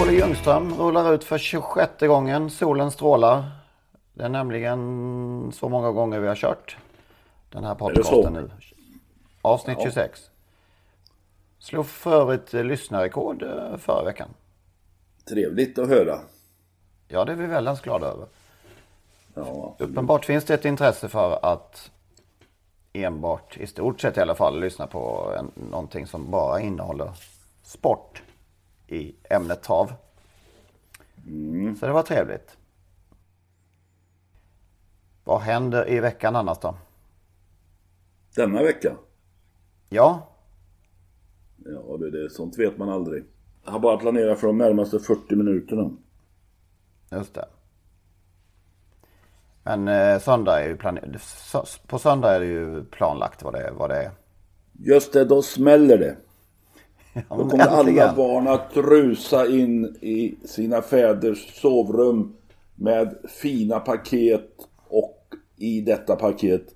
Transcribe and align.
Olle 0.00 0.12
Ljungström 0.12 0.74
rullar 0.74 1.12
ut 1.14 1.24
för 1.24 1.38
26 1.38 1.92
gången. 2.00 2.50
Solen 2.50 2.90
strålar. 2.90 3.50
Det 4.14 4.24
är 4.24 4.28
nämligen 4.28 5.52
så 5.54 5.68
många 5.68 5.90
gånger 5.90 6.20
vi 6.20 6.28
har 6.28 6.34
kört 6.34 6.76
den 7.50 7.64
här 7.64 7.74
podcasten 7.74 8.32
nu. 8.32 8.50
Avsnitt 9.42 9.76
Ja. 9.78 9.84
26. 9.84 10.30
Slog 11.58 11.86
för 11.86 12.12
övrigt 12.20 12.52
lyssnarrekord 12.52 13.42
eh, 13.42 13.76
förra 13.76 14.04
veckan. 14.04 14.28
Trevligt 15.28 15.78
att 15.78 15.88
höra. 15.88 16.18
Ja, 17.08 17.24
det 17.24 17.32
är 17.32 17.36
vi 17.36 17.46
väldigt 17.46 17.82
glada 17.82 18.06
över. 18.06 18.26
Ja, 19.34 19.76
Uppenbart 19.78 20.24
finns 20.24 20.44
det 20.44 20.54
ett 20.54 20.64
intresse 20.64 21.08
för 21.08 21.38
att 21.42 21.90
enbart, 22.92 23.56
i 23.56 23.66
stort 23.66 24.00
sett 24.00 24.16
i 24.16 24.20
alla 24.20 24.34
fall, 24.34 24.60
lyssna 24.60 24.86
på 24.86 25.32
en, 25.38 25.50
någonting 25.70 26.06
som 26.06 26.30
bara 26.30 26.60
innehåller 26.60 27.10
sport 27.62 28.22
i 28.88 29.14
ämnet 29.30 29.62
trav. 29.62 29.92
Så 31.80 31.86
det 31.86 31.92
var 31.92 32.02
trevligt. 32.02 32.56
Vad 35.24 35.40
händer 35.40 35.90
i 35.90 36.00
veckan 36.00 36.36
annars 36.36 36.58
då? 36.58 36.74
denna 38.34 38.62
vecka. 38.62 38.96
Ja, 39.88 40.28
Ja, 41.64 41.96
det, 41.96 42.10
det, 42.10 42.30
sånt 42.30 42.58
vet 42.58 42.78
man 42.78 42.88
aldrig. 42.88 43.24
Jag 43.64 43.72
har 43.72 43.78
bara 43.80 43.96
planerat 43.96 44.40
för 44.40 44.46
de 44.46 44.58
närmaste 44.58 44.98
40 44.98 45.36
minuterna. 45.36 45.90
just 47.10 47.34
det. 47.34 47.48
Men 49.62 49.88
eh, 49.88 50.18
söndag 50.18 50.60
är 50.64 50.68
ju 50.68 50.76
plane- 50.76 51.18
så- 51.20 51.64
på 51.86 51.98
söndag 51.98 52.34
är 52.34 52.40
det 52.40 52.46
ju 52.46 52.84
planlagt 52.84 53.42
vad 53.42 53.54
det, 53.54 53.72
vad 53.78 53.90
det 53.90 54.02
är. 54.02 54.10
Just 54.72 55.12
det, 55.12 55.24
då 55.24 55.42
smäller 55.42 55.98
det. 55.98 56.16
Då 57.28 57.48
kommer 57.48 57.66
alla 57.66 58.14
barn 58.14 58.48
att 58.48 58.76
rusa 58.76 59.46
in 59.46 59.84
i 60.00 60.34
sina 60.44 60.82
fäders 60.82 61.60
sovrum 61.60 62.36
med 62.74 63.14
fina 63.28 63.80
paket 63.80 64.50
och 64.88 65.34
i 65.56 65.80
detta 65.80 66.16
paket 66.16 66.66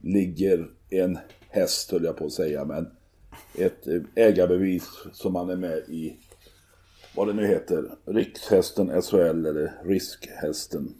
ligger 0.00 0.66
en 0.90 1.18
häst 1.48 1.90
höll 1.90 2.04
jag 2.04 2.16
på 2.16 2.24
att 2.26 2.32
säga 2.32 2.64
men 2.64 2.90
ett 3.54 3.86
ägarbevis 4.14 4.88
som 5.12 5.32
man 5.32 5.50
är 5.50 5.56
med 5.56 5.78
i 5.78 6.16
vad 7.16 7.26
det 7.26 7.32
nu 7.32 7.46
heter 7.46 7.84
Rikshästen 8.06 9.02
SHL 9.02 9.46
eller 9.46 9.72
Riskhästen. 9.84 10.94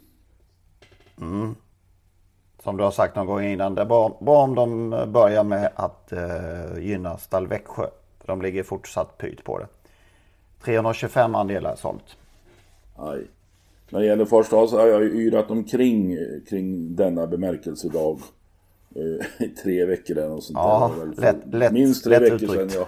Som 2.63 2.77
du 2.77 2.83
har 2.83 2.91
sagt 2.91 3.15
någon 3.15 3.25
gång 3.27 3.43
innan, 3.43 3.75
det 3.75 3.81
är 3.81 3.85
bra, 3.85 4.17
bra 4.21 4.43
om 4.43 4.55
de 4.55 4.89
börjar 5.11 5.43
med 5.43 5.71
att 5.75 6.11
eh, 6.11 6.79
gynna 6.79 7.17
Stall 7.17 7.47
Växjö. 7.47 7.87
De 8.27 8.41
ligger 8.41 8.63
fortsatt 8.63 9.17
pyrt 9.17 9.43
på 9.43 9.59
det. 9.59 9.67
325 10.63 11.35
andelar 11.35 11.75
sånt. 11.75 12.17
Aj. 12.95 13.27
När 13.89 13.99
det 13.99 14.05
gäller 14.05 14.25
Farstad 14.25 14.67
så 14.67 14.79
har 14.79 14.87
jag 14.87 15.03
ju 15.03 15.09
yrat 15.09 15.51
omkring 15.51 16.13
eh, 16.13 16.19
kring 16.49 16.95
denna 16.95 17.27
bemärkelsedag 17.27 18.19
eh, 18.95 19.43
i 19.45 19.49
tre 19.63 19.85
veckor 19.85 20.17
eller 20.17 20.29
något 20.29 20.43
sånt 20.43 20.57
Ja, 20.59 20.91
där. 20.99 21.05
Lätt- 21.21 21.53
lätt- 21.53 21.71
Minst 21.73 22.03
tre 22.03 22.19
lätt 22.19 22.33
veckor 22.33 22.47
sedan 22.53 22.69
ja. 22.73 22.87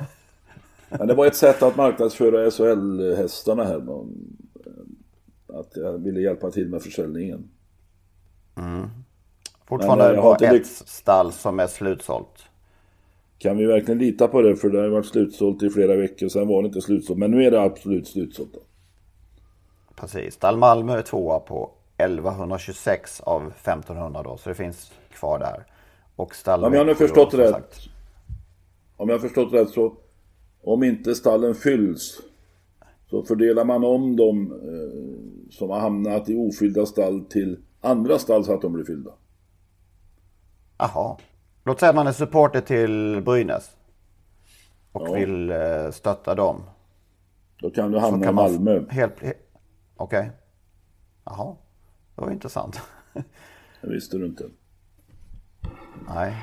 Men 0.97 1.07
det 1.07 1.13
var 1.13 1.25
ett 1.25 1.35
sätt 1.35 1.63
att 1.63 1.75
marknadsföra 1.75 2.51
SHL-hästarna 2.51 3.63
här. 3.63 3.77
eh, 3.89 5.59
Att 5.59 5.71
jag 5.75 5.97
ville 5.97 6.19
hjälpa 6.21 6.51
till 6.51 6.69
med 6.69 6.81
försäljningen. 6.83 7.50
Fortfarande 9.67 10.06
Men, 10.07 10.16
eh, 10.16 10.21
bara 10.23 10.33
inte 10.33 10.45
ett 10.56 10.67
stall 10.67 11.31
som 11.31 11.59
är 11.59 11.67
slutsålt. 11.67 12.44
Kan 13.39 13.57
vi 13.57 13.66
verkligen 13.66 13.97
lita 13.97 14.27
på 14.27 14.41
det? 14.41 14.55
För 14.55 14.69
det 14.69 14.81
har 14.81 14.88
varit 14.88 15.05
slutsålt 15.05 15.63
i 15.63 15.69
flera 15.69 15.95
veckor. 15.95 16.27
Sen 16.29 16.47
var 16.47 16.61
det 16.61 16.66
inte 16.67 16.81
slutsålt. 16.81 17.19
Men 17.19 17.31
nu 17.31 17.44
är 17.44 17.51
det 17.51 17.61
absolut 17.61 18.07
slutsålt. 18.07 18.53
Då. 18.53 18.59
Precis. 19.95 20.33
Stall 20.33 20.57
Malmö 20.57 20.97
är 20.97 21.01
tvåa 21.01 21.39
på 21.39 21.72
1126 21.97 23.22
av 23.22 23.47
1500 23.47 24.23
då. 24.23 24.38
Så 24.38 24.50
det 24.50 24.55
finns 24.55 24.91
kvar 25.11 25.39
där. 25.39 25.66
Och 26.16 26.35
stall 26.35 26.63
Om 26.66 26.73
jag 26.73 26.85
nu 26.88 26.95
förstått 26.95 27.33
rätt. 27.33 27.51
sagt. 27.51 27.79
Om 28.97 29.09
jag 29.09 29.16
har 29.16 29.19
förstått 29.22 29.53
rätt 29.53 29.69
så 29.69 29.94
om 30.63 30.83
inte 30.83 31.16
stallen 31.16 31.56
fylls 31.56 32.21
så 33.09 33.23
fördelar 33.23 33.66
man 33.66 33.83
om 33.83 34.16
dem 34.16 34.51
eh, 34.51 35.51
som 35.51 35.69
har 35.69 35.79
hamnat 35.79 36.29
i 36.29 36.35
ofyllda 36.35 36.85
stall 36.85 37.25
till 37.25 37.59
andra 37.81 38.19
stall 38.19 38.45
så 38.45 38.53
att 38.53 38.61
de 38.61 38.73
blir 38.73 38.85
fyllda. 38.85 39.11
Jaha. 40.77 41.17
Låt 41.63 41.79
säga 41.79 41.89
att 41.89 41.95
man 41.95 42.07
är 42.07 42.11
supporter 42.11 42.61
till 42.61 43.21
Brynäs. 43.25 43.71
Och 44.91 45.07
Ja. 45.07 45.13
vill 45.13 45.51
eh, 45.51 45.91
stötta 45.91 46.35
dem. 46.35 46.61
Då 47.61 47.69
kan 47.69 47.91
du 47.91 47.99
hamna 47.99 48.19
i 48.19 48.23
kan 48.23 48.35
man 48.35 48.51
Malmö. 48.51 48.83
Helt, 48.89 49.19
he- 49.21 49.33
Okej. 49.95 50.31
Jaha. 51.25 51.55
Det 52.15 52.21
var 52.21 52.31
intressant. 52.31 52.81
Det 53.81 53.89
visste 53.89 54.17
du 54.17 54.25
inte. 54.25 54.43
Nej. 56.15 56.35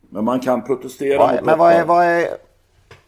Men 0.00 0.24
man 0.24 0.40
kan 0.40 0.64
protestera 0.64 1.18
Vad 1.18 1.34
mot 1.34 1.44
men 1.44 1.58
vad 1.58 1.72
är, 1.72 1.84
vad, 1.84 2.04
är, 2.04 2.26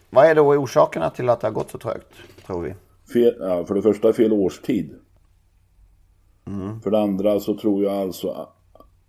vad 0.09 0.25
är 0.25 0.35
då 0.35 0.53
orsakerna 0.53 1.09
till 1.09 1.29
att 1.29 1.41
det 1.41 1.47
har 1.47 1.51
gått 1.53 1.71
så 1.71 1.77
trögt? 1.77 2.13
Tror 2.45 2.61
vi. 2.61 2.75
Fel, 3.13 3.35
ja, 3.39 3.65
för 3.65 3.75
det 3.75 3.81
första 3.81 4.13
fel 4.13 4.33
årstid. 4.33 4.95
Mm. 6.45 6.81
För 6.81 6.91
det 6.91 6.99
andra 6.99 7.39
så 7.39 7.57
tror 7.57 7.83
jag 7.83 7.93
alltså 7.93 8.49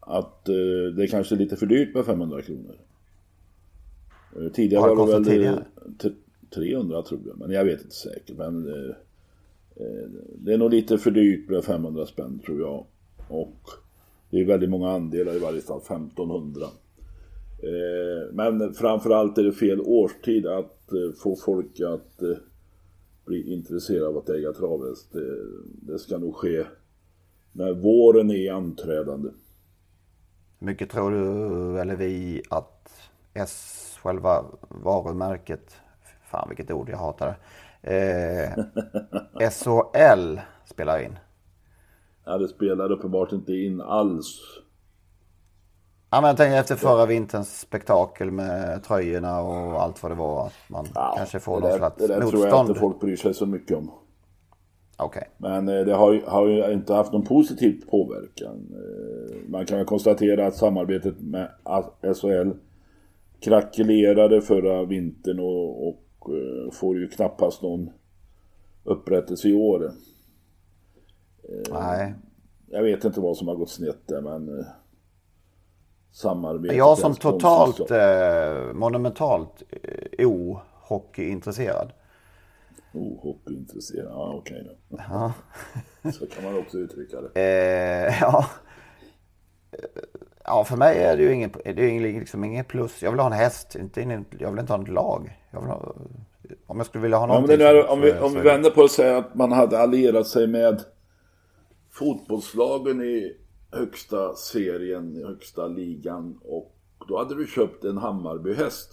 att, 0.07 0.49
eh, 0.49 0.55
det 0.97 1.03
är 1.03 1.07
kanske 1.07 1.35
är 1.35 1.39
lite 1.39 1.57
för 1.57 1.67
dyrt 1.67 1.95
med 1.95 2.05
500 2.07 2.43
kronor. 2.43 2.77
Eh, 4.37 4.53
Tidigare 4.53 4.95
var 4.95 5.07
det 5.07 5.13
väl 5.13 5.25
tidigare? 5.25 5.65
eh, 5.77 5.93
t- 6.03 6.15
300 6.55 7.03
tror 7.03 7.21
jag, 7.27 7.39
men 7.39 7.51
jag 7.51 7.65
vet 7.65 7.83
inte 7.83 7.95
säkert. 7.95 8.37
Men 8.37 8.67
eh, 8.69 8.91
eh, 9.77 10.09
det 10.39 10.53
är 10.53 10.59
nog 10.59 10.71
lite 10.71 10.99
för 10.99 11.11
dyrt 11.11 11.49
med 11.51 11.65
500 11.65 12.07
spänn 12.07 12.39
tror 12.47 12.61
jag. 12.61 12.87
Och 13.29 13.57
det 14.31 14.41
är 14.41 14.45
väldigt 14.45 14.71
många 14.71 14.91
andelar 14.91 15.35
i 15.37 15.39
varje 15.39 15.61
fall, 15.61 15.81
1500. 15.81 16.67
Eh, 17.63 18.33
men 18.33 18.75
framförallt 18.75 19.39
är 19.39 19.45
det 19.45 19.53
fel 19.53 19.81
årstid 19.81 20.47
att 20.47 20.93
eh, 20.93 21.13
få 21.23 21.37
folk 21.37 21.81
att 21.81 22.23
eh, 22.23 22.37
bli 23.27 23.53
intresserade 23.53 24.07
av 24.09 24.17
att 24.17 24.29
äga 24.31 24.53
travhäst. 24.53 25.13
Det, 25.13 25.37
det 25.93 25.99
ska 25.99 26.19
nog 26.19 26.35
ske 26.37 26.65
när 27.53 27.73
våren 27.73 28.31
är 28.31 28.53
anträdande. 28.53 29.29
Mycket 30.65 30.91
tror 30.91 31.11
du, 31.11 31.81
eller 31.81 31.97
vi, 31.97 32.43
att 32.51 33.11
S, 33.35 33.99
själva 34.03 34.45
varumärket, 34.69 35.77
fan 36.31 36.49
vilket 36.49 36.71
ord 36.71 36.89
jag 36.89 36.99
hatar 36.99 37.37
det. 37.81 38.57
Eh, 39.41 39.51
SHL 39.51 40.41
spelar 40.65 40.99
in. 40.99 41.19
Ja, 42.25 42.39
det 42.39 42.49
spelar 42.49 42.93
uppenbart 42.93 43.33
inte 43.33 43.53
in 43.53 43.81
alls. 43.81 44.41
Ja, 46.11 46.21
men 46.21 46.29
jag 46.29 46.37
tänker 46.37 46.61
efter 46.61 46.77
förra 46.77 47.07
vinterns 47.07 47.61
spektakel 47.61 48.31
med 48.31 48.83
tröjorna 48.85 49.41
och 49.41 49.83
allt 49.83 50.03
vad 50.03 50.13
det 50.13 50.17
var. 50.17 50.47
Att 50.47 50.55
man 50.69 50.87
kanske 51.17 51.41
får 51.41 51.61
det 51.61 51.69
där, 51.69 51.79
slags 51.79 51.97
det 51.97 52.07
där 52.07 52.21
tror 52.21 52.33
jag 52.33 52.41
motstånd. 52.41 52.69
inte 52.69 52.81
folk 52.81 53.01
bryr 53.01 53.17
sig 53.17 53.35
så 53.35 53.47
mycket 53.47 53.77
om. 53.77 53.91
Okej. 54.99 55.29
Men 55.39 55.69
eh, 55.69 55.85
det 55.85 55.95
har 55.95 56.21
har 56.27 56.47
ju 56.47 56.73
inte 56.73 56.95
haft 56.95 57.13
någon 57.13 57.25
positiv 57.25 57.83
påverkan. 57.91 58.75
Eh, 58.75 59.37
Man 59.49 59.67
kan 59.67 59.77
väl 59.77 59.87
konstatera 59.87 60.47
att 60.47 60.57
samarbetet 60.57 61.21
med 61.21 61.51
SHL 62.21 62.51
krackelerade 63.41 64.43
förra 64.43 64.85
vintern 64.85 65.39
och, 65.41 65.89
och 65.89 66.31
eh, 66.31 66.71
får 66.73 66.99
ju 66.99 67.09
knappast 67.09 67.63
någon 67.63 67.91
upprättelse 68.85 69.49
i 69.49 69.55
år. 69.55 69.93
Nej. 71.71 72.15
Jag 72.67 72.83
vet 72.83 73.05
inte 73.05 73.21
vad 73.21 73.37
som 73.37 73.49
har 73.49 73.55
gått 73.55 73.71
snett 73.71 74.09
där 74.09 74.21
men 74.21 74.59
eh, 74.59 74.65
samarbete. 76.13 76.75
Jag 76.75 76.99
som 76.99 77.15
totalt 77.15 77.91
eh, 77.91 78.73
monumentalt 78.75 79.63
eh, 79.83 80.27
o-hockeyintresserad. 80.29 81.93
O-hockeyintresserad, 82.95 84.07
ja 84.11 84.35
okej 84.35 84.65
då. 84.65 84.97
Ja. 85.09 85.33
Så 86.13 86.27
kan 86.27 86.45
man 86.45 86.59
också 86.59 86.79
uttrycka 86.79 87.21
det. 87.21 87.41
Eh, 87.41 88.15
ja. 88.21 88.47
ja, 90.45 90.65
för 90.65 90.77
mig 90.77 90.99
är 90.99 91.17
det 91.17 91.23
ju 91.23 91.33
ingen, 91.33 91.51
det 91.65 91.71
är 91.71 91.91
ju 91.91 92.21
liksom 92.21 92.45
ingen 92.45 92.65
plus. 92.65 93.03
Jag 93.03 93.11
vill 93.11 93.21
ha 93.21 93.27
en 93.27 93.33
häst, 93.33 93.75
inte 93.75 94.03
in, 94.03 94.25
jag 94.39 94.51
vill 94.51 94.61
inte 94.61 94.73
ha 94.73 94.83
ett 94.83 94.89
lag. 94.89 95.41
Jag 95.51 95.61
ha, 95.61 95.95
om 96.67 96.77
jag 96.77 96.87
skulle 96.87 97.03
vilja 97.03 97.17
ha 97.17 97.27
någonting. 97.27 97.61
Ja, 97.61 97.73
där, 97.73 97.91
om, 97.91 98.01
vi, 98.01 98.13
om 98.13 98.35
vi 98.35 98.41
vänder 98.41 98.71
på 98.71 98.81
det 98.81 98.85
och 98.85 98.91
säger 98.91 99.15
att 99.15 99.35
man 99.35 99.53
hade 99.53 99.79
allierat 99.79 100.27
sig 100.27 100.47
med 100.47 100.85
fotbollslagen 101.91 103.03
i 103.03 103.37
högsta 103.73 104.35
serien, 104.35 105.17
i 105.17 105.25
högsta 105.25 105.67
ligan 105.67 106.39
och 106.43 106.77
då 107.09 107.19
hade 107.19 107.35
du 107.35 107.47
köpt 107.47 107.85
en 107.85 107.99
Hammarbyhäst. 107.99 108.91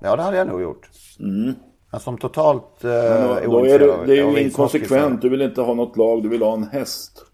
Ja, 0.00 0.16
det 0.16 0.22
hade 0.22 0.36
jag 0.36 0.46
nog 0.46 0.62
gjort. 0.62 0.90
Mm. 1.20 1.54
Men 1.90 2.00
som 2.00 2.18
totalt 2.18 2.84
eh, 2.84 2.90
då, 2.90 3.50
då 3.50 3.66
är 3.66 3.78
det, 3.78 4.06
det 4.06 4.18
är 4.18 4.30
ju 4.30 4.42
inkonsekvent. 4.42 5.22
Du 5.22 5.28
vill 5.28 5.42
inte 5.42 5.60
ha 5.60 5.74
något 5.74 5.96
lag, 5.96 6.22
du 6.22 6.28
vill 6.28 6.42
ha 6.42 6.52
en 6.52 6.64
häst. 6.64 7.24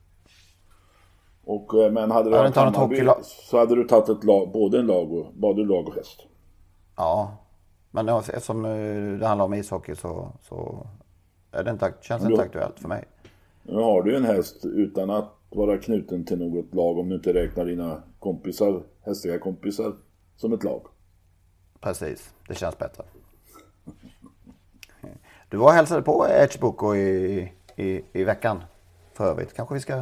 Och, 1.45 1.75
eh, 1.75 1.93
men 1.93 2.11
hade 2.11 2.31
du 2.31 2.37
haft 2.37 2.57
Hammarby 2.57 3.07
så 3.23 3.59
hade 3.59 3.75
du 3.75 3.85
tagit 3.85 4.09
ett 4.09 4.25
lag, 4.25 4.53
både 4.53 4.79
en 4.79 4.87
lag 4.87 5.13
och, 5.13 5.27
både 5.35 5.65
lag 5.65 5.89
och 5.89 5.95
häst. 5.95 6.27
Ja, 6.97 7.37
men 7.91 8.09
eftersom 8.09 8.65
eh, 8.65 9.19
det 9.19 9.27
handlar 9.27 9.45
om 9.45 9.55
ishockey 9.55 9.95
så, 9.95 10.33
så 10.43 10.87
är 11.53 11.65
det 11.65 11.71
inte, 11.71 11.95
känns 12.01 12.23
det 12.23 12.31
inte 12.31 12.43
aktuellt 12.43 12.81
för 12.81 12.89
mig. 12.89 13.05
Nu 13.63 13.75
har 13.75 14.03
du 14.03 14.17
en 14.17 14.25
häst 14.25 14.65
utan 14.65 15.11
att 15.11 15.33
vara 15.51 15.79
knuten 15.79 16.25
till 16.25 16.39
något 16.39 16.75
lag 16.75 16.99
om 16.99 17.09
du 17.09 17.15
inte 17.15 17.35
räknar 17.35 17.65
dina 17.65 18.03
kompisar, 18.19 18.83
hästiga 19.01 19.39
kompisar, 19.39 19.93
som 20.37 20.53
ett 20.53 20.65
lag. 20.65 20.87
Precis, 21.81 22.35
det 22.49 22.55
känns 22.55 22.79
bättre. 22.79 23.05
Du 25.49 25.57
var 25.57 25.67
och 25.67 25.73
hälsade 25.73 26.03
på 26.03 26.27
Edgeboko 26.29 26.95
i, 26.95 27.53
i, 27.77 28.03
i 28.13 28.25
veckan 28.25 28.63
för 29.13 29.31
övrigt. 29.31 29.55
Kanske 29.55 29.75
vi 29.75 29.81
ska 29.81 29.95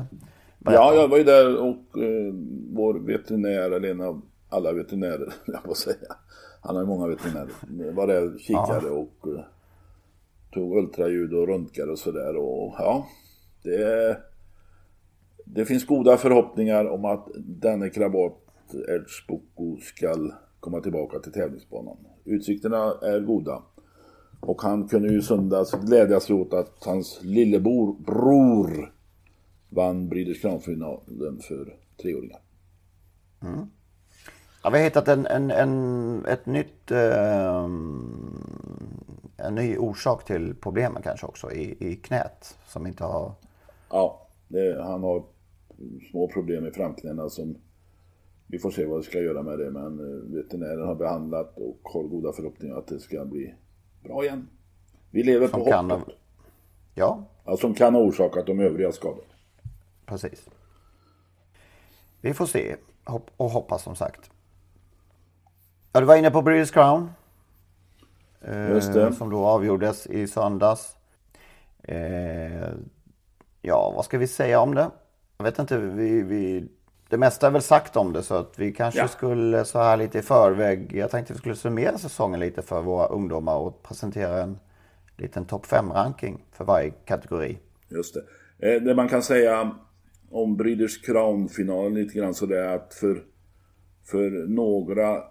berätta 0.58 0.82
Ja, 0.82 0.94
jag 0.94 1.08
var 1.08 1.18
ju 1.18 1.24
där 1.24 1.56
och 1.56 1.98
eh, 2.02 2.34
vår 2.72 2.94
veterinär, 2.94 3.70
eller 3.70 3.90
en 3.90 4.00
av 4.00 4.22
alla 4.48 4.72
veterinärer, 4.72 5.34
jag 5.46 5.62
får 5.62 5.74
säga. 5.74 6.16
Han 6.60 6.76
har 6.76 6.82
ju 6.82 6.88
många 6.88 7.08
veterinärer. 7.08 7.92
Var 7.92 8.06
där 8.06 8.38
kikade 8.38 8.86
ja. 8.86 8.92
och 8.92 9.28
eh, 9.28 9.44
tog 10.52 10.76
ultraljud 10.76 11.34
och 11.34 11.48
röntgade 11.48 11.92
och 11.92 11.98
sådär. 11.98 12.36
Och 12.36 12.74
ja, 12.78 13.06
det, 13.62 14.18
det 15.44 15.64
finns 15.64 15.86
goda 15.86 16.16
förhoppningar 16.16 16.84
om 16.88 17.04
att 17.04 17.28
denne 17.36 17.90
krabat 17.90 18.32
Edgeboko 18.88 19.76
ska 19.80 20.30
komma 20.60 20.80
tillbaka 20.80 21.18
till 21.18 21.32
tävlingsbanan. 21.32 21.96
Utsikterna 22.24 22.94
är 23.02 23.20
goda. 23.20 23.62
Och 24.42 24.62
han 24.62 24.88
kunde 24.88 25.08
ju 25.08 25.22
söndags 25.22 25.72
glädja 25.72 26.20
sig 26.20 26.36
åt 26.36 26.52
att 26.52 26.84
hans 26.84 27.20
lillebror 27.22 27.96
bror 27.98 28.92
vann 29.68 30.08
Breeders 30.08 30.40
Crown-finalen 30.40 31.40
för 31.48 31.76
treåringar. 32.02 32.40
Mm. 33.42 33.66
Ja, 34.64 34.70
vi 34.70 34.78
har 34.78 34.84
hittat 34.84 35.08
en, 35.08 35.26
en, 35.26 35.50
en, 35.50 36.26
ett 36.26 36.46
nytt, 36.46 36.90
eh, 36.90 37.64
en 39.36 39.54
ny 39.54 39.76
orsak 39.76 40.24
till 40.24 40.54
problemen 40.54 41.02
kanske 41.02 41.26
också 41.26 41.52
i, 41.52 41.76
i 41.90 41.96
knät 41.96 42.58
som 42.66 42.86
inte 42.86 43.04
har... 43.04 43.32
Ja, 43.90 44.26
det, 44.48 44.82
han 44.82 45.02
har 45.02 45.22
små 46.10 46.28
problem 46.28 46.66
i 46.66 46.70
framknäna 46.70 47.28
som 47.28 47.56
vi 48.46 48.58
får 48.58 48.70
se 48.70 48.86
vad 48.86 48.98
vi 48.98 49.04
ska 49.04 49.18
göra 49.18 49.42
med 49.42 49.58
det 49.58 49.70
men 49.70 49.98
eh, 49.98 50.34
veterinären 50.36 50.86
har 50.86 50.94
behandlat 50.94 51.56
och 51.56 51.80
har 51.82 52.02
goda 52.02 52.32
förhoppningar 52.32 52.76
att 52.76 52.86
det 52.86 53.00
ska 53.00 53.24
bli 53.24 53.54
bra 54.02 54.24
igen. 54.24 54.48
Vi 55.10 55.22
lever 55.22 55.48
som 55.48 55.60
på 55.60 55.70
kan 55.70 55.90
hoppet. 55.90 56.06
Ha... 56.06 56.14
Ja. 56.94 57.24
ja. 57.44 57.56
Som 57.56 57.74
kan 57.74 57.94
ha 57.94 58.00
orsakat 58.00 58.46
de 58.46 58.60
övriga 58.60 58.92
skadorna. 58.92 59.22
Precis. 60.06 60.48
Vi 62.20 62.34
får 62.34 62.46
se 62.46 62.76
och 63.36 63.50
hoppas 63.50 63.82
som 63.82 63.96
sagt. 63.96 64.30
Ja, 65.92 66.00
du 66.00 66.06
var 66.06 66.16
inne 66.16 66.30
på 66.30 66.42
British 66.42 66.72
Crown. 66.72 67.10
Eh, 68.40 68.80
som 69.12 69.30
då 69.30 69.46
avgjordes 69.46 70.06
i 70.06 70.26
söndags. 70.26 70.96
Eh, 71.82 72.68
ja, 73.60 73.92
vad 73.96 74.04
ska 74.04 74.18
vi 74.18 74.26
säga 74.26 74.60
om 74.60 74.74
det? 74.74 74.90
Jag 75.36 75.44
vet 75.44 75.58
inte, 75.58 75.78
vi, 75.78 76.22
vi, 76.22 76.68
det 77.12 77.18
mesta 77.18 77.46
är 77.46 77.50
väl 77.50 77.62
sagt 77.62 77.96
om 77.96 78.12
det 78.12 78.22
så 78.22 78.34
att 78.34 78.58
vi 78.58 78.72
kanske 78.72 79.00
ja. 79.00 79.08
skulle 79.08 79.64
så 79.64 79.78
här 79.78 79.96
lite 79.96 80.18
i 80.18 80.22
förväg. 80.22 80.92
Jag 80.94 81.10
tänkte 81.10 81.32
vi 81.32 81.38
skulle 81.38 81.56
summera 81.56 81.98
säsongen 81.98 82.40
lite 82.40 82.62
för 82.62 82.82
våra 82.82 83.06
ungdomar 83.06 83.56
och 83.56 83.82
presentera 83.82 84.42
en 84.42 84.58
liten 85.16 85.44
topp 85.44 85.66
5-ranking 85.66 86.44
för 86.52 86.64
varje 86.64 86.90
kategori. 86.90 87.58
Just 87.88 88.14
det. 88.14 88.74
Eh, 88.74 88.82
det 88.82 88.94
man 88.94 89.08
kan 89.08 89.22
säga 89.22 89.76
om 90.30 90.56
Breeders 90.56 91.02
Crown-finalen 91.02 91.94
lite 91.94 92.18
grann 92.18 92.34
så 92.34 92.46
det 92.46 92.58
är 92.58 92.76
att 92.76 92.94
för, 92.94 93.24
för 94.04 94.30
några, 94.48 95.22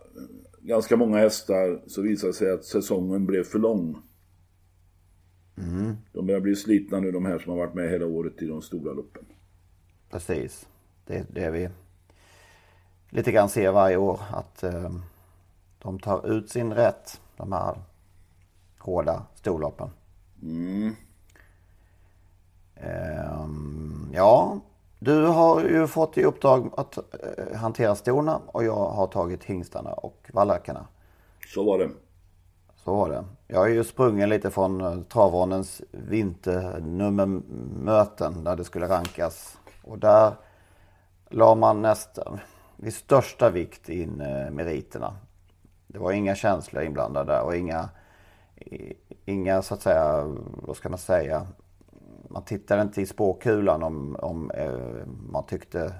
ganska 0.60 0.98
många 0.98 1.18
hästar 1.18 1.82
så 1.88 2.02
visar 2.02 2.28
det 2.28 2.34
sig 2.34 2.52
att 2.52 2.66
säsongen 2.66 3.26
blev 3.26 3.44
för 3.44 3.60
lång. 3.60 3.98
Mm. 5.58 5.96
De 6.14 6.26
börjar 6.26 6.42
bli 6.42 6.56
slitna 6.56 7.00
nu 7.00 7.12
de 7.12 7.26
här 7.26 7.40
som 7.40 7.52
har 7.52 7.58
varit 7.58 7.76
med 7.76 7.90
hela 7.90 8.06
året 8.06 8.42
i 8.42 8.48
de 8.48 8.62
stora 8.62 8.94
loppen. 8.94 9.26
Precis. 10.12 10.68
Det 11.12 11.18
är 11.18 11.26
det 11.30 11.50
vi 11.50 11.70
lite 13.10 13.32
grann 13.32 13.50
ser 13.50 13.72
varje 13.72 13.98
år. 13.98 14.20
Att 14.32 14.64
eh, 14.64 14.92
de 15.80 16.00
tar 16.00 16.32
ut 16.32 16.50
sin 16.50 16.74
rätt, 16.74 17.22
de 17.38 17.52
här 17.52 17.76
hårda 18.80 19.26
storloppen. 19.36 19.90
Mm. 20.42 20.96
Eh, 22.76 23.48
ja, 24.12 24.60
du 25.00 25.26
har 25.26 25.62
ju 25.62 25.88
fått 25.88 26.18
i 26.18 26.24
uppdrag 26.24 26.72
att 26.78 26.98
eh, 26.98 27.04
hantera 27.58 27.96
stona 27.96 28.42
och 28.46 28.64
jag 28.64 28.90
har 28.90 29.08
tagit 29.08 29.44
hingstarna 29.44 29.94
och 29.94 30.30
vallökarna. 30.34 30.88
Så 31.54 31.64
var 31.64 31.78
det. 31.78 31.90
Så 32.76 32.96
var 32.96 33.10
det. 33.10 33.24
Jag 33.48 33.66
är 33.66 33.70
ju 33.74 33.84
sprungen 33.84 34.30
lite 34.30 34.52
från 34.52 34.82
eh, 34.82 35.02
travvanens 35.02 35.82
vinternummermöten 35.92 38.44
där 38.44 38.56
det 38.56 38.64
skulle 38.64 38.88
rankas. 38.88 39.58
Och 39.84 40.00
där 40.00 40.34
la 41.32 41.56
man 41.56 41.82
nästan 41.82 42.40
vid 42.76 42.94
största 42.94 43.50
vikt 43.50 43.90
in 43.90 44.22
eh, 44.22 44.52
meriterna. 44.52 45.16
Det 45.88 46.00
var 46.00 46.12
inga 46.12 46.36
känslor 46.36 46.84
inblandade 46.84 47.42
och 47.42 47.56
inga, 47.56 47.90
inga 49.26 49.62
så 49.62 49.74
att 49.74 49.82
säga, 49.82 50.24
vad 50.54 50.78
ska 50.78 50.90
man 50.90 50.98
säga, 51.00 51.48
man 52.28 52.44
tittade 52.44 52.82
inte 52.82 53.02
i 53.02 53.06
spåkulan 53.06 53.84
om, 53.84 54.16
om 54.20 54.52
eh, 54.52 55.06
man 55.32 55.46
tyckte 55.46 55.94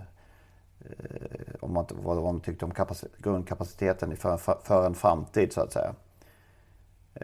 eh, 0.80 1.56
om 1.60 1.74
man, 1.74 1.86
vad 1.90 2.24
man 2.24 2.40
tyckte 2.40 2.66
om 2.66 2.74
grundkapaciteten 3.18 4.18
för, 4.18 4.38
för, 4.38 4.58
för, 4.64 4.86
en 4.86 4.96
framtid 4.96 5.54
så 5.54 5.62
att 5.62 5.74
säga. 5.74 5.94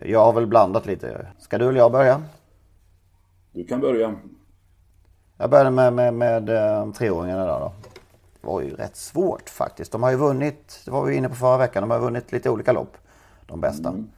Jag 0.01 0.25
har 0.25 0.33
väl 0.33 0.47
blandat 0.47 0.85
lite. 0.85 1.27
Ska 1.39 1.57
du 1.57 1.69
eller 1.69 1.79
jag 1.79 1.91
börja? 1.91 2.23
Du 3.51 3.65
kan 3.65 3.79
börja. 3.79 4.15
Jag 5.37 5.49
börjar 5.49 5.71
med, 5.71 5.93
med, 5.93 6.13
med 6.13 6.49
eh, 6.49 6.91
treåringarna 6.91 7.45
där 7.45 7.59
då. 7.59 7.71
Var 8.47 8.61
ju 8.61 8.75
rätt 8.75 8.95
svårt 8.95 9.49
faktiskt. 9.49 9.91
De 9.91 10.03
har 10.03 10.11
ju 10.11 10.17
vunnit, 10.17 10.81
det 10.85 10.91
var 10.91 11.05
vi 11.05 11.15
inne 11.15 11.29
på 11.29 11.35
förra 11.35 11.57
veckan, 11.57 11.83
de 11.83 11.91
har 11.91 11.99
vunnit 11.99 12.31
lite 12.31 12.49
olika 12.49 12.71
lopp. 12.71 12.97
De 13.45 13.61
bästa. 13.61 13.89
Mm. 13.89 14.09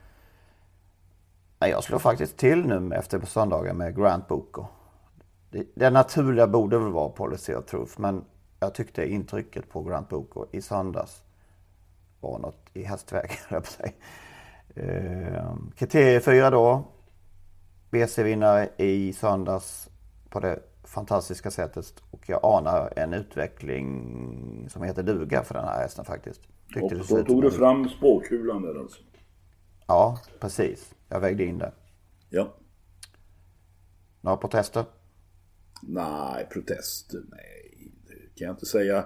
Men 1.59 1.69
jag 1.69 1.83
slår 1.83 1.99
faktiskt 1.99 2.37
till 2.37 2.65
nu 2.65 2.95
efter 2.95 3.19
på 3.19 3.25
söndagen 3.25 3.77
med 3.77 3.95
Grant 3.95 4.27
Booker. 4.27 4.65
Det, 5.49 5.65
det 5.75 5.89
naturliga 5.89 6.47
borde 6.47 6.77
väl 6.77 6.91
vara 6.91 7.09
Policy 7.09 7.53
of 7.53 7.65
Truth, 7.65 7.99
men 7.99 8.25
jag 8.59 8.73
tyckte 8.73 9.11
intrycket 9.11 9.69
på 9.69 9.83
Grant 9.83 10.09
Booker 10.09 10.45
i 10.51 10.61
söndags 10.61 11.23
var 12.19 12.39
något 12.39 12.69
i 12.73 12.83
hästväg, 12.83 13.31
på 13.49 13.61
sig. 13.61 13.95
Eh, 14.75 15.55
kriterie 15.75 16.19
4 16.19 16.49
då. 16.49 16.83
BC-vinnare 17.89 18.69
i 18.77 19.13
söndags 19.13 19.89
på 20.29 20.39
det 20.39 20.59
fantastiska 20.83 21.51
sättet. 21.51 21.93
Jag 22.29 22.39
anar 22.43 22.93
en 22.95 23.13
utveckling 23.13 24.69
som 24.69 24.83
heter 24.83 25.03
duga 25.03 25.43
för 25.43 25.53
den 25.53 25.65
här 25.65 25.81
hästen 25.81 26.05
faktiskt. 26.05 26.41
Tyckte 26.73 26.95
och 26.95 27.07
då 27.09 27.23
tog 27.23 27.41
du 27.41 27.51
fram 27.51 27.89
spåkulan 27.89 28.61
där 28.61 28.79
alltså? 28.79 29.01
Ja, 29.87 30.19
precis. 30.39 30.95
Jag 31.09 31.19
vägde 31.19 31.43
in 31.43 31.57
det. 31.57 31.71
Ja. 32.29 32.55
Några 34.21 34.37
protester? 34.37 34.85
Nej, 35.81 36.47
protester, 36.53 37.21
nej. 37.29 37.91
Det 38.07 38.39
kan 38.39 38.47
jag 38.47 38.53
inte 38.53 38.65
säga. 38.65 39.05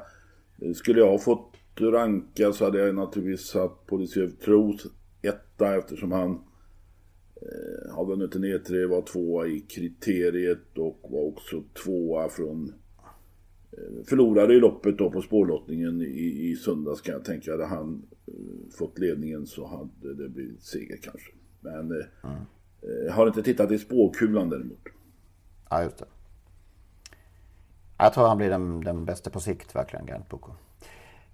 Skulle 0.76 1.00
jag 1.00 1.12
ha 1.12 1.20
fått 1.20 1.58
ranka 1.80 2.54
så 2.54 2.66
hade 2.66 2.80
jag 2.80 2.96
naturligtvis 2.96 3.48
satt 3.48 3.92
of 3.92 4.40
Truth 4.46 4.86
etta 5.22 5.76
eftersom 5.76 6.12
han 6.12 6.32
eh, 7.36 7.96
har 7.96 8.06
vunnit 8.06 8.36
en 8.36 8.46
E3, 8.46 8.88
var 8.88 9.02
tvåa 9.02 9.48
i 9.48 9.60
kriteriet 9.60 10.78
och 10.78 11.00
var 11.12 11.22
också 11.22 11.64
tvåa 11.84 12.30
från 12.30 12.74
förlorade 14.06 14.54
i 14.54 14.60
loppet 14.60 14.98
då 14.98 15.12
på 15.12 15.22
spårlottningen 15.22 16.02
i, 16.02 16.50
i 16.52 16.56
söndags 16.56 17.02
kan 17.02 17.14
jag 17.14 17.26
tänka. 17.26 17.52
Hade 17.52 17.66
han 17.66 18.06
eh, 18.28 18.34
fått 18.78 19.00
ledningen 19.00 19.46
så 19.46 19.68
hade 19.68 20.24
det 20.24 20.30
blivit 20.30 20.64
seger 20.64 20.98
kanske. 20.98 21.32
Men 21.62 21.92
mm. 21.92 22.06
eh, 22.82 23.14
har 23.14 23.28
inte 23.28 23.44
tittat 23.44 23.72
i 23.72 23.80
spårkulan 23.80 24.50
däremot. 24.50 24.88
Ja, 25.70 25.84
just 25.84 25.98
det. 25.98 26.06
Jag 27.98 28.14
tror 28.14 28.28
han 28.28 28.38
blir 28.38 28.50
den, 28.50 28.82
den 28.82 29.06
bästa 29.06 29.30
på 29.30 29.40
sikt 29.40 29.76
verkligen, 29.76 30.06
Grant 30.06 30.30
Boko. 30.30 30.52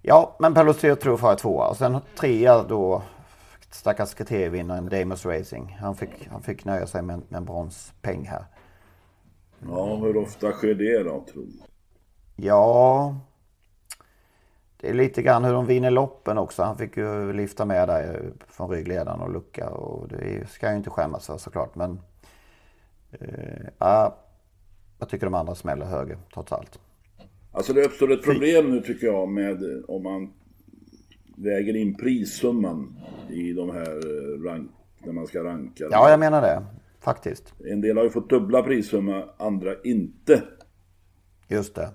Ja, 0.02 0.36
men 0.40 0.54
Pelotrio 0.54 0.94
tror 0.94 1.18
jag 1.22 1.38
tvåa. 1.38 1.68
Och 1.68 1.76
sen 1.76 1.96
trea 2.16 2.62
då 2.62 3.02
stackars 3.70 4.14
kriterievinnaren 4.14 4.88
Damus 4.88 5.26
Racing. 5.26 5.76
Han 5.80 5.96
fick, 5.96 6.28
han 6.30 6.42
fick 6.42 6.64
nöja 6.64 6.86
sig 6.86 7.02
med, 7.02 7.22
med 7.28 7.38
en 7.38 7.44
bronspeng 7.44 8.26
här. 8.26 8.44
Ja, 9.68 9.96
hur 9.96 10.16
ofta 10.16 10.52
sker 10.52 10.74
det 10.74 11.02
då, 11.02 11.24
tror 11.32 11.42
du? 11.42 11.69
Ja, 12.42 13.16
det 14.80 14.88
är 14.88 14.94
lite 14.94 15.22
grann 15.22 15.44
hur 15.44 15.52
de 15.52 15.66
vinner 15.66 15.90
loppen 15.90 16.38
också. 16.38 16.62
Han 16.62 16.76
fick 16.76 16.96
ju 16.96 17.32
lyfta 17.32 17.64
med 17.64 17.88
där 17.88 18.32
från 18.48 18.70
ryggledaren 18.70 19.20
och 19.20 19.32
lucka 19.32 19.70
och 19.70 20.08
det 20.08 20.50
ska 20.50 20.66
jag 20.66 20.72
ju 20.72 20.78
inte 20.78 20.90
skämmas 20.90 21.26
för 21.26 21.38
såklart. 21.38 21.74
Men 21.74 22.00
eh, 23.12 23.66
ja, 23.78 24.16
jag 24.98 25.08
tycker 25.08 25.26
de 25.26 25.34
andra 25.34 25.54
smäller 25.54 25.86
högre 25.86 26.18
trots 26.34 26.52
allt. 26.52 26.78
Alltså 27.52 27.72
det 27.72 27.84
uppstår 27.84 28.12
ett 28.12 28.24
problem 28.24 28.70
nu 28.70 28.80
tycker 28.80 29.06
jag 29.06 29.28
med 29.28 29.84
om 29.88 30.02
man 30.02 30.32
väger 31.36 31.76
in 31.76 31.96
prissumman 31.96 33.00
i 33.30 33.52
de 33.52 33.70
här 33.70 33.90
eh, 33.90 34.42
rank, 34.42 34.70
när 34.98 35.12
man 35.12 35.26
ska 35.26 35.44
ranka. 35.44 35.84
Ja, 35.90 36.10
jag 36.10 36.20
menar 36.20 36.42
det. 36.42 36.64
Faktiskt. 37.00 37.54
En 37.70 37.80
del 37.80 37.96
har 37.96 38.04
ju 38.04 38.10
fått 38.10 38.30
dubbla 38.30 38.62
prissumma, 38.62 39.24
andra 39.38 39.74
inte. 39.84 40.42
Just 41.48 41.74
det. 41.74 41.88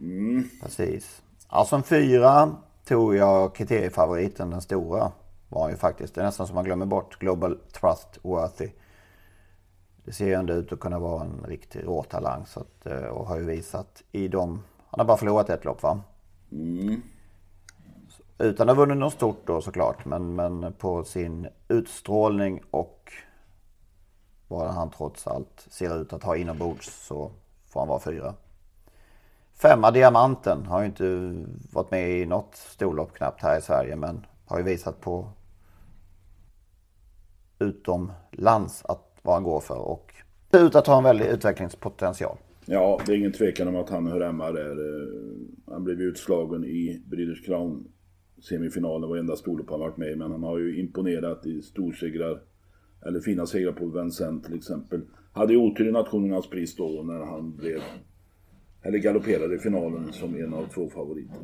Mm. 0.00 0.48
Precis. 0.62 1.22
Ja, 1.50 1.64
som 1.64 1.82
fyra 1.82 2.56
tog 2.84 3.16
jag 3.16 3.54
kriteriefavoriten, 3.54 4.50
den 4.50 4.60
stora. 4.60 5.12
Var 5.48 5.70
ju 5.70 5.76
faktiskt. 5.76 6.14
Det 6.14 6.20
är 6.20 6.24
nästan 6.24 6.46
som 6.46 6.54
man 6.54 6.64
glömmer 6.64 6.86
bort. 6.86 7.18
Global 7.18 7.58
Trustworthy. 7.72 8.70
Det 10.04 10.12
ser 10.12 10.26
ju 10.26 10.34
ändå 10.34 10.52
ut 10.52 10.72
att 10.72 10.80
kunna 10.80 10.98
vara 10.98 11.24
en 11.24 11.44
riktig 11.48 11.84
råtalang. 11.84 12.46
Så 12.46 12.60
att, 12.60 12.86
eh, 12.86 13.04
och 13.04 13.26
har 13.26 13.36
ju 13.36 13.44
visat 13.44 14.02
i 14.12 14.28
dem. 14.28 14.62
Han 14.90 15.00
har 15.00 15.04
bara 15.04 15.16
förlorat 15.16 15.50
ett 15.50 15.64
lopp 15.64 15.82
va? 15.82 16.00
Mm. 16.52 17.02
Utan 18.38 18.68
att 18.68 18.76
ha 18.76 18.84
vunnit 18.84 18.98
något 18.98 19.12
stort 19.12 19.46
då 19.46 19.60
såklart. 19.60 20.04
Men, 20.04 20.34
men 20.34 20.72
på 20.72 21.04
sin 21.04 21.48
utstrålning 21.68 22.62
och 22.70 23.12
vad 24.48 24.70
han 24.70 24.90
trots 24.90 25.26
allt 25.26 25.66
ser 25.70 26.00
ut 26.00 26.12
att 26.12 26.22
ha 26.22 26.36
inombords 26.36 27.06
så 27.06 27.30
får 27.66 27.80
han 27.80 27.88
vara 27.88 28.00
fyra. 28.00 28.34
Femma 29.62 29.90
Diamanten 29.90 30.66
har 30.66 30.80
ju 30.80 30.86
inte 30.86 31.34
varit 31.72 31.90
med 31.90 32.10
i 32.10 32.26
något 32.26 32.54
storlopp 32.54 33.14
knappt 33.14 33.42
här 33.42 33.58
i 33.58 33.62
Sverige 33.62 33.96
men 33.96 34.26
har 34.46 34.58
ju 34.58 34.64
visat 34.64 35.00
på 35.00 35.28
utomlands 37.58 38.84
att 38.84 39.18
vad 39.22 39.34
han 39.34 39.42
går 39.42 39.60
för 39.60 39.78
och 39.78 40.14
ser 40.50 40.66
ut 40.66 40.74
att 40.74 40.86
ha 40.86 40.98
en 40.98 41.04
väldig 41.04 41.26
utvecklingspotential. 41.26 42.36
Ja, 42.66 43.00
det 43.06 43.12
är 43.12 43.16
ingen 43.16 43.32
tvekan 43.32 43.68
om 43.68 43.76
att 43.76 43.90
han 43.90 44.06
hör 44.06 44.20
hemma 44.20 44.52
där. 44.52 44.70
Eh, 44.70 45.08
han 45.72 45.84
blev 45.84 46.00
utslagen 46.00 46.64
i 46.64 47.02
British 47.06 47.46
Crown 47.46 47.88
semifinalen, 48.42 49.08
varenda 49.08 49.36
storlopp 49.36 49.70
han 49.70 49.80
varit 49.80 49.96
med 49.96 50.12
i. 50.12 50.16
Men 50.16 50.30
han 50.30 50.42
har 50.42 50.58
ju 50.58 50.80
imponerat 50.80 51.46
i 51.46 51.62
storsegrar. 51.62 52.40
Eller 53.06 53.20
fina 53.20 53.46
segrar 53.46 53.72
på 53.72 53.86
Vincennes 53.86 54.42
till 54.46 54.56
exempel. 54.56 55.00
Hade 55.32 55.52
ju 55.52 55.58
otur 55.58 55.88
i 55.88 55.92
nationernas 55.92 56.50
pris 56.50 56.76
då 56.76 57.02
när 57.02 57.24
han 57.24 57.56
blev 57.56 57.80
eller 58.82 58.98
galopperade 58.98 59.54
i 59.54 59.58
finalen 59.58 60.12
som 60.12 60.34
en 60.34 60.54
av 60.54 60.66
två 60.66 60.90
favoriter. 60.90 61.36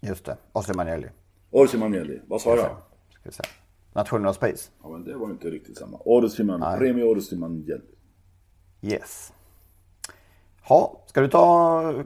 Just 0.00 0.24
det, 0.24 0.36
Orsi 0.52 0.72
Manielli. 0.72 1.08
Orsi 1.50 1.78
Manielli, 1.78 2.20
vad 2.26 2.40
sa 2.40 2.56
jag? 2.56 2.76
Ska 3.10 3.30
säga. 3.30 3.48
Nationernas 3.92 4.38
pris. 4.38 4.70
Ja 4.82 4.88
men 4.88 5.04
det 5.04 5.16
var 5.16 5.30
inte 5.30 5.50
riktigt 5.50 5.76
samma. 5.78 5.98
Orsi 6.04 6.44
Manielli, 6.44 6.78
Premio 6.78 7.04
Orsi 7.04 7.36
Manielli. 7.36 7.94
Yes. 8.82 9.32
Ja, 10.68 11.02
ska 11.06 11.20
du 11.20 11.28
ta 11.28 12.04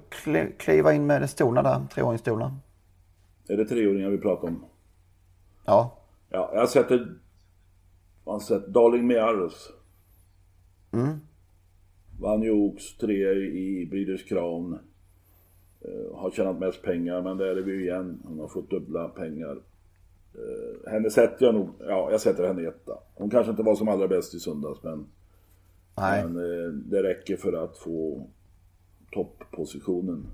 kliva 0.58 0.92
in 0.92 1.06
med 1.06 1.30
stolna 1.30 1.62
där, 1.62 1.86
treåringsstolarna? 1.94 2.58
Är 3.48 3.56
det 3.56 3.64
treåringar 3.64 4.10
vi 4.10 4.18
pratar 4.18 4.48
om? 4.48 4.64
Ja. 5.64 5.98
Ja, 6.30 6.50
jag 6.54 6.68
sätter... 6.68 7.18
Man 8.24 8.40
sett 8.40 8.66
Darling 8.66 9.06
Mearos. 9.06 9.70
Mm. 10.92 11.20
Vann 12.22 12.42
ju 12.42 12.50
Oaks 12.50 12.96
tre 12.96 13.32
i 13.32 13.86
Breeders 13.90 14.24
Crown. 14.24 14.78
Uh, 15.84 16.14
har 16.14 16.30
tjänat 16.30 16.60
mest 16.60 16.82
pengar, 16.82 17.22
men 17.22 17.36
där 17.36 17.56
är 17.56 17.62
vi 17.62 17.72
ju 17.72 17.82
igen. 17.82 18.22
Hon 18.24 18.38
har 18.38 18.48
fått 18.48 18.70
dubbla 18.70 19.08
pengar. 19.08 19.62
Uh, 20.38 20.90
henne 20.90 21.10
sätter 21.10 21.46
jag 21.46 21.54
nog, 21.54 21.68
ja 21.80 22.10
jag 22.10 22.20
sätter 22.20 22.46
henne 22.46 22.68
etta. 22.68 22.98
Hon 23.14 23.30
kanske 23.30 23.50
inte 23.50 23.62
var 23.62 23.74
som 23.74 23.88
allra 23.88 24.08
bäst 24.08 24.34
i 24.34 24.40
söndags, 24.40 24.82
men, 24.82 25.06
Nej. 25.96 26.24
men 26.24 26.36
uh, 26.36 26.72
det 26.72 27.02
räcker 27.02 27.36
för 27.36 27.52
att 27.52 27.78
få 27.78 28.26
topppositionen. 29.12 30.26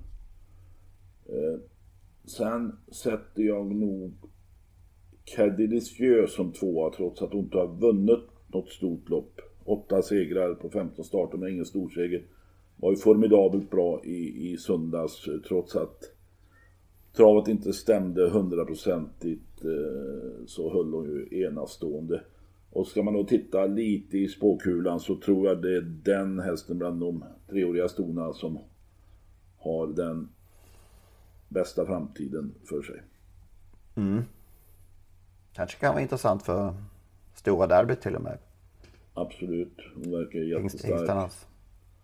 sen 2.25 2.77
sätter 2.91 3.43
jag 3.43 3.75
nog 3.75 4.13
Caddy 5.23 5.67
Lisieux 5.67 6.33
som 6.33 6.51
tvåa 6.51 6.91
trots 6.93 7.21
att 7.21 7.33
hon 7.33 7.43
inte 7.43 7.57
har 7.57 7.67
vunnit 7.67 8.29
något 8.47 8.69
stort 8.69 9.09
lopp. 9.09 9.41
Åtta 9.63 10.01
segrar 10.01 10.53
på 10.53 10.69
15 10.69 11.05
starter 11.05 11.37
men 11.37 11.49
ingen 11.49 11.65
storseger. 11.65 12.23
Var 12.75 12.91
ju 12.91 12.97
formidabelt 12.97 13.71
bra 13.71 14.01
i, 14.03 14.51
i 14.51 14.57
söndags 14.57 15.25
trots 15.47 15.75
att 15.75 16.11
travet 17.13 17.47
inte 17.47 17.73
stämde 17.73 18.29
hundraprocentigt 18.29 19.65
eh, 19.65 20.45
så 20.45 20.73
höll 20.73 20.93
hon 20.93 21.05
ju 21.05 21.43
enastående. 21.43 22.21
Och 22.71 22.87
ska 22.87 23.03
man 23.03 23.13
då 23.13 23.23
titta 23.23 23.65
lite 23.65 24.17
i 24.17 24.27
spåkulan 24.27 24.99
så 24.99 25.15
tror 25.15 25.47
jag 25.47 25.61
det 25.61 25.77
är 25.77 25.81
den 26.03 26.39
hästen 26.39 26.77
bland 26.77 26.99
de 26.99 27.23
treåriga 27.49 27.87
stona 27.87 28.33
som 28.33 28.59
har 29.57 29.87
den 29.87 30.29
bästa 31.47 31.85
framtiden 31.85 32.53
för 32.65 32.81
sig. 32.81 33.01
Mm. 33.95 34.23
Kanske 35.53 35.79
kan 35.79 35.93
vara 35.93 36.01
intressant 36.01 36.43
för 36.43 36.73
stora 37.33 37.67
derbyt 37.67 38.01
till 38.01 38.15
och 38.15 38.21
med. 38.21 38.37
Absolut, 39.21 39.77
hon 39.95 40.11
verkar 40.11 40.39
jättestark. 40.39 41.31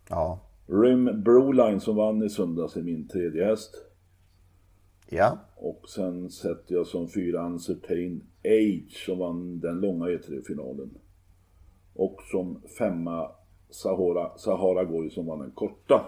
Ja. 0.09 0.39
Rim 0.67 1.23
Broline 1.23 1.79
som 1.79 1.95
vann 1.95 2.23
i 2.23 2.29
söndags 2.29 2.77
är 2.77 2.83
min 2.83 3.07
tredje 3.07 3.45
häst. 3.45 3.75
Ja. 5.09 5.37
Och 5.55 5.89
sen 5.89 6.29
sätter 6.29 6.75
jag 6.75 6.87
som 6.87 7.07
fyra 7.09 7.45
Uncertain 7.45 8.23
Age 8.43 9.03
som 9.05 9.19
vann 9.19 9.59
den 9.59 9.79
långa 9.79 10.05
E3-finalen. 10.05 10.89
Och 11.93 12.21
som 12.31 12.61
femma 12.77 13.31
Sahara, 13.69 14.37
Sahara 14.37 14.83
Goy 14.83 15.09
som 15.09 15.25
vann 15.25 15.39
den 15.39 15.51
korta. 15.51 16.05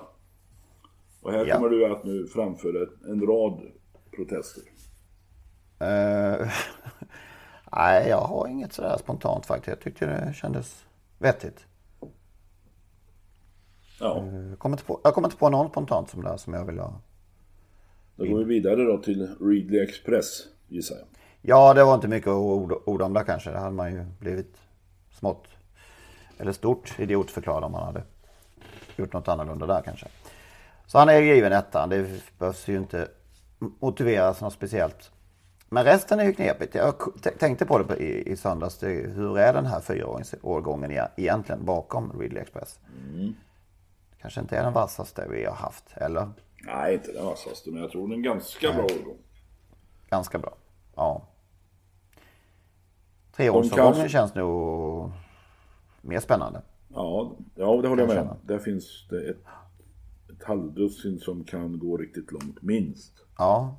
Och 1.22 1.32
här 1.32 1.46
ja. 1.46 1.56
kommer 1.56 1.70
du 1.70 1.86
att 1.86 2.04
nu 2.04 2.28
framföra 2.28 2.88
en 3.08 3.22
rad 3.22 3.62
protester. 4.16 4.64
Uh, 5.82 6.48
nej, 7.72 8.10
jag 8.10 8.22
har 8.22 8.48
inget 8.48 8.74
sådär 8.74 8.98
spontant 9.00 9.46
faktiskt. 9.46 9.68
Jag 9.68 9.80
tyckte 9.80 10.06
det 10.06 10.34
kändes 10.34 10.87
vettigt. 11.18 11.66
Ja. 14.00 14.18
Eh, 14.18 14.72
inte 14.72 14.84
på, 14.84 15.00
jag 15.04 15.14
kommer 15.14 15.28
inte 15.28 15.38
på 15.38 15.50
någon 15.50 15.70
spontant 15.70 16.10
som, 16.10 16.24
där, 16.24 16.38
som 16.38 16.54
jag 16.54 16.66
vill 16.66 16.80
ha. 16.80 17.02
Då 18.16 18.26
går 18.26 18.38
vi 18.38 18.44
vidare 18.44 18.84
då 18.84 18.98
till 18.98 19.36
Readly 19.42 19.80
Express 19.80 20.48
gissar 20.68 20.96
jag. 20.96 21.08
Ja, 21.42 21.74
det 21.74 21.84
var 21.84 21.96
inte 21.96 22.08
mycket 22.08 22.28
ord, 22.28 22.74
ord 22.86 23.02
om 23.02 23.14
det 23.14 23.24
kanske. 23.24 23.52
Det 23.52 23.60
hade 23.60 23.76
man 23.76 23.94
ju 23.94 24.06
blivit 24.20 24.58
smått 25.12 25.48
eller 26.38 26.52
stort 26.52 27.00
idiotförklarad 27.00 27.64
om 27.64 27.72
man 27.72 27.84
hade 27.86 28.04
gjort 28.96 29.14
något 29.14 29.28
annorlunda 29.28 29.66
där 29.66 29.82
kanske. 29.82 30.08
Så 30.86 30.98
han 30.98 31.10
är 31.10 31.22
given 31.22 31.54
ettan. 31.54 31.90
Det 31.90 32.22
behövs 32.40 32.68
ju 32.68 32.78
inte 32.78 33.08
motiveras 33.60 34.42
något 34.42 34.54
speciellt. 34.54 35.12
Men 35.70 35.84
resten 35.84 36.20
är 36.20 36.24
ju 36.24 36.34
knepigt. 36.34 36.76
Jag 36.76 36.96
tänkte 37.40 37.66
på 37.66 37.80
det 37.80 37.96
i, 37.96 38.32
i 38.32 38.36
söndags. 38.38 38.84
Hur 38.84 39.38
är 39.38 39.54
den 39.54 39.66
här 39.66 39.82
fyraårsårgången 39.82 40.92
egentligen 41.18 41.66
bakom 41.66 42.20
Ridley 42.20 42.42
Express? 42.42 42.80
Mm. 43.14 43.34
Kanske 44.22 44.42
inte 44.42 44.58
är 44.58 44.64
den 44.64 44.74
vassaste 44.74 45.28
vi 45.30 45.46
har 45.46 45.54
haft, 45.54 45.84
eller? 45.96 46.30
Nej, 46.66 46.94
inte 46.94 47.12
den 47.12 47.26
vassaste, 47.26 47.72
men 47.72 47.82
jag 47.82 47.92
tror 47.92 48.08
den 48.08 48.20
är 48.20 48.24
ganska 48.24 48.68
Nej. 48.68 48.78
bra 48.78 48.86
årgång. 48.86 49.18
Ganska 50.10 50.40
bra, 50.40 50.56
ja. 50.96 51.28
Treårsårgången 53.36 53.94
kanske... 53.94 54.10
känns 54.10 54.36
nog 54.36 55.12
mer 56.02 56.20
spännande. 56.20 56.62
Ja, 56.90 57.36
ja 57.56 57.82
det 57.82 57.88
håller 57.88 58.04
jag 58.04 58.08
med 58.16 58.20
om. 58.20 58.38
Där 58.42 58.60
finns 58.60 59.08
det 59.10 59.30
ett, 59.30 59.44
ett 60.34 60.44
halvdussin 60.44 61.20
som 61.20 61.44
kan 61.44 61.80
gå 61.80 61.98
riktigt 61.98 62.32
långt, 62.32 62.62
minst. 62.62 63.14
Ja, 63.38 63.76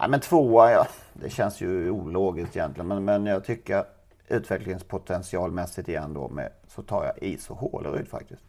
Ja, 0.00 0.08
men 0.08 0.20
tvåa, 0.20 0.72
ja, 0.72 0.86
det 1.12 1.30
känns 1.30 1.60
ju 1.60 1.90
ologiskt 1.90 2.56
egentligen. 2.56 2.88
Men, 2.88 3.04
men 3.04 3.26
jag 3.26 3.44
tycker 3.44 3.84
utvecklingspotentialmässigt 4.28 5.88
igen 5.88 6.14
då 6.14 6.28
med, 6.28 6.52
så 6.66 6.82
tar 6.82 7.04
jag 7.04 7.22
Is 7.22 7.50
och 7.50 7.56
Håleryd 7.56 8.08
faktiskt. 8.08 8.42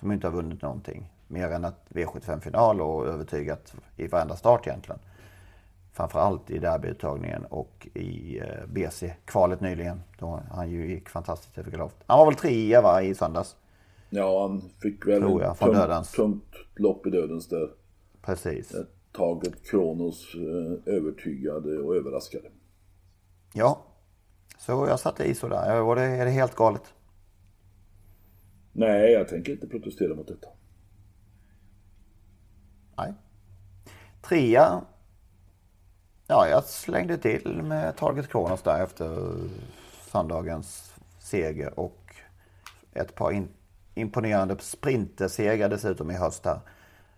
Som 0.00 0.12
inte 0.12 0.26
har 0.26 0.32
vunnit 0.32 0.62
någonting. 0.62 1.10
mer 1.28 1.48
än 1.48 1.64
ett 1.64 1.84
V75-final 1.88 2.80
och 2.80 3.06
övertygat 3.06 3.74
i 3.96 4.06
varenda 4.06 4.36
start 4.36 4.66
egentligen. 4.66 5.00
Framförallt 5.92 6.50
i 6.50 6.58
derbyuttagningen 6.58 7.44
och 7.44 7.88
i 7.94 8.38
eh, 8.38 8.66
BC-kvalet 8.66 9.60
nyligen. 9.60 10.02
Då 10.18 10.40
han 10.50 10.70
ju 10.70 10.90
gick 10.90 11.08
fantastiskt 11.08 11.58
över 11.58 11.70
galopp. 11.70 12.04
Han 12.06 12.18
var 12.18 12.26
väl 12.26 12.34
trea 12.34 12.82
va, 12.82 13.02
i 13.02 13.14
söndags? 13.14 13.56
Ja, 14.10 14.42
han 14.42 14.70
fick 14.82 15.06
väl 15.06 15.20
Tror 15.20 15.42
jag, 15.42 15.58
från 15.58 15.74
tungt, 15.74 16.12
tungt 16.12 16.54
lopp 16.74 17.06
i 17.06 17.10
dödens 17.10 17.48
där. 17.48 17.70
Precis. 18.22 18.74
Taget 19.14 19.70
Kronos 19.70 20.34
eh, 20.34 20.94
övertygade 20.94 21.78
och 21.78 21.96
överraskade. 21.96 22.50
Ja, 23.52 23.86
så 24.58 24.86
jag 24.88 25.00
satte 25.00 25.24
i 25.24 25.34
sådär. 25.34 25.80
Var 25.80 25.96
det, 25.96 26.02
är 26.02 26.24
det 26.24 26.30
helt 26.30 26.54
galet? 26.54 26.94
Nej, 28.72 29.12
jag 29.12 29.28
tänker 29.28 29.52
inte 29.52 29.66
protestera 29.66 30.14
mot 30.14 30.28
detta. 30.28 30.48
Nej. 32.96 33.12
Trea. 34.22 34.80
Ja, 36.26 36.48
jag 36.48 36.64
slängde 36.64 37.18
till 37.18 37.62
med 37.62 37.96
Target 37.96 38.28
Kronos 38.28 38.62
där 38.62 38.84
efter 38.84 39.36
söndagens 40.10 40.94
seger 41.18 41.78
och 41.78 42.14
ett 42.92 43.14
par 43.14 43.32
in, 43.32 43.48
imponerande 43.94 44.56
sprintersegrar 44.60 45.68
dessutom 45.68 46.10
i 46.10 46.14
höst 46.14 46.44
här. 46.44 46.60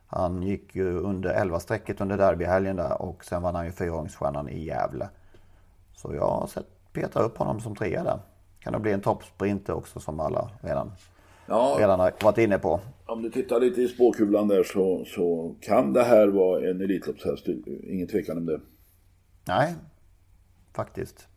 Han 0.07 0.43
gick 0.43 0.75
ju 0.77 0.99
under 0.99 1.35
11-strecket 1.35 2.01
under 2.01 2.17
derbyhelgen 2.19 2.77
där 2.77 3.03
och 3.03 3.25
sen 3.25 3.43
vann 3.43 3.55
han 3.55 3.67
ju 3.67 3.73
fyraåringsstjärnan 3.73 4.49
i 4.49 4.65
Gävle. 4.65 5.09
Så 5.97 6.15
jag 6.15 6.29
har 6.29 6.47
sett 6.47 6.67
peta 6.93 7.21
upp 7.21 7.39
honom 7.39 7.61
som 7.61 7.77
trea 7.77 8.05
där. 8.05 8.19
Kan 8.61 8.73
det 8.73 8.79
bli 8.79 8.93
en 8.93 9.01
toppsprinter 9.01 9.73
också 9.73 10.01
som 10.01 10.21
alla 10.21 10.51
redan, 10.61 10.93
Ja, 11.47 11.77
redan 11.79 12.01
har 12.01 12.13
varit 12.23 12.39
inne 12.39 12.59
på. 12.59 12.81
om 13.07 13.23
du 13.23 13.31
tittar 13.31 13.61
lite 13.61 13.83
i 13.83 13.89
spåkulan 13.89 14.49
där 14.49 14.63
så, 14.63 15.05
så 15.05 15.55
kan 15.61 15.93
det 15.93 16.03
här 16.03 16.29
vara 16.29 16.71
en 16.71 16.81
Elitloppshäst. 16.81 17.49
Ingen 17.83 18.09
tvekan 18.09 18.37
om 18.39 18.47
det. 18.47 18.61
Nej, 19.49 19.75
faktiskt. 20.75 21.29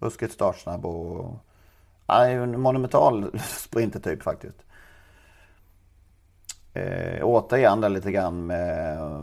Ruskigt 0.00 0.32
startsnabb 0.32 0.86
och... 0.86 1.34
Nej, 2.08 2.34
en 2.34 2.60
monumental 2.60 3.38
sprintertyp 3.38 4.22
faktiskt. 4.22 4.56
Eh, 6.74 7.24
återigen 7.24 7.80
där 7.80 7.88
lite 7.88 8.12
grann 8.12 8.46
med 8.46 8.98
eh, 8.98 9.22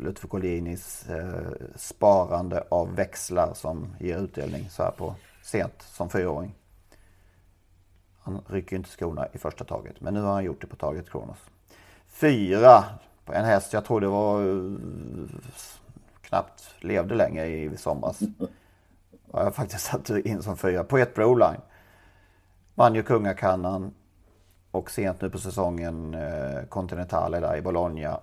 Lutfi 0.00 0.28
Collinis 0.28 1.08
eh, 1.08 1.52
sparande 1.76 2.64
av 2.68 2.94
växlar 2.94 3.54
som 3.54 3.96
ger 4.00 4.18
utdelning 4.18 4.70
så 4.70 4.82
här 4.82 4.90
på 4.90 5.14
sent 5.42 5.82
som 5.82 6.10
fyraåring. 6.10 6.54
Han 8.20 8.42
rycker 8.46 8.76
inte 8.76 8.90
skorna 8.90 9.26
i 9.32 9.38
första 9.38 9.64
taget, 9.64 10.00
men 10.00 10.14
nu 10.14 10.20
har 10.20 10.32
han 10.32 10.44
gjort 10.44 10.60
det 10.60 10.66
på 10.66 10.76
taget 10.76 11.10
Kronos. 11.10 11.38
Fyra 12.08 12.84
på 13.24 13.32
en 13.32 13.44
häst 13.44 13.72
jag 13.72 13.84
tror 13.84 14.00
det 14.00 14.08
var 14.08 14.42
eh, 14.42 14.72
knappt 16.20 16.74
levde 16.80 17.14
längre 17.14 17.46
i 17.46 17.76
somras. 17.76 18.20
Jag 19.32 19.44
Har 19.44 19.50
faktiskt 19.50 19.84
satt 19.84 20.10
in 20.10 20.42
som 20.42 20.56
fyra. 20.56 20.84
på 20.84 20.98
ett 20.98 21.14
Broline. 21.14 21.60
Vann 22.74 22.94
ju 22.94 23.02
kungakannan. 23.02 23.94
Och 24.70 24.90
sent 24.90 25.20
nu 25.20 25.30
på 25.30 25.38
säsongen 25.38 26.14
eh, 26.14 26.62
Continentale 26.68 27.40
där 27.40 27.56
i 27.56 27.62
Bologna. 27.62 28.20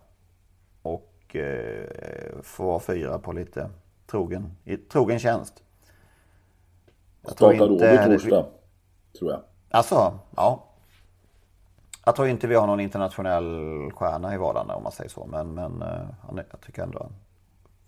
Och 0.81 1.35
eh, 1.35 2.41
får 2.43 2.65
vara 2.65 2.79
fyra 2.79 3.19
på 3.19 3.31
lite 3.31 3.69
trogen, 4.07 4.57
i 4.63 4.77
trogen 4.77 5.19
tjänst. 5.19 5.63
Jag 7.21 7.37
tror 7.37 7.53
Startar 7.53 7.73
inte- 7.73 8.05
Åby 8.05 8.17
torsdag, 8.17 8.45
tror 9.19 9.31
jag. 9.31 9.41
Alltså, 9.69 10.19
ja. 10.35 10.63
Jag 12.05 12.15
tror 12.15 12.27
inte 12.27 12.47
vi 12.47 12.55
har 12.55 12.67
någon 12.67 12.79
internationell 12.79 13.91
stjärna 13.95 14.33
i 14.33 14.37
vardagen 14.37 14.69
om 14.69 14.83
man 14.83 14.91
säger 14.91 15.09
så. 15.09 15.25
Men, 15.25 15.53
men 15.53 15.81
eh, 15.81 16.43
jag 16.51 16.61
tycker 16.61 16.83
ändå 16.83 16.99
han 16.99 17.13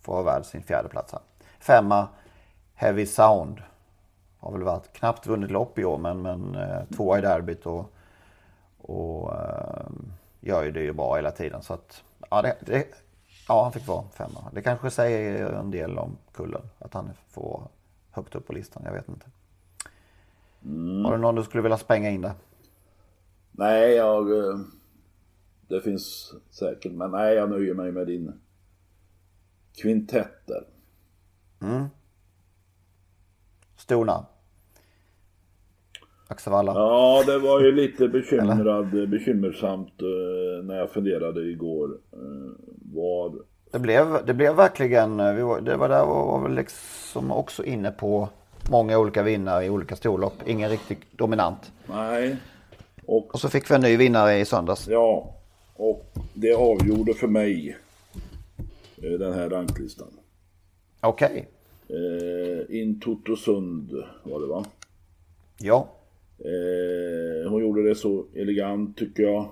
får 0.01 0.13
vara 0.13 0.23
värd 0.23 0.45
sin 0.45 0.63
fjärde 0.63 0.89
plats 0.89 1.11
här. 1.11 1.21
Femma, 1.59 2.07
Heavy 2.73 3.05
Sound. 3.05 3.61
Har 4.39 4.51
väl 4.51 4.63
varit 4.63 4.93
knappt 4.93 5.27
vunnit 5.27 5.51
lopp 5.51 5.79
i 5.79 5.85
år 5.85 5.97
men, 5.97 6.21
men 6.21 6.57
tvåa 6.96 7.17
i 7.17 7.22
derbyt 7.22 7.65
och, 7.65 7.93
och 8.77 9.33
eh, 9.35 9.90
gör 10.42 10.63
ju 10.63 10.72
det 10.72 10.81
ju 10.81 10.94
bra 10.94 11.16
hela 11.16 11.31
tiden. 11.31 11.61
Så 11.61 11.74
att, 11.74 12.03
ja, 12.29 12.42
det, 12.42 12.57
det, 12.61 12.87
ja, 13.48 13.63
han 13.63 13.72
fick 13.74 13.87
vara 13.87 14.09
femma. 14.09 14.51
Det 14.53 14.61
kanske 14.61 14.92
säger 14.92 15.46
en 15.53 15.72
del 15.72 15.98
om 15.98 16.18
kullen. 16.31 16.61
Att 16.79 16.94
han 16.94 17.09
får 17.29 17.68
högt 18.11 18.35
upp 18.35 18.48
på 18.48 18.53
listan. 18.53 18.83
Jag 18.85 18.94
vet 18.94 19.09
inte. 19.09 19.25
Har 21.03 21.11
du 21.11 21.18
någon 21.18 21.35
du 21.35 21.44
skulle 21.44 21.63
vilja 21.63 21.77
spränga 21.77 22.09
in 22.09 22.22
där? 22.22 22.33
Nej, 23.51 23.94
jag... 23.94 24.37
eh, 24.37 24.59
Det 25.68 25.81
finns 25.81 26.33
säkert, 26.50 26.92
men 26.92 27.11
nej, 27.11 27.35
jag 27.35 27.50
nöjer 27.50 27.74
mig 27.74 27.92
med 27.92 28.07
din 28.07 28.42
kvintett 29.81 30.48
där. 30.48 30.66
Stona. 33.75 34.25
Axevalla. 36.27 36.74
Ja, 36.74 37.24
det 37.25 37.40
var 37.40 37.59
ju 37.61 37.72
lite 37.72 38.07
bekymrad, 38.07 39.09
bekymmersamt 39.09 40.01
eh, 40.01 40.66
när 40.66 40.75
jag 40.77 40.90
funderade 40.92 41.42
igår. 41.42 41.90
eh, 42.13 42.20
Vad... 42.94 43.35
Det, 43.72 43.79
blev, 43.79 44.25
det 44.25 44.33
blev 44.33 44.55
verkligen, 44.55 45.20
eh, 45.20 45.46
var, 45.46 45.61
det 45.61 45.75
var 45.77 45.90
där 45.90 46.05
var, 46.05 46.25
var 46.25 46.42
väl 46.44 46.55
liksom 46.55 47.31
också 47.31 47.63
inne 47.63 47.92
på 47.92 48.29
många 48.72 48.98
olika 49.00 49.24
vinnare 49.24 49.66
i 49.66 49.70
olika 49.70 49.96
storlopp. 49.96 50.33
Ingen 50.46 50.70
riktigt 50.70 51.00
dominant. 51.18 51.72
Nej. 51.90 52.35
Och 53.05 53.33
Och 53.33 53.40
så 53.40 53.50
fick 53.50 53.72
vi 53.72 53.75
en 53.75 53.81
ny 53.81 53.98
vinnare 53.98 54.37
i 54.40 54.46
söndags. 54.46 54.87
ja, 54.87 55.33
och 55.75 56.05
det 56.33 56.53
avgjorde 56.53 57.13
för 57.13 57.27
mig 57.27 57.77
eh, 59.03 59.09
den 59.20 59.33
här 59.33 59.50
ranklistan. 59.50 60.07
Okej. 61.01 61.48
Eh, 61.90 62.75
In 62.81 63.00
Totosund 63.00 63.92
var 64.24 64.40
det 64.40 64.48
va? 64.48 64.66
Ja. 65.59 65.87
Eh, 66.39 67.50
hon 67.50 67.61
gjorde 67.61 67.89
det 67.89 67.95
så 67.95 68.25
elegant 68.33 68.97
tycker 68.97 69.23
jag. 69.23 69.51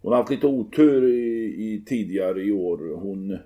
Hon 0.00 0.12
har 0.12 0.18
haft 0.18 0.30
lite 0.30 0.46
otur 0.46 1.08
i, 1.08 1.44
i 1.44 1.84
tidigare 1.86 2.42
i 2.42 2.52
år. 2.52 2.96
Hon 2.96 3.38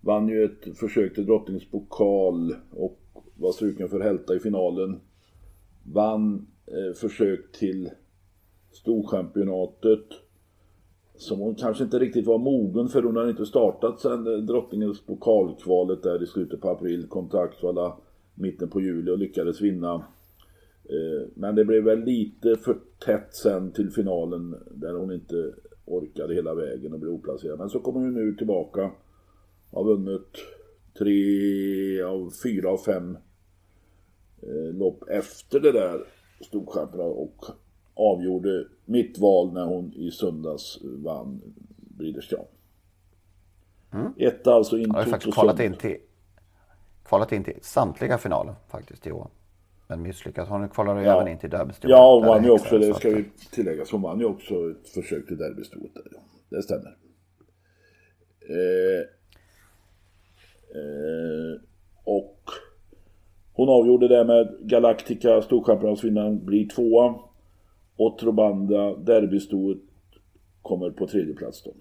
vann 0.00 0.28
ju 0.28 0.44
ett 0.44 0.78
försök 0.78 1.14
till 1.14 1.26
drottningens 1.26 1.70
pokal 1.70 2.54
och 2.70 3.00
var 3.34 3.52
struken 3.52 3.88
för 3.88 4.00
hälta 4.00 4.34
i 4.34 4.38
finalen. 4.38 5.00
Vann 5.82 6.46
eh, 6.66 6.94
försök 6.94 7.52
till 7.52 7.90
Storchampionatet. 8.72 10.06
Som 11.16 11.38
hon 11.40 11.54
kanske 11.54 11.84
inte 11.84 11.98
riktigt 11.98 12.26
var 12.26 12.38
mogen 12.38 12.88
för. 12.88 13.02
Hon 13.02 13.16
har 13.16 13.28
inte 13.28 13.46
startat 13.46 14.00
sedan 14.00 14.26
eh, 14.26 14.38
drottningens 14.38 15.00
pokalkvalet 15.00 16.02
där 16.02 16.22
i 16.22 16.26
slutet 16.26 16.60
på 16.60 16.70
april. 16.70 17.06
Kom 17.08 17.28
till 17.28 17.38
Axvalla 17.38 17.96
mitten 18.34 18.68
på 18.68 18.80
juli 18.80 19.10
och 19.10 19.18
lyckades 19.18 19.60
vinna. 19.60 20.04
Eh, 20.88 21.28
Men 21.34 21.54
det 21.54 21.64
blev 21.64 21.84
väl 21.84 22.04
lite 22.04 22.56
för 22.56 22.78
tätt 23.04 23.34
sen 23.34 23.72
till 23.72 23.90
finalen 23.90 24.56
där 24.70 24.94
hon 24.94 25.12
inte 25.12 25.54
orkade 25.84 26.34
hela 26.34 26.54
vägen 26.54 26.92
och 26.92 26.98
blev 26.98 27.12
oplacerad. 27.12 27.58
Men 27.58 27.70
så 27.70 27.80
kommer 27.80 28.00
hon 28.00 28.14
nu 28.14 28.34
tillbaka. 28.34 28.90
Har 29.70 29.84
vunnit 29.84 30.38
tre 30.98 32.02
av 32.02 32.30
fyra 32.42 32.70
av 32.70 32.78
fem 32.78 33.18
eh, 34.42 34.74
lopp 34.74 35.08
efter 35.08 35.60
det 35.60 35.72
där 35.72 36.04
Storchampionatet 36.40 37.16
och 37.18 37.44
avgjorde 37.94 38.66
mitt 38.84 39.18
val 39.18 39.52
när 39.52 39.64
hon 39.64 39.92
i 39.92 40.10
söndags 40.10 40.78
vann 40.82 41.42
Breeders' 41.98 42.28
Crown. 42.28 42.46
Ett 44.16 44.46
alltså 44.46 44.78
in 44.78 44.86
Jag 44.86 44.94
har 44.94 45.04
faktiskt 45.04 45.34
kvalat 45.34 45.60
in 45.60 45.74
till, 45.74 45.96
kvalat 47.04 47.32
in 47.32 47.44
till 47.44 47.58
samtliga 47.62 48.18
finaler 48.18 48.54
faktiskt 48.68 49.06
i 49.06 49.12
år. 49.12 49.28
Men 49.88 50.02
misslyckats. 50.02 50.50
Hon 50.50 50.68
kvalade 50.68 51.00
ju 51.00 51.06
Ja. 51.06 51.14
även 51.20 51.32
in 51.32 51.38
till 51.38 51.50
derbystoet. 51.50 51.90
Ja, 51.90 52.20
där 52.20 52.28
vann 52.28 52.44
ju 52.44 52.50
också, 52.50 52.78
det 52.78 52.86
så 52.86 52.94
ska 52.94 53.10
vi 53.10 53.24
tillägga, 53.52 53.84
hon 53.92 54.02
vann 54.02 54.20
ju 54.20 54.24
också 54.24 54.54
ett 54.70 54.88
försök 54.88 55.26
till 55.26 55.38
ja. 56.12 56.20
Det 56.48 56.62
stämmer. 56.62 56.96
Eh, 58.48 59.00
eh, 60.80 61.60
och 62.04 62.40
hon 63.52 63.68
avgjorde 63.68 64.08
det 64.08 64.24
med 64.24 64.56
Galactica, 64.60 65.42
storchampionatsvinnaren, 65.42 66.44
blir 66.44 66.68
tvåa. 66.68 67.14
Och 67.96 68.18
Trobanda, 68.18 68.96
derbystoet, 68.96 69.78
kommer 70.62 70.90
på 70.90 71.06
tredje 71.06 71.34
plats 71.34 71.62
då. 71.62 71.74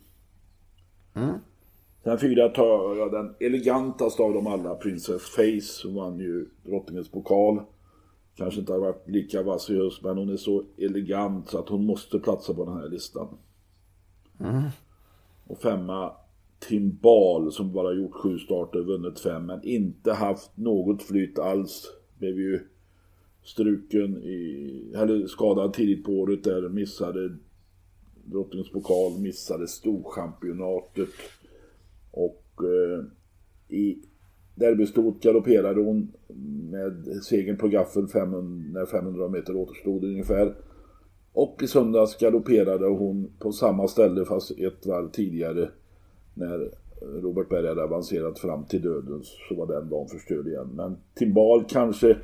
Sen 2.03 2.19
fyra 2.19 2.49
tar 2.49 2.95
jag 2.95 3.11
den 3.11 3.35
elegantaste 3.39 4.23
av 4.23 4.33
dem 4.33 4.47
alla, 4.47 4.75
Princess 4.75 5.21
Face. 5.21 5.87
Hon 5.87 5.95
vann 5.95 6.19
ju 6.19 6.45
drottningens 6.63 7.11
pokal. 7.11 7.61
Kanske 8.37 8.59
inte 8.59 8.71
har 8.73 8.79
varit 8.79 9.09
lika 9.09 9.43
vass 9.43 9.69
höst, 9.69 10.03
men 10.03 10.17
hon 10.17 10.29
är 10.29 10.37
så 10.37 10.63
elegant 10.77 11.49
så 11.49 11.59
att 11.59 11.69
hon 11.69 11.85
måste 11.85 12.19
platsa 12.19 12.53
på 12.53 12.65
den 12.65 12.77
här 12.77 12.89
listan. 12.89 13.27
Och 15.47 15.57
femma, 15.57 16.11
Timbal 16.59 17.51
som 17.51 17.73
bara 17.73 17.93
gjort 17.93 18.13
sju 18.13 18.37
starter, 18.37 18.79
vunnit 18.79 19.19
fem, 19.19 19.45
men 19.45 19.63
inte 19.63 20.13
haft 20.13 20.57
något 20.57 21.03
flyt 21.03 21.39
alls. 21.39 21.91
Blev 22.17 22.39
ju 22.39 22.59
struken 23.43 24.17
i, 24.17 24.91
eller 24.95 25.27
skadad 25.27 25.73
tidigt 25.73 26.03
på 26.03 26.11
året 26.11 26.43
där, 26.43 26.69
missade 26.69 27.37
Drottningens 28.25 28.69
pokal, 28.69 29.19
missade 29.19 29.67
Storchampionatet. 29.67 31.09
Och 32.11 32.43
eh, 32.59 33.05
i 33.77 33.97
derbystort 34.55 35.21
galopperade 35.21 35.81
hon 35.81 36.11
med 36.71 37.23
segern 37.23 37.57
på 37.57 37.67
gaffel 37.67 38.07
500, 38.07 38.79
när 38.79 38.85
500 38.85 39.27
meter 39.27 39.55
återstod 39.55 40.03
ungefär. 40.03 40.55
Och 41.33 41.59
i 41.63 41.67
söndags 41.67 42.17
galopperade 42.17 42.87
hon 42.87 43.31
på 43.39 43.51
samma 43.51 43.87
ställe 43.87 44.25
fast 44.25 44.51
ett 44.51 44.85
varv 44.85 45.11
tidigare 45.11 45.69
när 46.33 46.71
Robert 47.01 47.49
Berg 47.49 47.67
hade 47.67 47.83
avancerat 47.83 48.39
fram 48.39 48.63
till 48.65 48.81
döden 48.81 49.21
så 49.23 49.55
var 49.55 49.67
den 49.67 49.89
dagen 49.89 50.07
förstörd 50.07 50.47
igen. 50.47 50.69
Men 50.73 50.97
Timbal 51.13 51.65
kanske 51.67 52.17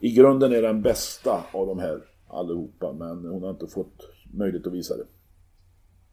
i 0.00 0.12
grunden 0.14 0.52
är 0.52 0.62
den 0.62 0.82
bästa 0.82 1.44
av 1.52 1.66
de 1.66 1.78
här 1.78 2.00
allihopa 2.28 2.92
men 2.92 3.24
hon 3.24 3.42
har 3.42 3.50
inte 3.50 3.66
fått 3.66 4.08
möjlighet 4.32 4.66
att 4.66 4.72
visa 4.72 4.96
det. 4.96 5.04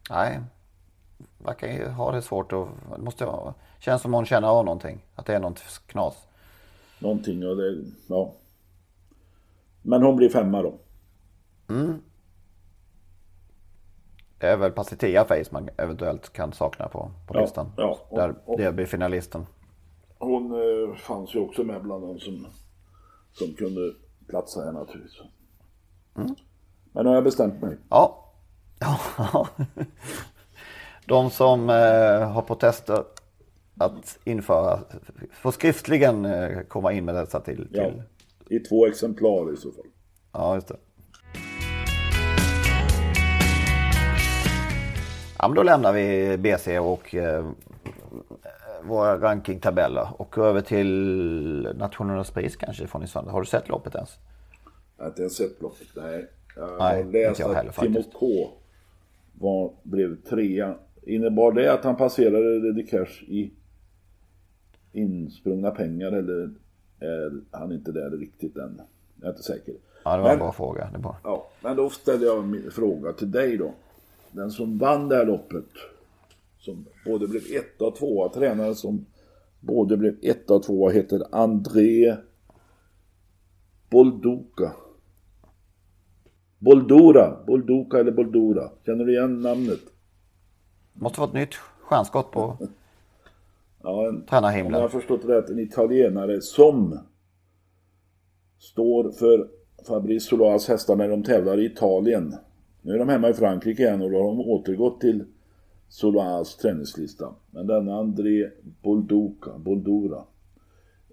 Nej, 0.10 0.39
verkar 1.38 1.67
ju 1.67 1.88
ha 1.89 2.12
det 2.12 2.21
svårt 2.21 2.53
och 2.53 2.67
det 2.95 3.01
måste 3.01 3.25
vara, 3.25 3.53
känns 3.79 4.01
som 4.01 4.13
hon 4.13 4.25
känner 4.25 4.47
av 4.47 4.65
någonting. 4.65 5.01
Att 5.15 5.25
det 5.25 5.36
är 5.36 5.39
något 5.39 5.63
knas. 5.88 6.27
Någonting 6.99 7.47
och 7.47 7.58
det, 7.58 7.84
ja. 8.08 8.34
Men 9.82 10.03
hon 10.03 10.15
blir 10.15 10.29
femma 10.29 10.62
då. 10.62 10.73
Mm. 11.69 12.01
Det 14.39 14.47
är 14.47 14.58
väl 14.58 14.71
Pacitea 14.71 15.25
Face 15.25 15.43
man 15.51 15.69
eventuellt 15.77 16.34
kan 16.34 16.53
sakna 16.53 16.88
på, 16.88 17.12
på 17.27 17.36
Ja, 17.36 17.41
listan. 17.41 17.71
ja. 17.77 17.99
Och- 18.10 18.17
Där 18.17 18.36
och- 18.45 18.58
det 18.58 18.71
blir 18.71 18.86
finalisten. 18.86 19.45
Hon 20.17 20.51
eh, 20.51 20.95
fanns 20.95 21.36
ju 21.36 21.39
också 21.39 21.63
med 21.63 21.82
bland 21.84 22.03
de 22.03 22.19
som, 22.19 22.47
som 23.34 23.53
kunde 23.53 23.93
platsa 24.27 24.62
här 24.65 24.71
naturligtvis. 24.71 25.21
Men 26.13 26.36
nu 27.03 27.05
har 27.10 27.15
jag 27.15 27.23
bestämt 27.23 27.62
mig. 27.62 27.77
Ja. 27.89 28.25
ja. 28.79 29.47
De 31.10 31.30
som 31.30 31.69
eh, 31.69 32.32
har 32.32 32.41
protester 32.41 33.04
att 33.78 34.19
införa 34.24 34.80
får 35.32 35.52
skriftligen 35.52 36.26
eh, 36.26 36.60
komma 36.62 36.93
in 36.93 37.06
med 37.06 37.15
dessa 37.15 37.39
till. 37.39 37.67
till. 37.67 37.93
Ja, 38.48 38.56
I 38.56 38.60
två 38.60 38.88
exemplar 38.88 39.54
i 39.54 39.58
så 39.58 39.72
fall. 39.72 39.86
Ja, 40.34 40.56
just 40.56 40.67
det. 40.67 40.78
Ja, 45.38 45.48
men 45.48 45.56
då 45.56 45.63
lämnar 45.63 45.93
vi 45.93 46.38
BC 46.38 46.80
och 46.80 47.15
eh, 47.15 47.45
våra 48.84 49.17
rankingtabeller 49.17 50.08
och 50.17 50.32
går 50.32 50.45
över 50.45 50.62
till 50.62 51.69
Nationernas 51.76 52.32
pris 52.32 52.56
kanske 52.56 52.88
från 52.88 53.04
i 53.04 53.08
söndag. 53.08 53.32
Har 53.32 53.39
du 53.41 53.45
sett 53.48 53.69
loppet 53.69 53.95
ens? 53.95 54.17
Jag 54.98 55.04
har 55.04 55.10
inte 55.10 55.22
ens 55.22 55.36
sett 55.36 55.62
loppet. 55.62 55.88
Nej. 55.95 56.28
Jag 56.56 56.69
Nej, 56.69 56.78
har 56.80 56.98
inte 57.02 57.17
läst 57.17 57.39
jag 57.39 57.54
heller 57.54 57.69
att 57.69 57.76
Timo. 57.76 58.04
K 58.13 58.28
var, 59.39 59.74
blev 59.84 60.22
trea. 60.22 60.76
Innebar 61.15 61.52
det 61.52 61.74
att 61.74 61.84
han 61.84 61.95
passerade 61.95 62.60
Reddy 62.60 62.84
Cash 62.86 63.24
i 63.28 63.52
insprungna 64.91 65.72
pengar 65.72 66.12
eller 66.12 66.50
är 67.00 67.32
han 67.52 67.72
inte 67.72 67.91
där 67.91 68.10
riktigt 68.10 68.58
än? 68.58 68.82
Jag 69.19 69.26
är 69.28 69.32
inte 69.32 69.43
säker. 69.43 69.74
Ja, 70.04 70.15
det 70.17 70.22
var 70.24 70.30
en 70.30 70.38
Men- 70.38 70.39
bra 70.45 70.52
fråga. 70.52 70.89
Det 70.93 71.00
bra. 71.00 71.17
Ja, 71.24 71.50
men 71.63 71.76
då 71.76 71.89
ställer 71.89 72.26
jag 72.26 72.48
min 72.48 72.72
fråga 72.72 73.13
till 73.13 73.32
dig 73.32 73.58
då. 73.58 73.74
Den 74.32 74.52
som 74.52 74.78
vann 74.78 75.10
det 75.10 75.15
här 75.15 75.26
loppet, 75.26 75.65
som 76.58 76.86
både 77.06 77.28
blev 77.28 77.41
etta 77.54 77.86
och 77.86 77.95
tvåa, 77.95 78.30
tränare 78.30 78.76
som 78.76 79.06
både 79.60 79.98
blev 79.98 80.15
etta 80.22 80.54
och 80.54 80.63
tvåa 80.63 80.91
heter 80.91 81.22
André 81.32 82.15
Bolduca. 83.89 84.72
Boldura, 86.60 87.43
Bolduca 87.48 88.00
eller 88.00 88.12
Boldura. 88.12 88.69
Känner 88.86 89.06
du 89.06 89.12
igen 89.13 89.41
namnet? 89.41 89.80
Måste 91.00 91.18
få 91.18 91.24
ett 91.24 91.34
nytt 91.34 91.56
stjärnskott 91.56 92.32
på 92.32 92.58
Ja, 93.84 94.08
en, 94.08 94.16
om 94.16 94.26
tränarhimlen. 94.30 94.74
jag 94.74 94.82
har 94.82 94.90
förstått 94.90 95.26
rätt, 95.26 95.50
en 95.50 95.60
italienare 95.60 96.42
som 96.42 97.00
står 98.58 99.12
för 99.12 99.48
Fabrice 99.88 100.30
Solas 100.30 100.68
hästar 100.68 100.96
när 100.96 101.10
de 101.10 101.24
tävlar 101.24 101.60
i 101.60 101.66
Italien. 101.66 102.36
Nu 102.82 102.94
är 102.94 103.00
de 103.00 103.10
hemma 103.10 103.30
i 103.30 103.34
Frankrike 103.34 103.84
igen 103.84 104.02
och 104.02 104.12
då 104.12 104.18
har 104.18 104.28
de 104.28 104.40
återgått 104.40 105.02
till 105.02 105.26
Solas 105.90 106.58
träningslista. 106.58 107.36
Men 107.52 107.68
denna 107.68 107.96
André 107.96 108.50
Bolduca, 108.82 109.58
Boldura 109.58 110.24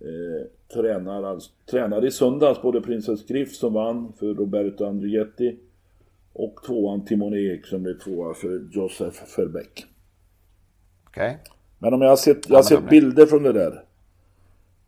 eh, 0.01 0.47
tränar, 0.75 1.23
alltså, 1.23 1.51
tränade 1.71 2.07
i 2.07 2.11
söndags 2.11 2.63
både 2.63 2.81
Princess 2.81 3.27
Griff 3.27 3.55
som 3.55 3.73
vann 3.73 4.13
för 4.19 4.35
Roberto 4.35 4.85
Andrietti 4.85 5.59
och 6.39 6.63
tvåan 6.67 7.05
Timon 7.05 7.35
Ek 7.35 7.67
som 7.67 7.83
blev 7.83 7.99
tvåa 7.99 8.35
för 8.35 8.69
Joseph 8.73 9.19
Verbeck. 9.37 9.87
Okej. 11.07 11.39
Men 11.79 11.95
om 11.95 12.03
jag 12.03 12.09
har 12.09 12.17
sett, 12.17 12.49
jag 12.49 12.57
har 12.57 12.63
sett 12.63 12.81
de- 12.85 12.91
bilder 12.91 13.27
från 13.27 13.43
det 13.43 13.53
där. 13.53 13.85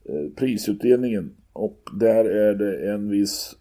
Eh, 0.04 0.30
prisutdelningen. 0.36 1.36
Och 1.52 1.78
där 1.94 2.24
är 2.24 2.54
det 2.54 2.92
en 2.92 3.08
viss 3.08 3.56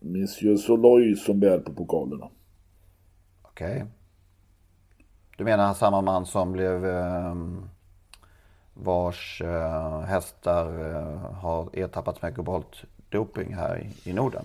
Monsieur 0.00 0.56
Soloy 0.56 1.16
som 1.16 1.40
bär 1.40 1.58
på 1.58 1.72
pokalerna. 1.72 2.28
Okej. 3.42 3.84
Du 5.38 5.44
menar 5.44 5.74
samma 5.74 6.00
man 6.00 6.26
som 6.26 6.52
blev 6.52 6.84
ehm, 6.84 7.68
vars 8.74 9.42
eh, 9.44 10.00
hästar 10.00 10.90
eh, 10.90 11.18
har 11.34 11.78
ertappats 11.78 12.22
med 12.22 12.34
kobolt 12.36 12.84
doping 13.08 13.54
här 13.54 13.78
i, 13.78 14.10
i 14.10 14.12
Norden? 14.12 14.44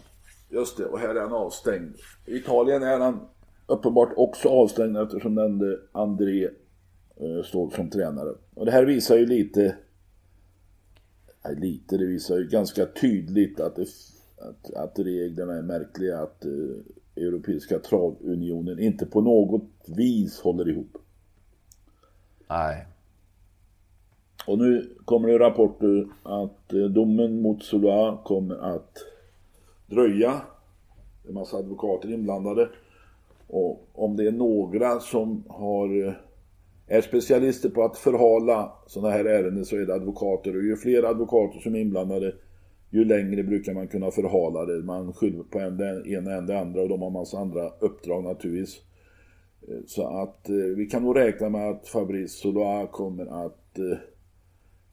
Just 0.52 0.78
det, 0.78 0.86
och 0.86 1.00
här 1.00 1.16
är 1.16 1.22
han 1.22 1.34
avstängd. 1.34 1.96
I 2.26 2.36
Italien 2.36 2.84
är 2.84 3.00
han 3.00 3.20
uppenbart 3.66 4.14
också 4.16 4.50
avstängd 4.50 4.98
eftersom 4.98 5.36
den 5.36 5.78
André 5.92 6.44
eh, 7.16 7.44
står 7.46 7.70
som 7.70 7.90
tränare. 7.90 8.34
Och 8.54 8.66
det 8.66 8.72
här 8.72 8.86
visar 8.86 9.18
ju 9.18 9.26
lite, 9.26 9.76
nej, 11.44 11.56
lite, 11.56 11.98
det 11.98 12.06
visar 12.06 12.38
ju 12.38 12.48
ganska 12.48 12.86
tydligt 12.86 13.60
att, 13.60 13.76
det, 13.76 13.88
att, 14.38 14.74
att 14.74 15.00
reglerna 15.00 15.54
är 15.54 15.62
märkliga, 15.62 16.20
att 16.20 16.46
eh, 16.46 17.24
Europeiska 17.24 17.80
travunionen 17.80 18.80
inte 18.80 19.06
på 19.06 19.22
något 19.22 19.70
vis 19.86 20.40
håller 20.40 20.70
ihop. 20.70 20.98
Nej. 22.50 22.86
Och 24.48 24.58
nu 24.58 24.96
kommer 25.06 25.28
det 25.28 25.40
rapporter 25.40 26.08
att 26.24 26.74
eh, 26.74 26.84
domen 26.84 27.42
mot 27.42 27.64
Sola 27.64 28.22
kommer 28.24 28.56
att 28.56 28.98
dröja. 29.92 30.42
Det 31.24 31.28
är 31.28 31.30
en 31.30 31.34
massa 31.34 31.58
advokater 31.58 32.14
inblandade. 32.14 32.70
Och 33.48 33.90
om 33.94 34.18
det 34.18 34.28
är 34.28 34.32
några 34.32 35.00
som 35.00 35.44
har, 35.48 36.08
eh, 36.08 36.14
är 36.88 37.02
specialister 37.02 37.70
på 37.70 37.84
att 37.84 37.98
förhala 37.98 38.74
sådana 38.88 39.14
här 39.14 39.26
ärenden 39.26 39.66
så 39.66 39.76
är 39.76 39.86
det 39.86 39.96
advokater. 39.96 40.56
Och 40.56 40.64
ju 40.64 40.76
fler 40.76 41.04
advokater 41.04 41.60
som 41.60 41.76
är 41.76 41.80
inblandade 41.80 42.34
ju 42.92 43.06
längre 43.06 43.44
brukar 43.44 43.74
man 43.74 43.88
kunna 43.88 44.12
förhala 44.12 44.66
det. 44.66 44.84
Man 44.84 45.14
skyller 45.14 45.44
på 45.44 45.60
en, 45.60 45.78
den 45.78 46.08
ena 46.08 46.34
än 46.34 46.46
det 46.46 46.60
andra 46.60 46.82
och 46.82 46.90
de 46.90 47.02
har 47.02 47.10
massa 47.10 47.38
andra 47.38 47.70
uppdrag 47.80 48.24
naturligtvis. 48.24 48.82
Eh, 49.68 49.78
så 49.88 50.08
att 50.08 50.50
eh, 50.50 50.56
vi 50.56 50.86
kan 50.86 51.04
nog 51.04 51.18
räkna 51.18 51.50
med 51.50 51.70
att 51.70 51.88
Fabrice 51.88 52.38
Soloa 52.38 52.88
kommer 52.88 53.46
att 53.46 53.80
eh, 53.80 53.98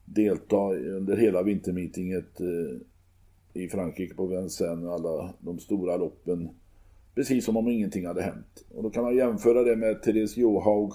delta 0.05 0.73
under 0.73 1.17
hela 1.17 1.43
vintermeetinget 1.43 2.41
eh, 2.41 2.81
i 3.53 3.67
Frankrike 3.67 4.15
på 4.15 4.25
Vincennes 4.25 4.85
och 4.85 4.93
alla 4.93 5.33
de 5.39 5.59
stora 5.59 5.97
loppen. 5.97 6.49
Precis 7.15 7.45
som 7.45 7.57
om 7.57 7.67
ingenting 7.67 8.07
hade 8.07 8.21
hänt. 8.21 8.65
Och 8.75 8.83
då 8.83 8.89
kan 8.89 9.03
man 9.03 9.15
jämföra 9.15 9.63
det 9.63 9.75
med 9.75 10.01
Therese 10.01 10.37
Johaug 10.37 10.93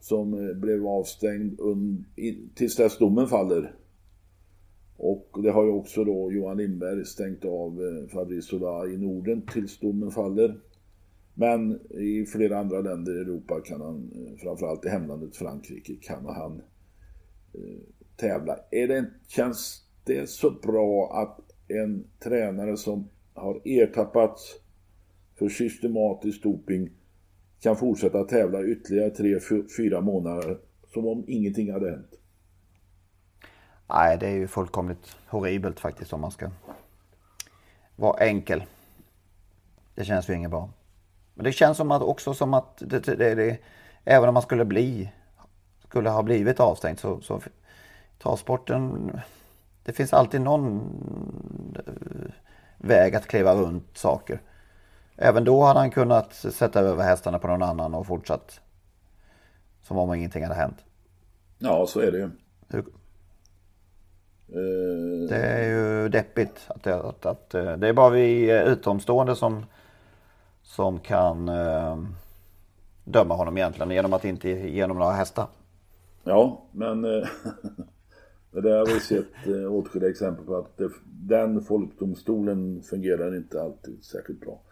som 0.00 0.34
eh, 0.34 0.56
blev 0.56 0.86
avstängd 0.86 1.60
tills 2.54 2.76
dess 2.76 2.98
domen 2.98 3.28
faller. 3.28 3.74
Och 4.96 5.38
det 5.42 5.50
har 5.50 5.64
ju 5.64 5.70
också 5.70 6.04
då 6.04 6.32
Johan 6.32 6.56
Lindberg 6.56 7.04
stängt 7.04 7.44
av 7.44 7.82
eh, 7.82 8.08
Fabrice 8.08 8.48
Sola 8.48 8.86
i 8.86 8.96
Norden 8.96 9.46
tills 9.52 9.78
domen 9.78 10.10
faller. 10.10 10.60
Men 11.34 11.80
i 11.90 12.26
flera 12.26 12.58
andra 12.58 12.80
länder 12.80 13.16
i 13.16 13.20
Europa 13.20 13.60
kan 13.60 13.80
han, 13.80 14.10
eh, 14.14 14.36
framförallt 14.36 14.84
i 14.84 14.88
hemlandet 14.88 15.36
Frankrike, 15.36 15.96
kan 16.02 16.26
han 16.26 16.62
eh, 17.54 17.80
tävla. 18.16 18.56
Är 18.70 18.88
det, 18.88 19.10
känns 19.28 19.84
det 20.04 20.30
så 20.30 20.50
bra 20.50 21.12
att 21.22 21.49
en 21.70 22.04
tränare 22.18 22.76
som 22.76 23.08
har 23.34 23.60
ertappats 23.64 24.54
för 25.38 25.48
systematisk 25.48 26.42
doping 26.42 26.90
kan 27.60 27.76
fortsätta 27.76 28.24
tävla 28.24 28.62
ytterligare 28.62 29.10
tre, 29.10 29.40
fy- 29.40 29.68
fyra 29.76 30.00
månader 30.00 30.58
som 30.92 31.06
om 31.06 31.24
ingenting 31.26 31.72
hade 31.72 31.90
hänt? 31.90 32.18
Nej, 33.88 34.18
det 34.18 34.26
är 34.26 34.34
ju 34.34 34.46
fullkomligt 34.48 35.16
horribelt 35.28 35.80
faktiskt 35.80 36.12
om 36.12 36.20
man 36.20 36.30
ska 36.30 36.50
vara 37.96 38.24
enkel. 38.24 38.64
Det 39.94 40.04
känns 40.04 40.30
ju 40.30 40.34
inget 40.34 40.50
bra. 40.50 40.70
Men 41.34 41.44
det 41.44 41.52
känns 41.52 41.76
som 41.76 41.90
att 41.90 42.02
också 42.02 42.34
som 42.34 42.54
att 42.54 42.78
det, 42.78 43.00
det, 43.00 43.14
det, 43.16 43.34
det, 43.34 43.58
även 44.04 44.28
om 44.28 44.34
man 44.34 44.42
skulle 44.42 44.64
bli 44.64 45.12
skulle 45.88 46.10
ha 46.10 46.22
blivit 46.22 46.60
avstängd 46.60 46.98
så, 46.98 47.20
så 47.20 47.40
travsporten 48.18 49.10
det 49.90 49.94
finns 49.94 50.12
alltid 50.12 50.40
någon 50.40 50.80
eh, 51.76 52.32
väg 52.78 53.16
att 53.16 53.26
kliva 53.26 53.54
runt 53.54 53.98
saker. 53.98 54.40
Även 55.16 55.44
då 55.44 55.62
hade 55.62 55.80
han 55.80 55.90
kunnat 55.90 56.34
sätta 56.34 56.80
över 56.80 57.04
hästarna 57.04 57.38
på 57.38 57.48
någon 57.48 57.62
annan 57.62 57.94
och 57.94 58.06
fortsatt. 58.06 58.60
Som 59.82 59.98
om 59.98 60.14
ingenting 60.14 60.42
hade 60.42 60.54
hänt. 60.54 60.84
Ja, 61.58 61.86
så 61.86 62.00
är 62.00 62.12
det 62.12 62.18
ju. 62.18 62.30
Hur... 62.68 62.84
Det 65.28 65.36
är 65.36 65.68
ju 65.68 66.08
deppigt. 66.08 66.64
Att 66.66 66.82
det, 66.82 66.94
att, 66.94 67.26
att, 67.26 67.50
det 67.50 67.88
är 67.88 67.92
bara 67.92 68.10
vi 68.10 68.60
utomstående 68.62 69.36
som, 69.36 69.66
som 70.62 70.98
kan 70.98 71.48
eh, 71.48 71.98
döma 73.04 73.34
honom 73.34 73.58
egentligen 73.58 73.90
genom 73.90 74.12
att 74.12 74.24
inte 74.24 74.48
ge 74.48 74.82
honom 74.82 74.98
några 74.98 75.12
hästar. 75.12 75.46
Ja, 76.24 76.62
men 76.72 77.04
eh, 77.04 77.28
det 78.52 78.60
där 78.60 78.78
har 78.78 78.86
vi 78.86 79.00
sett 79.00 79.46
eh, 79.46 79.72
åtskilliga 79.72 80.10
exempel 80.10 80.46
på 80.46 80.56
att 80.56 80.76
det, 80.76 80.90
den 81.04 81.60
folkdomstolen 81.60 82.82
fungerar 82.82 83.36
inte 83.36 83.62
alltid 83.62 84.04
särskilt 84.04 84.40
bra. 84.40 84.62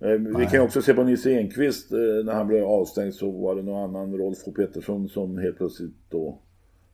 Eh, 0.00 0.38
vi 0.38 0.46
kan 0.46 0.60
också 0.60 0.82
se 0.82 0.94
på 0.94 1.02
Nisse 1.02 1.30
Enqvist 1.30 1.92
eh, 1.92 1.98
när 1.98 2.32
han 2.32 2.46
blev 2.46 2.64
avstängd 2.64 3.14
så 3.14 3.30
var 3.30 3.56
det 3.56 3.62
någon 3.62 3.96
annan, 3.96 4.18
Rolf 4.18 4.38
H 4.46 4.52
Pettersson, 4.52 5.08
som 5.08 5.38
helt 5.38 5.56
plötsligt 5.56 5.94
då 6.08 6.38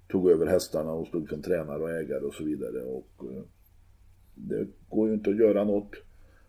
tog 0.08 0.30
över 0.30 0.46
hästarna 0.46 0.92
och 0.92 1.06
stod 1.06 1.28
som 1.28 1.42
tränare 1.42 1.82
och 1.82 1.90
ägare 1.90 2.24
och 2.24 2.34
så 2.34 2.44
vidare. 2.44 2.82
Och, 2.82 3.24
eh, 3.24 3.42
det 4.34 4.66
går 4.88 5.08
ju 5.08 5.14
inte 5.14 5.30
att 5.30 5.36
göra 5.36 5.64
något. 5.64 5.90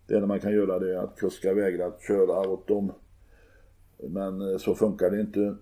Det 0.08 0.15
enda 0.15 0.28
man 0.28 0.39
kan 0.39 0.52
göra 0.52 0.80
det 0.80 0.96
är 0.96 0.98
att 0.98 1.19
kuskar 1.19 1.54
vägrar 1.54 1.88
att 1.88 2.02
köra 2.02 2.50
åt 2.50 2.67
dem. 2.67 2.91
Men 4.10 4.41
eh, 4.41 4.58
så 4.58 4.76
funkar 4.76 5.10
det 5.10 5.22
inte. 5.22 5.56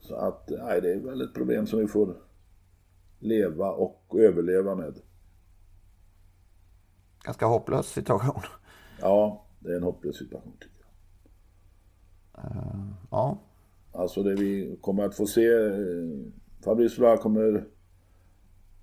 Så 0.00 0.14
att, 0.14 0.50
nej, 0.50 0.80
det 0.80 0.92
är 0.92 1.00
väl 1.00 1.20
ett 1.20 1.34
problem 1.34 1.66
som 1.66 1.78
vi 1.78 1.86
får 1.86 2.14
leva 3.24 3.70
och 3.70 4.14
överleva 4.18 4.74
med. 4.74 4.94
Ganska 7.24 7.46
hopplös 7.46 7.86
situation. 7.86 8.42
Ja, 9.00 9.44
det 9.58 9.72
är 9.72 9.76
en 9.76 9.82
hopplös 9.82 10.16
situation 10.16 10.52
tycker 10.60 10.84
jag. 12.32 12.44
Uh, 12.44 12.90
ja. 13.10 13.38
Alltså 13.92 14.22
det 14.22 14.34
vi 14.34 14.78
kommer 14.80 15.04
att 15.04 15.16
få 15.16 15.26
se. 15.26 15.46
Eh, 15.46 16.32
Fabrice 16.64 16.96
Floa 16.96 17.16
kommer 17.16 17.64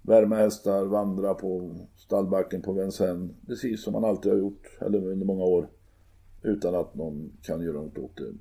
värma 0.01 0.35
hästar, 0.35 0.85
vandra 0.85 1.33
på 1.33 1.75
stallbacken 1.95 2.61
på 2.61 2.73
Vincennes. 2.73 3.31
Precis 3.47 3.83
som 3.83 3.93
han 3.93 4.05
alltid 4.05 4.31
har 4.31 4.39
gjort, 4.39 4.77
eller 4.81 5.05
under 5.05 5.25
många 5.25 5.43
år. 5.43 5.69
Utan 6.41 6.75
att 6.75 6.95
någon 6.95 7.31
kan 7.41 7.61
göra 7.61 7.81
något 7.81 7.97
åt 7.97 8.17
det. 8.17 8.33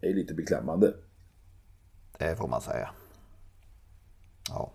Det 0.00 0.06
är 0.06 0.14
lite 0.14 0.34
beklämmande. 0.34 0.94
Det 2.18 2.36
får 2.36 2.48
man 2.48 2.60
säga. 2.60 2.90
Ja. 4.48 4.72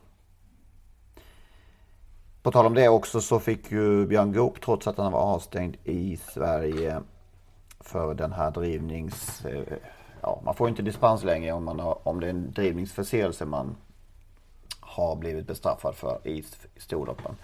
På 2.44 2.52
tal 2.52 2.66
om 2.66 2.74
det 2.74 2.90
också 2.90 3.22
så 3.22 3.40
fick 3.40 3.72
ju 3.72 4.06
Björn 4.06 4.34
Goop 4.34 4.62
trots 4.62 4.88
att 4.88 4.98
han 4.98 5.12
var 5.12 5.20
avstängd 5.20 5.78
i 5.84 6.18
Sverige 6.18 7.02
för 7.80 8.14
den 8.14 8.32
här 8.34 8.52
drivnings... 8.52 9.46
Eh, 9.46 9.78
ja, 10.22 10.42
man 10.46 10.56
får 10.56 10.70
inte 10.70 10.82
dispens 10.82 11.24
längre 11.24 11.52
om, 11.52 11.64
man 11.64 11.80
har, 11.80 12.08
om 12.08 12.20
det 12.20 12.28
är 12.28 12.30
en 12.30 12.52
drivningsförseelse 12.52 13.46
man 13.46 13.76
har 14.80 15.16
blivit 15.16 15.48
bestraffad 15.48 15.96
för 15.96 16.28
i 16.28 16.44
storloppen. 16.78 17.36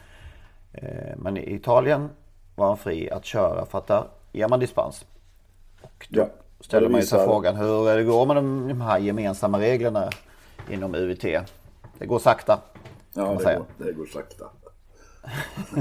Eh, 0.73 1.17
men 1.17 1.37
i 1.37 1.55
Italien 1.55 2.09
var 2.55 2.67
han 2.67 2.77
fri 2.77 3.09
att 3.11 3.25
köra 3.25 3.65
för 3.65 3.77
att 3.77 3.87
där 3.87 4.03
ger 4.31 4.47
man 4.47 4.59
dispens. 4.59 5.05
Och 5.81 6.07
då 6.09 6.21
ja, 6.21 6.27
ställer 6.59 6.89
man 6.89 7.03
sig 7.03 7.25
frågan 7.25 7.55
hur 7.55 7.97
det 7.97 8.03
går 8.03 8.25
med 8.25 8.35
de 8.35 8.81
här 8.81 8.99
gemensamma 8.99 9.59
reglerna 9.59 10.09
inom 10.69 10.95
UIT. 10.95 11.21
Det 11.97 12.05
går 12.05 12.19
sakta. 12.19 12.59
Ja, 13.13 13.23
det 13.23 13.43
går, 13.43 13.65
det 13.77 13.91
går 13.91 14.05
sakta 14.05 14.45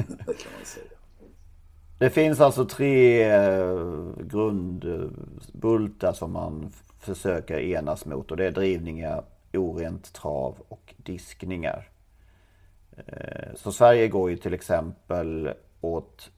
det 0.07 0.25
kan 0.25 0.53
man 0.57 0.65
säga. 0.65 0.85
Det 1.99 2.11
finns 2.11 2.41
alltså 2.41 2.65
tre 2.65 3.23
eh, 3.31 3.77
grundbultar 4.21 6.13
som 6.13 6.33
man 6.33 6.73
försöker 7.01 7.59
enas 7.59 8.07
mot 8.07 8.31
och 8.31 8.37
det 8.37 8.47
är 8.47 8.51
drivningar, 8.51 9.25
orent 9.53 10.13
trav 10.13 10.57
och 10.69 10.95
diskningar. 10.97 11.89
Eh, 13.07 13.55
så 13.55 13.73
Sverige 13.73 14.09
går 14.09 14.31
ju 14.31 14.37
till 14.37 14.55
exempel 14.55 15.55
åt 15.81 16.31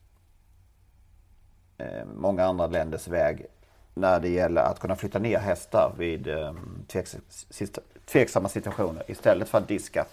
eh, 1.78 2.04
många 2.16 2.44
andra 2.44 2.66
länders 2.66 3.08
väg 3.08 3.46
när 3.94 4.20
det 4.20 4.28
gäller 4.28 4.62
att 4.62 4.80
kunna 4.80 4.96
flytta 4.96 5.18
ner 5.18 5.38
hästar 5.38 5.94
vid 5.98 6.28
tveksamma 8.04 8.48
situationer 8.48 9.10
istället 9.10 9.48
för 9.48 9.58
att 9.58 9.68
diska. 9.68 10.06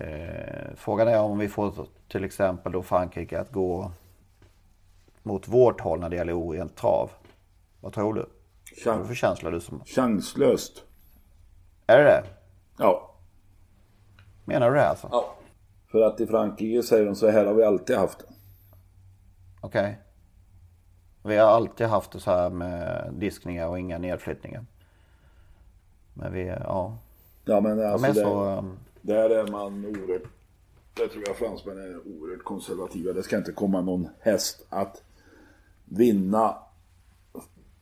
Eh, 0.00 0.74
frågan 0.76 1.08
är 1.08 1.20
om 1.20 1.38
vi 1.38 1.48
får 1.48 1.86
till 2.08 2.24
exempel 2.24 2.72
då 2.72 2.82
Frankrike 2.82 3.40
att 3.40 3.52
gå 3.52 3.92
mot 5.22 5.48
vårt 5.48 5.80
håll 5.80 6.00
när 6.00 6.08
det 6.08 6.16
gäller 6.16 6.32
orent 6.32 6.76
trav. 6.76 7.10
Vad 7.80 7.92
tror 7.92 8.14
du? 8.14 8.28
Chans 8.84 8.98
Vad 8.98 9.06
för 9.06 9.14
känsla 9.14 9.50
du 9.50 9.60
som... 9.60 9.82
Chanslöst. 9.84 10.84
Är 11.86 11.98
det 11.98 12.04
det? 12.04 12.24
Ja. 12.78 13.14
Menar 14.44 14.70
du 14.70 14.76
det 14.76 14.88
alltså? 14.88 15.08
Ja. 15.12 15.34
För 15.90 16.02
att 16.02 16.20
i 16.20 16.26
Frankrike 16.26 16.82
säger 16.82 17.06
de 17.06 17.14
så 17.14 17.28
här 17.30 17.46
har 17.46 17.54
vi 17.54 17.64
alltid 17.64 17.96
haft 17.96 18.18
det. 18.18 18.24
Okej. 19.60 19.80
Okay. 19.80 19.94
Vi 21.22 21.36
har 21.36 21.48
alltid 21.48 21.86
haft 21.86 22.12
det 22.12 22.20
så 22.20 22.30
här 22.30 22.50
med 22.50 23.08
diskningar 23.12 23.68
och 23.68 23.78
inga 23.78 23.98
nedflyttningar. 23.98 24.64
Men 26.14 26.32
vi, 26.32 26.46
ja. 26.46 26.98
Ja 27.44 27.60
men 27.60 27.86
alltså 27.86 28.12
de 28.12 28.20
är 28.20 28.24
så, 28.24 28.44
um... 28.44 28.78
Där 29.08 29.30
är 29.30 29.46
man 29.46 29.84
oerhört, 29.84 30.22
där 30.94 31.06
tror 31.06 31.24
jag 31.26 31.36
fransmännen 31.36 31.84
är 31.84 31.98
oerhört 32.06 32.44
konservativa. 32.44 33.12
Det 33.12 33.22
ska 33.22 33.36
inte 33.36 33.52
komma 33.52 33.80
någon 33.80 34.08
häst 34.20 34.66
att 34.68 35.02
vinna 35.84 36.56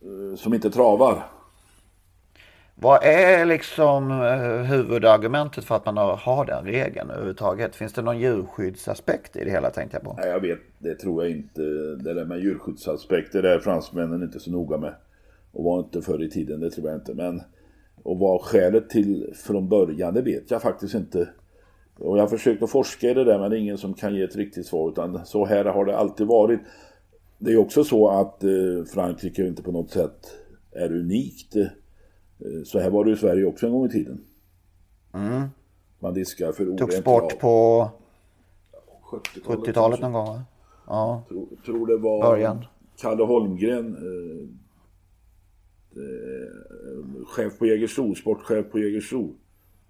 eh, 0.01 0.37
som 0.37 0.53
inte 0.53 0.69
travar. 0.69 1.23
Vad 2.75 3.03
är 3.03 3.45
liksom 3.45 4.11
eh, 4.11 4.63
huvudargumentet 4.71 5.65
för 5.65 5.75
att 5.75 5.85
man 5.85 5.97
har 5.97 6.45
den 6.45 6.65
regeln 6.65 7.09
överhuvudtaget? 7.09 7.75
Finns 7.75 7.93
det 7.93 8.01
någon 8.01 8.19
djurskyddsaspekt 8.19 9.35
i 9.35 9.43
det 9.43 9.51
hela 9.51 9.69
tänkte 9.69 9.97
jag 9.97 10.03
på? 10.03 10.15
Nej, 10.21 10.29
jag 10.29 10.39
vet, 10.39 10.59
det 10.79 10.95
tror 10.95 11.23
jag 11.23 11.31
inte. 11.31 11.61
Det 11.95 12.13
där 12.13 12.25
med 12.25 12.39
djurskyddsaspekter 12.39 13.43
är 13.43 13.59
fransmännen 13.59 14.23
inte 14.23 14.39
så 14.39 14.51
noga 14.51 14.77
med. 14.77 14.95
Och 15.51 15.63
var 15.63 15.79
inte 15.79 16.01
förr 16.01 16.23
i 16.23 16.29
tiden, 16.29 16.59
det 16.59 16.71
tror 16.71 16.87
jag 16.87 16.97
inte. 16.97 17.13
Men 17.13 17.41
och 18.07 18.19
vad 18.19 18.41
skälet 18.41 18.89
till 18.89 19.33
från 19.35 19.69
början, 19.69 20.13
det 20.13 20.21
vet 20.21 20.51
jag 20.51 20.61
faktiskt 20.61 20.95
inte. 20.95 21.29
Och 21.99 22.17
jag 22.17 22.23
har 22.23 22.27
försökt 22.27 22.63
att 22.63 22.69
forska 22.69 23.09
i 23.09 23.13
det 23.13 23.23
där 23.23 23.39
men 23.39 23.49
det 23.49 23.57
är 23.57 23.59
ingen 23.59 23.77
som 23.77 23.93
kan 23.93 24.15
ge 24.15 24.23
ett 24.23 24.35
riktigt 24.35 24.65
svar 24.65 24.89
utan 24.89 25.25
så 25.25 25.45
här 25.45 25.65
har 25.65 25.85
det 25.85 25.97
alltid 25.97 26.27
varit. 26.27 26.59
Det 27.37 27.51
är 27.51 27.57
också 27.57 27.83
så 27.83 28.09
att 28.09 28.43
eh, 28.43 28.49
Frankrike 28.93 29.47
inte 29.47 29.63
på 29.63 29.71
något 29.71 29.89
sätt 29.89 30.31
är 30.71 30.91
unikt. 30.91 31.55
Eh, 31.55 31.65
så 32.65 32.79
här 32.79 32.89
var 32.89 33.05
det 33.05 33.11
i 33.11 33.15
Sverige 33.15 33.45
också 33.45 33.65
en 33.65 33.71
gång 33.71 33.85
i 33.85 33.89
tiden. 33.89 34.21
Mm. 35.13 35.47
Man 35.99 36.13
diskar 36.13 36.51
för 36.51 36.65
orent 36.65 36.79
Togs 36.79 37.03
bort 37.03 37.39
på 37.39 37.89
70-talet 39.35 39.99
70 39.99 40.01
någon 40.01 40.13
gång 40.13 40.25
va? 40.25 40.43
Ja. 40.87 41.23
Tror, 41.29 41.47
tror 41.65 41.87
det 41.87 41.97
var 41.97 42.21
Början. 42.21 42.65
Kalle 43.01 43.23
Holmgren 43.23 43.97
eh, 45.97 47.25
chef 47.25 47.59
på 47.59 47.65
Jägersro, 47.65 48.15
sportchef 48.15 48.71
på 48.71 48.79
Jägersro 48.79 49.35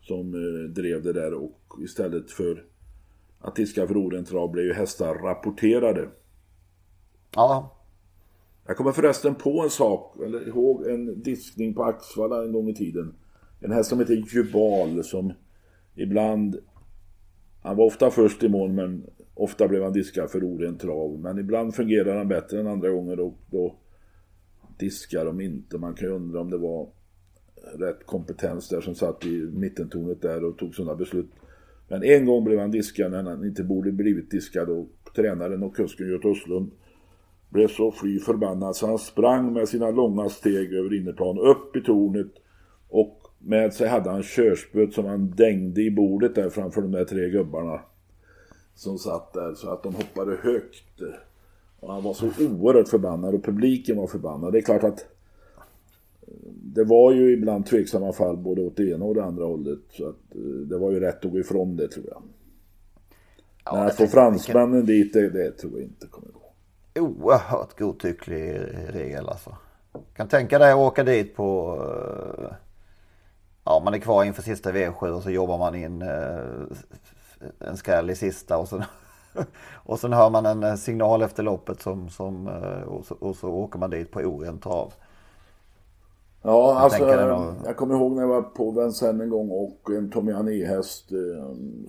som 0.01 0.33
eh, 0.33 0.69
drev 0.69 1.03
det 1.03 1.13
där 1.13 1.33
och 1.33 1.59
istället 1.81 2.31
för 2.31 2.63
att 3.39 3.55
diska 3.55 3.87
för 3.87 3.97
orent 3.97 4.27
trav 4.27 4.51
blev 4.51 4.65
ju 4.65 4.73
hästar 4.73 5.15
rapporterade. 5.15 6.09
Ja. 7.35 7.73
Jag 8.67 8.77
kommer 8.77 8.91
förresten 8.91 9.35
på 9.35 9.61
en 9.61 9.69
sak, 9.69 10.15
eller 10.25 10.47
ihåg 10.47 10.87
en 10.87 11.21
diskning 11.21 11.73
på 11.73 11.83
Axvalla 11.83 12.43
en 12.43 12.51
gång 12.51 12.69
i 12.69 12.75
tiden. 12.75 13.15
En 13.59 13.71
häst 13.71 13.89
som 13.89 13.99
heter 13.99 14.23
Jubal 14.35 15.03
som 15.03 15.33
ibland, 15.95 16.57
han 17.61 17.77
var 17.77 17.85
ofta 17.85 18.11
först 18.11 18.43
i 18.43 18.49
mål 18.49 18.71
men 18.71 19.05
ofta 19.33 19.67
blev 19.67 19.83
han 19.83 19.93
diskad 19.93 20.31
för 20.31 20.43
orent 20.43 20.81
trav. 20.81 21.19
Men 21.19 21.39
ibland 21.39 21.75
fungerar 21.75 22.17
han 22.17 22.27
bättre 22.27 22.59
än 22.59 22.67
andra 22.67 22.89
gånger 22.89 23.19
och 23.19 23.37
då 23.51 23.75
diskar 24.77 25.25
de 25.25 25.41
inte. 25.41 25.77
Man 25.77 25.93
kan 25.93 26.07
ju 26.07 26.13
undra 26.13 26.41
om 26.41 26.49
det 26.49 26.57
var 26.57 26.89
rätt 27.73 28.05
kompetens 28.05 28.69
där 28.69 28.81
som 28.81 28.95
satt 28.95 29.25
i 29.25 29.41
mittentornet 29.53 30.21
där 30.21 30.43
och 30.43 30.57
tog 30.57 30.75
sådana 30.75 30.95
beslut. 30.95 31.29
Men 31.87 32.03
en 32.03 32.25
gång 32.25 32.43
blev 32.43 32.59
han 32.59 32.71
diskad 32.71 33.11
när 33.11 33.23
han 33.23 33.45
inte 33.45 33.63
borde 33.63 33.91
blivit 33.91 34.31
diskad 34.31 34.69
och 34.69 34.87
tränaren 35.15 35.63
och 35.63 35.75
kusken 35.75 36.09
Göte 36.09 36.27
Östlund 36.27 36.71
blev 37.49 37.67
så 37.67 37.91
fly 37.91 38.19
förbannad 38.19 38.75
så 38.75 38.87
han 38.87 38.99
sprang 38.99 39.53
med 39.53 39.69
sina 39.69 39.91
långa 39.91 40.29
steg 40.29 40.73
över 40.73 40.93
innerplan 40.93 41.37
upp 41.39 41.75
i 41.75 41.81
tornet 41.81 42.31
och 42.89 43.21
med 43.39 43.73
sig 43.73 43.87
hade 43.87 44.09
han 44.09 44.23
körspöt 44.23 44.93
som 44.93 45.05
han 45.05 45.31
dängde 45.35 45.81
i 45.81 45.91
bordet 45.91 46.35
där 46.35 46.49
framför 46.49 46.81
de 46.81 46.91
där 46.91 47.05
tre 47.05 47.29
gubbarna 47.29 47.79
som 48.75 48.97
satt 48.97 49.33
där 49.33 49.53
så 49.53 49.69
att 49.69 49.83
de 49.83 49.95
hoppade 49.95 50.35
högt 50.35 51.01
och 51.87 51.93
han 51.93 52.03
var 52.03 52.13
så 52.13 52.25
oerhört 52.39 52.87
förbannad 52.87 53.35
och 53.35 53.43
publiken 53.43 53.97
var 53.97 54.07
förbannad. 54.07 54.53
Det 54.53 54.59
är 54.59 54.61
klart 54.61 54.83
att 54.83 54.99
eh, 56.21 56.33
det 56.53 56.83
var 56.83 57.11
ju 57.11 57.33
ibland 57.33 57.65
tveksamma 57.65 58.13
fall 58.13 58.37
både 58.37 58.61
åt 58.61 58.77
det 58.77 58.89
ena 58.89 59.05
och 59.05 59.15
det 59.15 59.23
andra 59.23 59.45
hållet. 59.45 59.79
Så 59.89 60.09
att 60.09 60.35
eh, 60.35 60.41
det 60.41 60.77
var 60.77 60.91
ju 60.91 60.99
rätt 60.99 61.25
att 61.25 61.31
gå 61.31 61.39
ifrån 61.39 61.75
det 61.75 61.87
tror 61.87 62.05
jag. 62.07 62.21
Ja, 63.65 63.75
Men 63.75 63.87
att 63.87 63.95
få 63.95 64.07
fransmännen 64.07 64.85
dit, 64.85 65.13
det, 65.13 65.29
det 65.29 65.51
tror 65.51 65.71
jag 65.71 65.81
inte 65.81 66.07
kommer 66.07 66.27
gå. 66.27 66.41
oerhört 67.01 67.79
godtycklig 67.79 68.59
regel 68.89 69.29
alltså. 69.29 69.55
Kan 70.15 70.27
tänka 70.27 70.59
dig 70.59 70.71
att 70.71 70.77
åka 70.77 71.03
dit 71.03 71.35
på 71.35 71.79
eh, 72.41 72.55
ja, 73.63 73.81
man 73.85 73.93
är 73.93 73.99
kvar 73.99 74.23
inför 74.23 74.41
sista 74.41 74.71
V7 74.71 75.09
och 75.09 75.23
så 75.23 75.29
jobbar 75.29 75.57
man 75.57 75.75
in 75.75 76.01
en 77.59 77.77
skräll 77.77 78.09
i 78.09 78.15
sista 78.15 78.57
och 78.57 78.67
sen, 78.67 78.83
och 79.73 79.99
sen 79.99 80.13
hör 80.13 80.29
man 80.29 80.45
en 80.45 80.63
eh, 80.63 80.75
signal 80.75 81.21
efter 81.21 81.43
loppet 81.43 81.81
som, 81.81 82.09
som, 82.09 82.47
och, 82.87 83.05
så, 83.05 83.15
och 83.19 83.35
så 83.35 83.49
åker 83.49 83.79
man 83.79 83.89
dit 83.89 84.11
på 84.11 84.19
orent 84.19 84.63
trav. 84.63 84.93
Ja, 86.47 86.73
jag 86.73 86.77
alltså 86.77 87.03
jag, 87.03 87.55
jag 87.65 87.77
kommer 87.77 87.95
ihåg 87.95 88.11
när 88.11 88.21
jag 88.21 88.27
var 88.27 88.41
på 88.41 88.71
Vincennes 88.71 89.21
en 89.21 89.29
gång 89.29 89.49
och 89.51 89.89
en 89.89 90.09
Tommy 90.09 90.31
eh, 90.63 90.81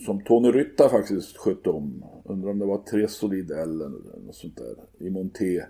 som 0.01 0.21
Tony 0.25 0.51
Rytta 0.51 0.89
faktiskt 0.89 1.37
skötte 1.37 1.71
om. 1.71 2.05
Undrar 2.25 2.51
om 2.51 2.59
det 2.59 2.67
var 2.67 2.79
tre 2.79 3.09
solid 3.09 3.51
eller 3.51 3.89
något 4.27 4.35
sånt 4.35 4.57
där 4.57 5.07
i 5.07 5.11
Monté. 5.11 5.65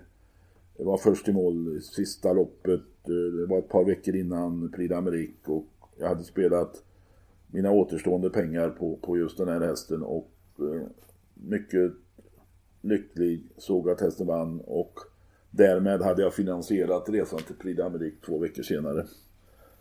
Det 0.77 0.83
var 0.83 0.97
först 0.97 1.27
i 1.27 1.33
mål 1.33 1.77
i 1.77 1.81
sista 1.81 2.33
loppet. 2.33 2.81
Eh, 3.07 3.39
det 3.39 3.45
var 3.45 3.57
ett 3.57 3.69
par 3.69 3.85
veckor 3.85 4.15
innan 4.15 4.71
Prix 4.71 4.93
d'Amérique 4.93 5.47
och 5.47 5.65
jag 5.97 6.07
hade 6.07 6.23
spelat 6.23 6.83
mina 7.47 7.71
återstående 7.71 8.29
pengar 8.29 8.69
på, 8.69 8.97
på 9.01 9.17
just 9.17 9.37
den 9.37 9.47
här 9.47 9.61
hästen 9.61 10.03
och 10.03 10.31
eh, 10.59 10.81
mycket 11.41 11.91
lycklig, 12.81 13.43
såg 13.57 13.89
att 13.89 14.01
hästen 14.01 14.27
vann 14.27 14.61
och 14.61 14.99
därmed 15.51 16.01
hade 16.01 16.21
jag 16.21 16.33
finansierat 16.33 17.09
resan 17.09 17.39
till 17.39 17.55
Prix 17.55 17.79
d'Amérique 17.79 18.25
två 18.25 18.37
veckor 18.37 18.63
senare. 18.63 19.05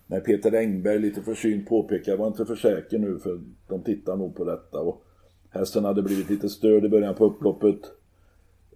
När 0.06 0.20
Peter 0.20 0.52
Engberg 0.52 0.98
lite 0.98 1.22
försynt 1.22 1.68
påpekade, 1.68 2.16
var 2.16 2.26
inte 2.26 2.46
för 2.46 2.56
säker 2.56 2.98
nu 2.98 3.18
för 3.18 3.40
de 3.68 3.82
tittar 3.82 4.16
nog 4.16 4.36
på 4.36 4.44
detta. 4.44 4.80
Och 4.80 5.04
hästen 5.50 5.84
hade 5.84 6.02
blivit 6.02 6.30
lite 6.30 6.48
störd 6.48 6.84
i 6.84 6.88
början 6.88 7.14
på 7.14 7.24
upploppet. 7.24 7.80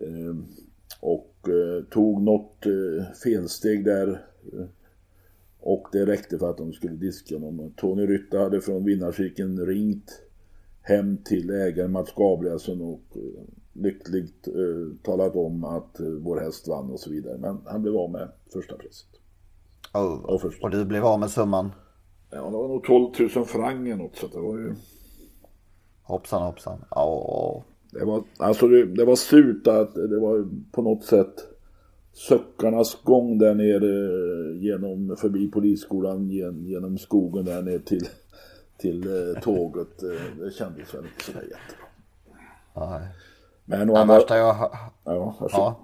Eh, 0.01 0.37
och 1.01 1.49
eh, 1.49 1.85
tog 1.85 2.23
något 2.23 2.67
eh, 2.67 3.13
felsteg 3.25 3.85
där. 3.85 4.27
Och 5.61 5.89
det 5.93 6.07
räckte 6.07 6.39
för 6.39 6.51
att 6.51 6.59
de 6.59 6.73
skulle 6.73 6.97
diska 6.97 7.39
honom. 7.39 7.73
Tony 7.77 8.07
Rytta 8.07 8.39
hade 8.39 8.61
från 8.61 8.85
vinnarcirkeln 8.85 9.67
ringt 9.67 10.23
hem 10.83 11.19
till 11.25 11.51
ägaren 11.51 11.93
Mats 11.93 12.15
Gabrielsson 12.17 12.81
och 12.81 13.17
eh, 13.17 13.43
lyckligt 13.73 14.49
eh, 14.49 14.97
talat 15.03 15.37
om 15.37 15.65
att 15.65 16.01
eh, 16.01 16.07
vår 16.07 16.41
häst 16.41 16.69
vann 16.69 16.91
och 16.91 17.01
så 17.01 17.11
vidare. 17.11 17.39
Men 17.39 17.61
han 17.67 17.83
blev 17.83 17.97
av 17.97 18.11
med 18.11 18.29
första 18.53 18.77
priset. 18.77 19.09
Oh, 19.95 20.25
och, 20.25 20.41
första. 20.41 20.67
och 20.67 20.71
du 20.71 20.85
blev 20.85 21.05
av 21.05 21.21
med 21.21 21.31
summan? 21.31 21.73
Ja, 22.31 22.45
det 22.45 22.57
var 22.57 22.69
nog 22.69 22.85
12 22.85 23.31
000 23.37 23.47
franc 23.47 23.97
något 23.97 24.17
så 24.17 24.27
det 24.27 24.41
var 24.41 24.59
ju... 24.59 24.75
Hoppsan 26.03 26.43
hoppsan. 26.43 26.85
Oh. 26.91 27.63
Det 27.91 28.05
var, 28.05 28.25
alltså 28.39 28.69
det, 28.69 28.87
det 28.87 29.05
var 29.05 29.17
surt 29.17 29.67
att 29.67 29.95
det 29.95 30.21
var 30.21 30.49
på 30.73 30.83
något 30.83 31.05
sätt 31.05 31.35
söckarnas 32.13 32.99
gång 33.05 33.39
där 33.39 33.55
nere 33.55 34.55
genom, 34.59 35.17
förbi 35.17 35.51
polisskolan, 35.51 36.31
genom 36.67 36.99
skogen 36.99 37.45
där 37.45 37.63
ner 37.63 37.79
till, 37.79 38.09
till 38.83 39.07
eh, 39.07 39.43
tåget. 39.43 40.03
Eh, 40.03 40.37
det 40.37 40.51
kändes 40.51 40.95
väl 40.95 41.05
inte 41.05 41.25
sådär 41.25 41.43
jättebra. 41.43 41.87
Nej. 42.75 43.09
Men 43.65 43.79
den 43.79 43.97
andra... 43.97 44.15
värsta 44.15 44.39
jag 44.39 44.53
har... 44.53 44.77
Ja, 45.05 45.35
ja. 45.41 45.77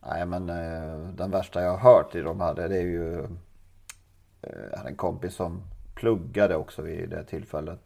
Nej 0.00 0.26
men 0.26 0.50
eh, 0.50 1.08
den 1.08 1.30
värsta 1.30 1.62
jag 1.62 1.76
har 1.76 1.92
hört 1.92 2.14
i 2.14 2.20
de 2.20 2.40
här 2.40 2.54
det 2.54 2.64
är 2.64 2.82
ju... 2.82 3.28
Jag 4.70 4.76
hade 4.76 4.88
en 4.88 4.96
kompis 4.96 5.34
som 5.34 5.62
pluggade 5.94 6.56
också 6.56 6.82
vid 6.82 7.10
det 7.10 7.24
tillfället. 7.24 7.80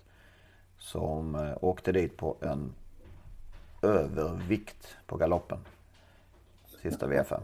Som 0.79 1.55
åkte 1.61 1.93
dit 1.93 2.17
på 2.17 2.37
en 2.41 2.75
övervikt 3.83 4.97
på 5.07 5.17
galoppen 5.17 5.59
sista 6.83 7.07
V5. 7.07 7.41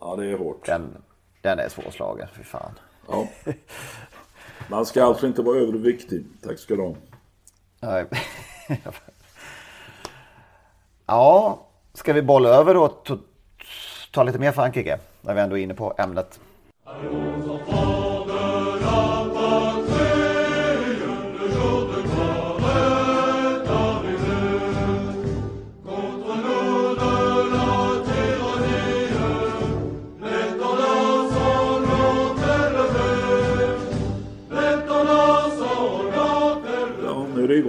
Ja, 0.00 0.16
det 0.16 0.26
är 0.26 0.38
hårt. 0.38 0.66
Den, 0.66 1.02
den 1.40 1.58
är 1.58 1.68
svårslagen, 1.68 2.28
fy 2.32 2.42
fan. 2.42 2.78
Ja. 3.08 3.28
Man 4.68 4.86
ska 4.86 5.04
alltså 5.04 5.26
inte 5.26 5.42
vara 5.42 5.58
överviktig. 5.58 6.24
Tack 6.42 6.58
ska 6.58 6.76
du 6.76 6.82
ha. 6.82 6.94
Nej. 7.80 8.06
ja, 11.06 11.66
ska 11.94 12.12
vi 12.12 12.22
bolla 12.22 12.48
över 12.48 12.74
då 12.74 12.84
och 12.84 13.10
ta 14.12 14.22
lite 14.22 14.38
mer 14.38 14.52
Frankrike? 14.52 14.98
När 15.20 15.34
vi 15.34 15.40
ändå 15.40 15.58
är 15.58 15.62
inne 15.62 15.74
på 15.74 15.94
ämnet. 15.98 16.40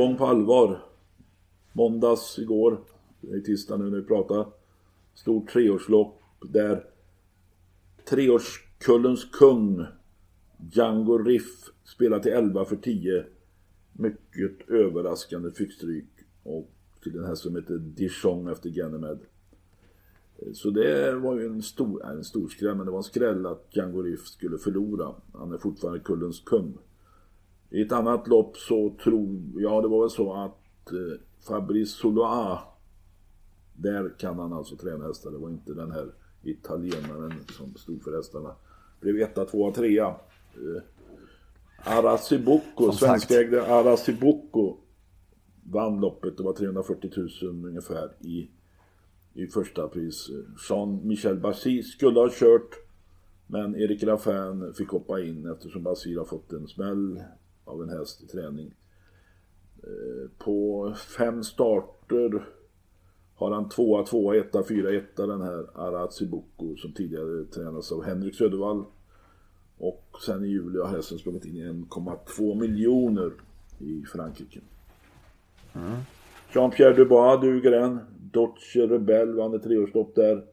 Igång 0.03 0.17
på 0.17 0.25
allvar. 0.25 0.79
Måndags 1.73 2.39
igår, 2.39 2.79
i 3.21 3.41
tisdag 3.41 3.77
nu 3.77 3.89
när 3.89 3.97
vi 3.97 4.03
pratar. 4.03 4.47
Stort 5.13 5.49
treårslopp 5.49 6.21
där 6.41 6.85
treårskullens 8.09 9.25
kung 9.25 9.85
Django 10.71 11.17
Riff 11.17 11.71
spelar 11.83 12.19
till 12.19 12.31
11 12.31 12.65
för 12.65 12.75
10. 12.75 13.25
Mycket 13.93 14.69
överraskande 14.69 15.51
fick 15.51 15.73
stryk. 15.73 16.09
Och 16.43 16.69
till 17.03 17.13
den 17.13 17.25
här 17.25 17.35
som 17.35 17.55
heter 17.55 17.77
Dijon 17.77 18.47
efter 18.47 18.69
Ganymede. 18.69 19.19
Så 20.53 20.69
det 20.69 21.15
var 21.15 21.39
ju 21.39 21.45
en 21.45 21.61
stor, 21.61 22.05
en 22.05 22.23
stor 22.23 22.47
skräll, 22.47 22.75
men 22.75 22.85
det 22.85 22.91
var 22.91 22.99
en 22.99 23.03
skräll 23.03 23.45
att 23.45 23.67
Django 23.69 24.01
Riff 24.01 24.27
skulle 24.27 24.57
förlora. 24.57 25.15
Han 25.33 25.53
är 25.53 25.57
fortfarande 25.57 25.99
kullens 25.99 26.39
kung. 26.39 26.77
I 27.73 27.81
ett 27.81 27.91
annat 27.91 28.27
lopp 28.27 28.57
så 28.57 28.95
tror 29.03 29.39
jag, 29.55 29.83
det 29.83 29.87
var 29.87 30.01
väl 30.01 30.09
så 30.09 30.33
att 30.33 30.91
eh, 30.91 31.19
Fabrice 31.47 31.91
Soloa, 31.91 32.59
där 33.73 34.13
kan 34.17 34.39
han 34.39 34.53
alltså 34.53 34.75
träna 34.75 35.07
hästar. 35.07 35.31
Det 35.31 35.37
var 35.37 35.49
inte 35.49 35.73
den 35.73 35.91
här 35.91 36.13
italienaren 36.43 37.33
som 37.51 37.75
stod 37.75 38.03
för 38.03 38.15
hästarna. 38.15 38.55
Blev 38.99 39.21
etta, 39.21 39.45
tvåa, 39.45 39.71
trea. 39.71 40.07
Eh, 40.53 40.83
Arasibucco, 41.77 42.91
svenskägde 42.91 43.65
Arasibucco 43.67 44.77
vann 45.63 45.99
loppet. 45.99 46.37
Det 46.37 46.43
var 46.43 46.53
340 46.53 47.11
000 47.41 47.65
ungefär 47.65 48.11
i, 48.19 48.49
i 49.33 49.47
första 49.47 49.87
pris. 49.87 50.29
Jean-Michel 50.69 51.39
Bassi 51.39 51.83
skulle 51.83 52.19
ha 52.19 52.29
kört 52.31 52.83
men 53.47 53.75
Erik 53.75 54.03
Raffin 54.03 54.73
fick 54.77 54.89
hoppa 54.89 55.21
in 55.21 55.51
eftersom 55.51 55.83
Basir 55.83 56.17
har 56.17 56.25
fått 56.25 56.53
en 56.53 56.67
smäll 56.67 57.23
av 57.65 57.83
en 57.83 57.89
häst 57.89 58.23
i 58.23 58.27
träning. 58.27 58.73
Eh, 59.83 60.29
på 60.37 60.93
fem 61.17 61.43
starter 61.43 62.45
har 63.35 63.51
han 63.51 63.69
tvåa, 63.69 64.05
tvåa, 64.05 64.35
etta, 64.35 64.63
fyra, 64.63 64.91
etta 64.91 65.27
den 65.27 65.41
här 65.41 65.65
Aratsibuko 65.75 66.75
som 66.77 66.93
tidigare 66.93 67.45
tränats 67.45 67.91
av 67.91 68.03
Henrik 68.03 68.35
Södervall. 68.35 68.83
Och 69.77 70.17
sen 70.25 70.45
i 70.45 70.47
juli 70.47 70.79
har 70.79 70.87
hästen 70.87 71.17
sprungit 71.17 71.45
in 71.45 71.55
i 71.55 71.63
1,2 71.63 72.59
miljoner 72.59 73.31
i 73.79 74.03
Frankrike. 74.11 74.59
Mm. 75.73 75.97
Jean-Pierre 76.53 76.93
Dubois 76.93 77.41
duger 77.41 77.71
en. 77.71 77.99
Dodge 78.31 78.75
Rebell 78.75 79.35
vann 79.35 79.53
ett 79.53 79.63
treårslopp 79.63 80.15
där. 80.15 80.45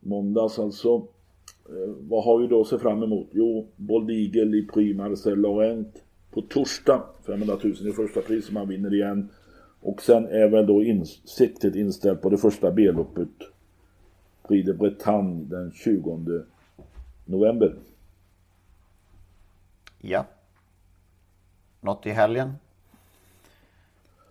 Måndags 0.00 0.58
alltså. 0.58 1.06
Eh, 1.68 1.94
vad 2.00 2.24
har 2.24 2.38
vi 2.38 2.46
då 2.46 2.60
att 2.60 2.66
se 2.66 2.78
fram 2.78 3.02
emot? 3.02 3.28
Jo, 3.32 3.68
Bold 3.76 4.10
Eagle 4.10 4.56
i 4.56 4.68
Prix 4.72 4.96
Marcel 4.96 5.40
Laurent 5.40 6.02
på 6.30 6.42
torsdag. 6.42 7.02
500 7.26 7.58
000 7.62 7.88
i 7.88 7.92
första 7.92 8.20
pris 8.20 8.46
som 8.46 8.56
han 8.56 8.68
vinner 8.68 8.94
igen. 8.94 9.28
Och 9.80 10.02
sen 10.02 10.26
är 10.26 10.48
väl 10.48 10.66
då 10.66 10.82
in, 10.82 11.06
siktet 11.06 11.74
inställt 11.74 12.22
på 12.22 12.30
det 12.30 12.38
första 12.38 12.70
B-loppet. 12.70 13.28
Prix 14.48 14.66
de 14.66 14.72
Bretagne 14.72 15.44
den 15.44 15.72
20 15.72 16.42
november. 17.24 17.74
Ja. 20.00 20.26
Något 21.80 22.06
i 22.06 22.10
helgen? 22.10 22.52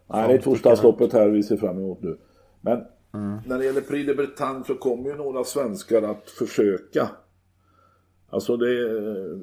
Nej, 0.08 0.28
det 0.28 0.34
är 0.34 0.42
torsdagsloppet 0.42 1.14
här 1.14 1.28
vi 1.28 1.44
ser 1.44 1.58
fram 1.58 1.78
emot 1.78 2.02
nu. 2.02 2.18
Men 2.62 2.86
mm. 3.14 3.40
när 3.46 3.58
det 3.58 3.66
gäller 3.66 3.82
Prix 3.82 4.08
de 4.08 4.14
Bretagne 4.14 4.64
så 4.64 4.76
kommer 4.76 5.10
ju 5.10 5.16
några 5.16 5.44
svenskar 5.44 6.02
att 6.02 6.30
försöka 6.30 7.10
Alltså 8.34 8.58
det, 8.58 8.90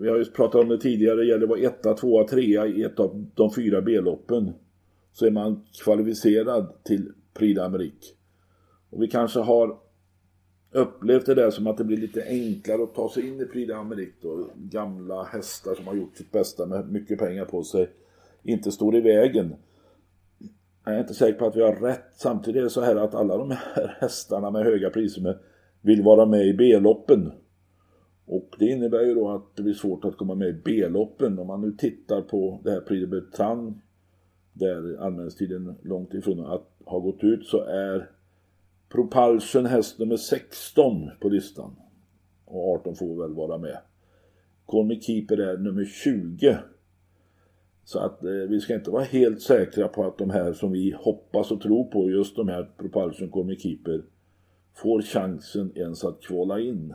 vi 0.00 0.08
har 0.08 0.18
ju 0.18 0.24
pratat 0.24 0.60
om 0.60 0.68
det 0.68 0.78
tidigare, 0.78 1.16
det 1.16 1.26
gäller 1.26 1.42
att 1.42 1.48
vara 1.48 1.60
etta, 1.60 1.94
tvåa, 1.94 2.24
trea 2.24 2.66
i 2.66 2.82
ett 2.82 3.00
av 3.00 3.26
de 3.34 3.52
fyra 3.54 3.80
B-loppen. 3.80 4.52
Så 5.12 5.26
är 5.26 5.30
man 5.30 5.64
kvalificerad 5.84 6.84
till 6.84 7.12
Prix 7.34 7.60
d'Amérique. 7.60 8.12
Och 8.90 9.02
vi 9.02 9.08
kanske 9.08 9.40
har 9.40 9.78
upplevt 10.72 11.26
det 11.26 11.34
där 11.34 11.50
som 11.50 11.66
att 11.66 11.78
det 11.78 11.84
blir 11.84 11.96
lite 11.96 12.24
enklare 12.28 12.82
att 12.82 12.94
ta 12.94 13.10
sig 13.10 13.28
in 13.28 13.40
i 13.40 13.44
Prix 13.44 13.72
d'Amérique 13.72 14.12
då. 14.20 14.46
Gamla 14.56 15.22
hästar 15.22 15.74
som 15.74 15.86
har 15.86 15.94
gjort 15.94 16.16
sitt 16.16 16.32
bästa 16.32 16.66
med 16.66 16.92
mycket 16.92 17.18
pengar 17.18 17.44
på 17.44 17.62
sig 17.62 17.90
inte 18.42 18.72
står 18.72 18.96
i 18.96 19.00
vägen. 19.00 19.54
Jag 20.84 20.94
är 20.94 21.00
inte 21.00 21.14
säker 21.14 21.38
på 21.38 21.46
att 21.46 21.56
vi 21.56 21.62
har 21.62 21.74
rätt. 21.74 22.04
Samtidigt 22.16 22.60
är 22.60 22.62
det 22.62 22.70
så 22.70 22.80
här 22.80 22.96
att 22.96 23.14
alla 23.14 23.36
de 23.36 23.50
här 23.50 23.96
hästarna 24.00 24.50
med 24.50 24.64
höga 24.64 24.90
priser 24.90 25.22
med 25.22 25.38
vill 25.80 26.02
vara 26.02 26.26
med 26.26 26.46
i 26.46 26.54
B-loppen. 26.54 27.32
Och 28.32 28.56
det 28.58 28.66
innebär 28.66 29.02
ju 29.02 29.14
då 29.14 29.30
att 29.30 29.56
det 29.56 29.62
blir 29.62 29.74
svårt 29.74 30.04
att 30.04 30.16
komma 30.16 30.34
med 30.34 30.48
i 30.48 30.52
B-loppen. 30.64 31.38
Om 31.38 31.46
man 31.46 31.60
nu 31.60 31.72
tittar 31.72 32.22
på 32.22 32.60
det 32.64 32.70
här 32.70 32.80
Prix 32.80 33.00
de 33.00 33.06
Bretagne 33.06 33.74
där 34.52 34.96
anmälningstiden 35.00 35.74
långt 35.82 36.14
ifrån 36.14 36.46
att 36.46 36.68
ha 36.84 36.98
gått 36.98 37.24
ut 37.24 37.46
så 37.46 37.60
är 37.60 38.10
Propulsion 38.88 39.66
häst 39.66 39.98
nummer 39.98 40.16
16 40.16 41.10
på 41.20 41.28
listan. 41.28 41.76
Och 42.44 42.74
18 42.74 42.96
får 42.96 43.22
väl 43.22 43.34
vara 43.34 43.58
med. 43.58 43.78
Conny 44.66 45.00
Keeper 45.00 45.38
är 45.38 45.56
nummer 45.58 45.84
20. 45.84 46.58
Så 47.84 47.98
att 47.98 48.24
eh, 48.24 48.30
vi 48.30 48.60
ska 48.60 48.74
inte 48.74 48.90
vara 48.90 49.04
helt 49.04 49.42
säkra 49.42 49.88
på 49.88 50.04
att 50.04 50.18
de 50.18 50.30
här 50.30 50.52
som 50.52 50.72
vi 50.72 50.96
hoppas 50.98 51.50
och 51.50 51.60
tror 51.60 51.84
på, 51.84 52.10
just 52.10 52.36
de 52.36 52.48
här 52.48 52.70
Propulsion 52.76 53.30
Conny 53.30 53.56
Keeper, 53.56 54.02
får 54.74 55.02
chansen 55.02 55.72
ens 55.74 56.04
att 56.04 56.22
kvala 56.22 56.60
in. 56.60 56.94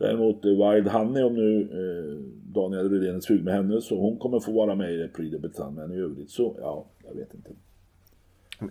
Däremot 0.00 0.44
eh, 0.44 0.50
Wild 0.50 0.88
Honey, 0.88 1.22
om 1.22 1.34
nu 1.34 1.60
eh, 1.62 2.18
Daniel 2.54 2.90
Rydén 2.90 3.16
är 3.16 3.20
sugen 3.20 3.44
med 3.44 3.54
henne, 3.54 3.80
så 3.80 4.00
hon 4.00 4.18
kommer 4.18 4.40
få 4.40 4.52
vara 4.52 4.74
med 4.74 4.92
i 4.92 5.08
Prix 5.08 5.32
de 5.32 5.38
Bretagne. 5.38 5.80
Men 5.80 5.92
i 5.92 5.96
övrigt 5.96 6.30
så, 6.30 6.56
ja, 6.60 6.84
jag 7.08 7.14
vet 7.14 7.34
inte. 7.34 7.50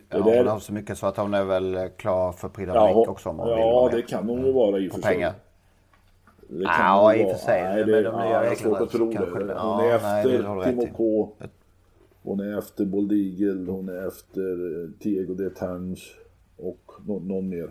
Ja, 0.09 0.19
där... 0.19 0.37
Hon 0.37 0.47
har 0.47 0.59
så 0.59 0.73
mycket 0.73 0.97
så 0.97 1.07
att 1.07 1.17
hon 1.17 1.33
är 1.33 1.43
väl 1.43 1.89
klar 1.97 2.31
för 2.31 2.49
Prix 2.49 2.71
ja, 2.73 3.05
också 3.07 3.29
om 3.29 3.39
hon 3.39 3.49
Ja, 3.49 3.89
vill 3.91 4.01
det 4.01 4.07
kan 4.07 4.29
hon 4.29 4.45
ju 4.45 4.51
vara 4.51 4.79
i 4.79 4.89
och 4.89 4.93
för 4.93 5.01
sig. 5.01 5.13
pengar. 5.13 5.33
Det 6.47 6.65
kan 6.65 6.75
ja, 6.77 7.15
i 7.15 7.25
och 7.25 7.29
för 7.29 7.37
sig. 7.37 7.63
Nej, 7.63 7.83
det, 7.83 8.01
de 8.01 8.13
ja, 8.13 8.45
jag 8.45 8.57
svårt 8.57 8.81
att 8.81 8.89
tro 8.89 9.11
det. 9.11 9.17
Hon 9.17 9.47
ja, 9.49 9.83
är 9.83 9.95
efter 9.95 10.63
Timo 10.63 10.87
K. 10.93 11.31
Hon 12.23 12.39
är 12.39 12.57
efter 12.57 12.85
Bold 12.85 13.11
Eagle. 13.11 13.71
Hon 13.71 13.89
är 13.89 14.07
efter 14.07 14.83
eh, 14.83 14.89
Tiego 14.99 15.33
de 15.33 15.49
Tange. 15.49 16.01
Och 16.57 16.91
någon, 17.05 17.27
någon 17.27 17.49
mer. 17.49 17.69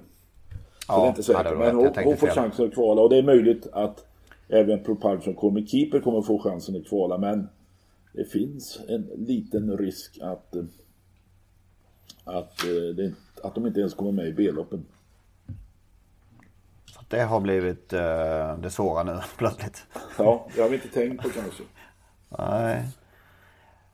Så 0.88 0.94
ja, 0.94 1.00
det 1.00 1.06
är 1.06 1.08
inte 1.08 1.22
säkert. 1.22 1.58
Men 1.58 1.76
hon, 1.76 1.92
hon 2.04 2.16
får 2.16 2.28
chansen 2.28 2.66
att 2.66 2.74
kvala. 2.74 3.02
Och 3.02 3.10
det 3.10 3.16
är 3.16 3.22
möjligt 3.22 3.66
att 3.72 4.04
även 4.48 4.84
Propulsion 4.84 5.34
kommer 5.34 5.62
Keeper 5.66 6.00
kommer 6.00 6.22
få 6.22 6.38
chansen 6.38 6.76
att 6.76 6.88
kvala. 6.88 7.18
Men 7.18 7.48
det 8.12 8.24
finns 8.24 8.80
en 8.88 9.10
liten 9.16 9.78
risk 9.78 10.18
att 10.22 10.54
eh, 10.54 10.62
att, 12.24 12.64
eh, 12.64 12.94
det, 12.96 13.12
att 13.42 13.54
de 13.54 13.66
inte 13.66 13.80
ens 13.80 13.94
kommer 13.94 14.12
med 14.12 14.26
i 14.26 14.32
B-loppen. 14.32 14.86
Så 16.86 17.00
det 17.08 17.22
har 17.22 17.40
blivit 17.40 17.92
uh, 17.92 18.58
det 18.58 18.70
svåra 18.70 19.02
nu 19.02 19.18
plötsligt. 19.36 19.86
Ja, 20.18 20.46
det 20.54 20.62
har 20.62 20.68
vi 20.68 20.74
inte 20.74 20.88
tänkt 20.88 21.22
på 21.22 21.28
kanske. 21.28 21.62
Nej. 22.28 22.88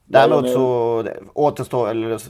Däremot 0.05 0.51
så 0.51 1.07
återstår, 1.35 1.91
eller 1.91 2.23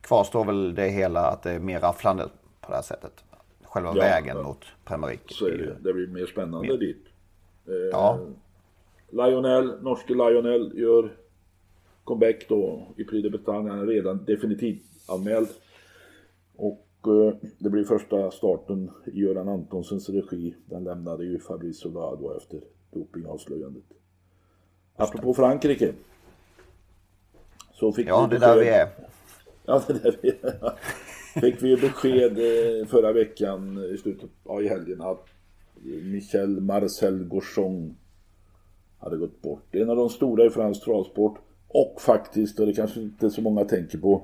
kvarstår 0.00 0.44
väl 0.44 0.74
det 0.74 0.88
hela 0.88 1.20
att 1.20 1.42
det 1.42 1.50
är 1.50 1.58
mer 1.58 1.80
rafflande 1.80 2.28
på 2.60 2.70
det 2.70 2.74
här 2.74 2.82
sättet. 2.82 3.24
Själva 3.72 3.96
ja, 3.96 4.00
vägen 4.02 4.36
ja. 4.36 4.42
mot 4.42 4.64
Premier 4.84 5.18
Så 5.26 5.46
är 5.46 5.50
det. 5.50 5.76
Det 5.80 5.92
blir 5.92 6.06
mer 6.06 6.26
spännande 6.26 6.68
mer. 6.68 6.76
dit. 6.76 7.06
Eh, 7.66 7.74
ja. 7.74 8.18
Lionel, 9.10 9.82
norske 9.82 10.12
Lionel 10.12 10.72
gör 10.74 11.12
comeback 12.04 12.48
då 12.48 12.86
i 12.96 13.04
Prix 13.04 13.22
de 13.22 13.30
Bretagne. 13.30 13.70
Han 13.70 13.80
är 13.80 13.86
redan 13.86 14.24
definitivt 14.24 14.82
anmäld. 15.08 15.48
Och 16.56 16.86
eh, 17.06 17.34
det 17.58 17.70
blir 17.70 17.84
första 17.84 18.30
starten 18.30 18.90
i 19.04 19.20
Göran 19.20 19.48
Antonsens 19.48 20.08
regi. 20.08 20.54
Den 20.64 20.84
lämnade 20.84 21.24
ju 21.24 21.38
Fabrice 21.40 21.80
Solado 21.80 22.36
efter 22.36 22.60
dopingavslöjandet. 22.90 23.84
Apropå 24.96 25.34
Frankrike. 25.34 25.92
Så 27.72 27.92
fick 27.92 28.08
ja, 28.08 28.26
det 28.30 28.36
är 28.36 28.40
där 28.40 28.56
vi 28.56 28.68
är. 28.68 28.88
Ja, 29.64 29.82
det 29.86 29.92
där 29.92 30.18
vi 30.22 30.28
är. 30.42 30.72
Fick 31.40 31.62
vi 31.62 31.76
besked 31.76 32.38
eh, 32.38 32.86
förra 32.86 33.12
veckan 33.12 33.84
i 33.94 33.98
slutet, 33.98 34.30
ja 34.44 34.60
i 34.60 34.68
helgen 34.68 35.02
att 35.02 35.26
Michel 35.84 36.60
Marcel 36.60 37.24
Gauchon 37.24 37.96
hade 38.98 39.16
gått 39.16 39.42
bort. 39.42 39.74
En 39.74 39.90
av 39.90 39.96
de 39.96 40.08
stora 40.08 40.44
i 40.44 40.50
fransk 40.50 40.84
travsport 40.84 41.38
och 41.68 42.00
faktiskt, 42.00 42.60
och 42.60 42.66
det 42.66 42.72
kanske 42.72 43.00
inte 43.00 43.30
så 43.30 43.40
många 43.40 43.64
tänker 43.64 43.98
på, 43.98 44.22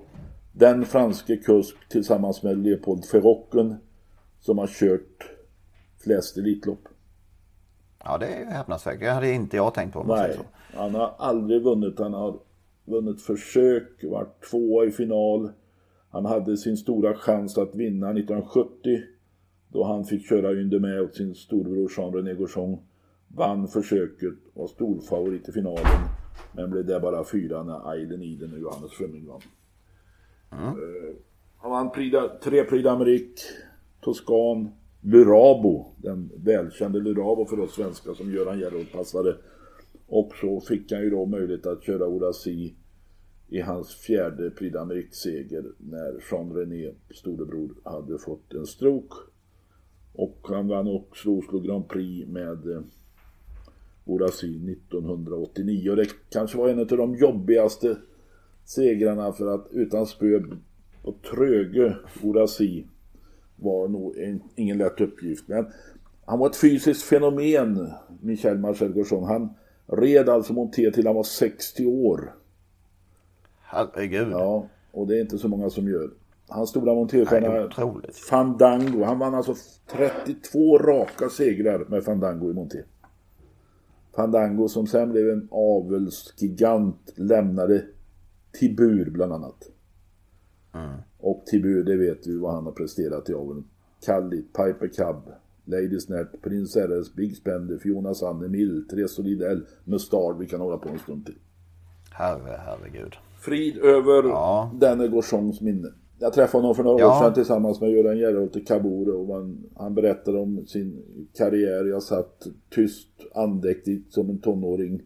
den 0.53 0.85
franske 0.85 1.37
kusk 1.37 1.77
tillsammans 1.89 2.43
med 2.43 2.59
Leopold 2.59 3.05
Ferrocken 3.05 3.77
som 4.41 4.59
har 4.59 4.67
kört 4.67 5.31
flest 5.99 6.37
Elitlopp. 6.37 6.89
Ja, 8.05 8.19
det 8.19 8.27
är 8.27 8.45
häpnadsväckande. 8.45 9.07
Det 9.07 9.13
hade 9.13 9.31
inte 9.31 9.57
jag 9.57 9.75
tänkt 9.75 9.93
på. 9.93 10.05
Nej, 10.05 10.39
han 10.75 10.95
har 10.95 11.15
aldrig 11.19 11.63
vunnit. 11.63 11.99
Han 11.99 12.15
har 12.15 12.39
vunnit 12.85 13.23
försök, 13.23 14.05
varit 14.05 14.51
tvåa 14.51 14.85
i 14.85 14.91
final. 14.91 15.53
Han 16.11 16.25
hade 16.25 16.57
sin 16.57 16.77
stora 16.77 17.15
chans 17.15 17.59
att 17.59 17.75
vinna 17.75 18.11
1970 18.11 19.03
då 19.69 19.85
han 19.85 20.05
fick 20.05 20.29
köra 20.29 20.53
Ynde 20.53 21.01
åt 21.01 21.15
sin 21.15 21.35
storbror 21.35 21.93
Jean-René 21.97 22.35
Gauchon. 22.35 22.79
Vann 23.29 23.69
försöket, 23.69 24.35
var 24.55 24.67
storfavorit 24.67 25.49
i 25.49 25.53
finalen 25.53 26.09
men 26.53 26.71
blev 26.71 26.87
där 26.87 27.01
bara 27.01 27.25
fyra 27.25 27.63
när 27.63 27.91
Aiden 27.91 28.23
Iden 28.23 28.53
och 28.53 28.59
Johannes 28.59 28.93
Fleming 28.93 29.27
vann. 29.27 29.41
Mm. 30.53 30.77
Han 31.57 31.71
vann 31.71 31.91
tre 32.43 32.65
Prix 32.65 32.85
d'Amérique, 32.85 33.41
Toscan, 34.01 34.69
Lurabo, 35.01 35.87
den 35.97 36.31
välkände 36.37 37.01
Lurabo 37.01 37.47
för 37.47 37.61
oss 37.61 37.75
svenskar 37.75 38.15
som 38.15 38.33
Göran 38.33 38.59
Gerhold 38.59 38.93
passade. 38.93 39.37
Och 40.07 40.33
så 40.41 40.61
fick 40.61 40.93
han 40.93 41.01
ju 41.01 41.11
då 41.11 41.27
möjlighet 41.27 41.67
att 41.67 41.83
köra 41.83 42.07
Orasi 42.07 42.75
i 43.49 43.61
hans 43.61 43.94
fjärde 43.94 44.51
Prix 44.51 44.76
d'Amérique-seger 44.76 45.64
när 45.78 46.22
Jean-René, 46.30 46.94
storebror, 47.11 47.74
hade 47.84 48.18
fått 48.18 48.55
en 48.55 48.66
stroke. 48.66 49.14
Och 50.12 50.38
han 50.42 50.68
vann 50.68 50.88
också 50.88 51.30
Oslo 51.30 51.61
Grand 51.61 51.88
Prix 51.88 52.28
med 52.28 52.70
eh, 52.70 52.82
Orasi 54.05 54.72
1989. 54.72 55.90
Och 55.90 55.96
det 55.96 56.09
kanske 56.30 56.59
var 56.59 56.68
en 56.68 56.78
av 56.78 56.86
de 56.86 57.16
jobbigaste 57.16 57.96
segrarna 58.64 59.32
för 59.32 59.46
att 59.55 59.68
utan 59.70 60.07
spö 60.07 60.42
och 61.03 61.22
tröge 61.22 61.96
Orasi 62.22 62.86
var 63.57 63.88
nog 63.88 64.18
en, 64.18 64.40
ingen 64.57 64.78
lätt 64.78 65.01
uppgift. 65.01 65.49
Men 65.49 65.66
han 66.24 66.38
var 66.38 66.46
ett 66.46 66.57
fysiskt 66.57 67.03
fenomen, 67.03 67.90
Michael 68.20 68.59
Marcel 68.59 68.92
Gauchon. 68.92 69.24
Han 69.24 69.55
red 69.86 70.28
alltså 70.28 70.53
monté 70.53 70.90
till 70.90 71.07
han 71.07 71.16
var 71.16 71.24
60 71.24 71.86
år. 71.86 72.34
Herregud. 73.71 74.29
Ja, 74.31 74.66
och 74.93 75.07
det 75.07 75.16
är 75.16 75.21
inte 75.21 75.39
så 75.39 75.49
många 75.49 75.71
som 75.71 75.89
gör. 75.89 76.11
Hans 76.49 76.71
stora 76.71 76.95
monterstjärna 76.95 77.71
Fandango. 78.31 79.05
Han 79.05 79.19
vann 79.19 79.35
alltså 79.35 79.55
32 79.91 80.79
raka 80.79 81.29
segrar 81.29 81.85
med 81.89 82.05
Fandango 82.05 82.51
i 82.51 82.55
monté. 82.55 82.83
Fandango 84.16 84.69
som 84.69 84.87
sen 84.87 85.11
blev 85.11 85.31
en 85.31 85.49
avelsgigant 85.51 87.12
lämnade 87.16 87.85
Tibur 88.53 89.11
bland 89.11 89.33
annat. 89.33 89.71
Mm. 90.75 90.97
Och 91.19 91.43
Tibur, 91.47 91.85
det 91.85 91.97
vet 91.97 92.27
vi 92.27 92.39
vad 92.39 92.55
han 92.55 92.64
har 92.64 92.73
presterat 92.73 93.31
i 93.31 93.35
aveln. 93.35 93.64
Kallit, 94.07 94.53
Piper 94.53 94.89
Cub, 94.89 95.33
Lady 95.64 96.01
Snert, 96.01 96.43
Prins 96.43 96.77
RS, 96.77 97.14
Big 97.14 97.37
Spender, 97.37 97.79
Fiona 97.79 98.14
Sanne, 98.14 98.49
Mill, 98.49 98.89
Therese 98.89 99.19
Lidell, 99.19 99.66
Mustard. 99.85 100.39
Vi 100.39 100.47
kan 100.47 100.61
hålla 100.61 100.79
på 100.79 100.89
en 100.89 100.99
stund 100.99 101.27
till. 101.27 101.39
Herre, 102.11 102.61
herregud. 102.66 103.16
Frid 103.39 103.78
över 103.78 104.22
ja. 104.22 104.70
denne 104.80 105.09
Gauchons 105.09 105.61
minne. 105.61 105.89
Jag 106.18 106.32
träffade 106.32 106.62
honom 106.62 106.74
för 106.74 106.82
några 106.82 107.01
ja. 107.01 107.18
år 107.18 107.24
sedan 107.24 107.34
tillsammans 107.34 107.80
med 107.80 107.91
Göran 107.91 108.18
Gerholt 108.18 108.57
i 108.57 108.61
Kabore 108.61 109.12
och 109.12 109.28
man, 109.28 109.64
han 109.76 109.95
berättade 109.95 110.39
om 110.39 110.66
sin 110.66 111.03
karriär. 111.36 111.84
Jag 111.84 112.03
satt 112.03 112.47
tyst, 112.70 113.09
andäktigt 113.34 114.12
som 114.12 114.30
en 114.30 114.41
tonåring 114.41 115.03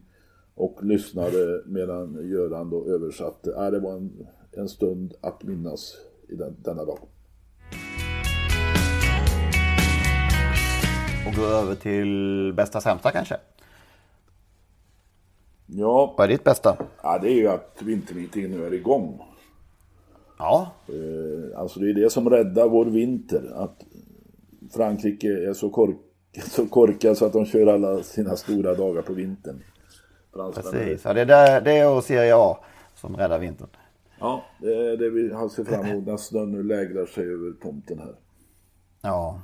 och 0.55 0.83
lyssnade 0.83 1.61
medan 1.65 2.29
Göran 2.29 2.69
då 2.69 2.85
översatte. 2.85 3.53
Ja, 3.55 3.71
det 3.71 3.79
var 3.79 3.93
en, 3.93 4.27
en 4.51 4.69
stund 4.69 5.13
att 5.21 5.43
minnas 5.43 5.95
i 6.29 6.35
den, 6.35 6.55
denna 6.63 6.85
dag. 6.85 6.99
Och 11.27 11.35
gå 11.35 11.45
över 11.45 11.75
till 11.75 12.53
bästa 12.55 12.81
sämsta 12.81 13.11
kanske? 13.11 13.35
Ja. 15.75 16.13
Vad 16.17 16.25
är 16.25 16.27
ditt 16.31 16.43
bästa? 16.43 16.77
Ja, 17.03 17.19
det 17.21 17.29
är 17.29 17.35
ju 17.35 17.47
att 17.47 17.81
vintermeetingen 17.81 18.51
nu 18.51 18.65
är 18.65 18.73
igång. 18.73 19.21
Ja. 20.37 20.71
Eh, 20.87 21.59
alltså 21.59 21.79
det 21.79 21.89
är 21.89 21.93
det 21.93 22.09
som 22.09 22.29
räddar 22.29 22.67
vår 22.67 22.85
vinter. 22.85 23.51
Att 23.55 23.83
Frankrike 24.73 25.27
är 25.27 25.53
så, 25.53 25.69
kork 25.69 25.97
så 26.51 26.67
korkade 26.67 27.15
så 27.15 27.25
att 27.25 27.33
de 27.33 27.45
kör 27.45 27.67
alla 27.67 28.03
sina 28.03 28.35
stora 28.35 28.73
dagar 28.73 29.01
på 29.01 29.13
vintern. 29.13 29.63
Precis, 30.53 31.05
ja, 31.05 31.13
det, 31.13 31.21
är 31.21 31.25
där, 31.25 31.61
det 31.61 31.71
är 31.71 31.89
och 31.89 32.03
Serie 32.03 32.35
A 32.35 32.57
som 32.95 33.17
räddar 33.17 33.39
vintern. 33.39 33.69
Ja, 34.19 34.43
det 34.61 34.75
är 34.75 34.97
det 34.97 35.09
vi 35.09 35.33
har 35.33 35.49
sett 35.49 35.67
fram 35.67 35.85
emot 35.85 36.05
när 36.05 36.17
snön 36.17 36.51
nu 36.51 36.63
lägrar 36.63 37.05
sig 37.05 37.23
över 37.23 37.51
tomten 37.61 37.99
här. 37.99 38.15
Ja. 39.01 39.41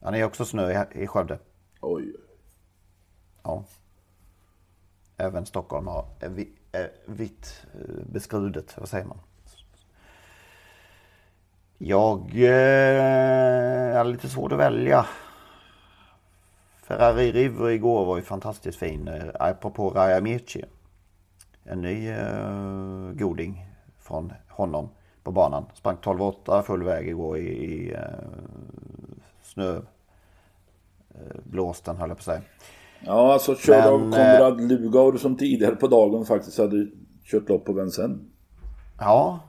Ja, 0.00 0.10
det 0.10 0.18
är 0.18 0.24
också 0.24 0.44
snö 0.44 0.72
i, 0.72 1.02
i 1.02 1.06
Skövde. 1.06 1.38
Oj. 1.80 2.12
Ja. 3.42 3.64
Även 5.20 5.46
Stockholm 5.46 5.86
har 5.86 6.04
vitt 7.06 7.66
eh, 7.72 7.80
beskrudet, 8.06 8.74
vad 8.78 8.88
säger 8.88 9.04
man? 9.04 9.18
Jag 11.78 12.20
eh, 12.34 13.96
hade 13.96 14.10
lite 14.10 14.28
svårt 14.28 14.52
att 14.52 14.58
välja. 14.58 15.06
Ferrari 16.82 17.32
River 17.32 17.70
igår 17.70 18.04
var 18.04 18.16
ju 18.16 18.22
fantastiskt 18.22 18.78
fin. 18.78 19.08
Eh, 19.08 19.24
apropå 19.34 19.90
Raja 19.90 20.20
Mirci. 20.20 20.64
En 21.64 21.80
ny 21.80 22.08
eh, 22.08 23.12
goding 23.12 23.66
från 23.98 24.32
honom 24.48 24.88
på 25.22 25.30
banan. 25.30 25.66
Sprang 25.74 25.96
12,8 25.96 26.62
full 26.62 26.82
väg 26.82 27.08
igår 27.08 27.38
i, 27.38 27.48
i 27.48 27.94
eh, 27.94 28.00
snö. 29.42 29.76
Eh, 31.10 31.36
blåsten 31.44 31.96
höll 31.96 32.08
jag 32.08 32.16
på 32.16 32.20
att 32.20 32.24
säga. 32.24 32.42
Ja, 33.00 33.32
alltså 33.32 33.54
körde 33.54 33.90
av 33.90 33.98
Konrad 33.98 34.60
Lugauer 34.60 35.16
som 35.16 35.36
tidigare 35.36 35.76
på 35.76 35.86
dagen 35.86 36.24
faktiskt 36.24 36.58
hade 36.58 36.86
kört 37.24 37.48
lopp 37.48 37.64
på 37.64 37.72
Vincennes. 37.72 38.20
Ja. 38.98 39.40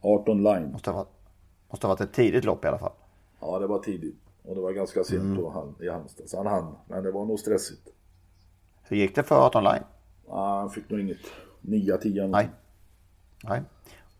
18 0.00 0.42
line. 0.42 0.72
Måste 0.72 0.90
ha, 0.90 0.96
varit, 0.96 1.12
måste 1.70 1.86
ha 1.86 1.94
varit 1.94 2.00
ett 2.00 2.12
tidigt 2.12 2.44
lopp 2.44 2.64
i 2.64 2.68
alla 2.68 2.78
fall. 2.78 2.92
Ja, 3.40 3.58
det 3.58 3.66
var 3.66 3.78
tidigt. 3.78 4.20
Och 4.42 4.54
det 4.54 4.60
var 4.60 4.72
ganska 4.72 5.04
sent 5.04 5.22
mm. 5.22 5.36
då 5.36 5.50
han, 5.50 5.74
i 5.80 5.88
Halmstad. 5.88 6.28
Så 6.28 6.36
han 6.36 6.46
hann. 6.46 6.74
Men 6.88 7.02
det 7.02 7.10
var 7.10 7.24
nog 7.24 7.38
stressigt. 7.38 7.88
Hur 8.82 8.96
gick 8.96 9.14
det 9.14 9.22
för 9.22 9.46
18 9.46 9.64
line? 9.64 9.82
Ja, 10.28 10.58
han 10.58 10.70
fick 10.70 10.90
nog 10.90 11.00
inget. 11.00 11.18
9-10 11.62 12.28
Nej. 12.28 12.50
Nej. 13.44 13.62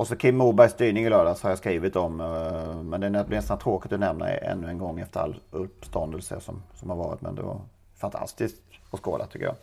Och 0.01 0.07
så 0.07 0.17
Kim 0.17 0.37
Mobergs 0.37 0.73
styrning 0.73 1.05
i 1.05 1.11
lördags 1.11 1.43
har 1.43 1.51
jag 1.51 1.59
skrivit 1.59 1.97
om. 1.97 2.21
Eh, 2.21 2.83
men 2.83 3.01
det 3.01 3.07
är 3.07 3.25
nästan 3.29 3.59
tråkigt 3.59 3.93
att 3.93 4.01
nämna 4.01 4.29
ännu 4.29 4.69
en 4.69 4.79
gång 4.79 5.01
efter 5.01 5.21
all 5.21 5.41
uppståndelse 5.51 6.41
som, 6.41 6.63
som 6.75 6.91
har 6.91 6.97
varit. 6.97 7.21
Men 7.21 7.35
det 7.35 7.43
var 7.43 7.61
fantastiskt 7.95 8.63
att 8.91 9.01
skåda 9.01 9.27
tycker 9.27 9.47
jag. 9.47 9.55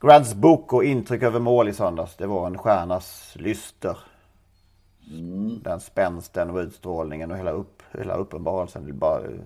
Grads 0.00 0.34
bok 0.34 0.72
och 0.72 0.84
intryck 0.84 1.22
över 1.22 1.40
mål 1.40 1.68
i 1.68 1.72
söndags. 1.72 2.16
Det 2.16 2.26
var 2.26 2.46
en 2.46 2.58
stjärnas 2.58 3.36
lyster. 3.36 3.98
Mm. 5.10 5.60
Den 5.62 5.80
spänsten 5.80 6.50
och 6.50 6.56
utstrålningen 6.56 7.30
och 7.30 7.38
hela, 7.38 7.50
upp, 7.50 7.82
hela 7.92 8.14
uppenbarelsen. 8.14 8.86
Det 8.86 8.92
bara 8.92 9.20
uh, 9.20 9.40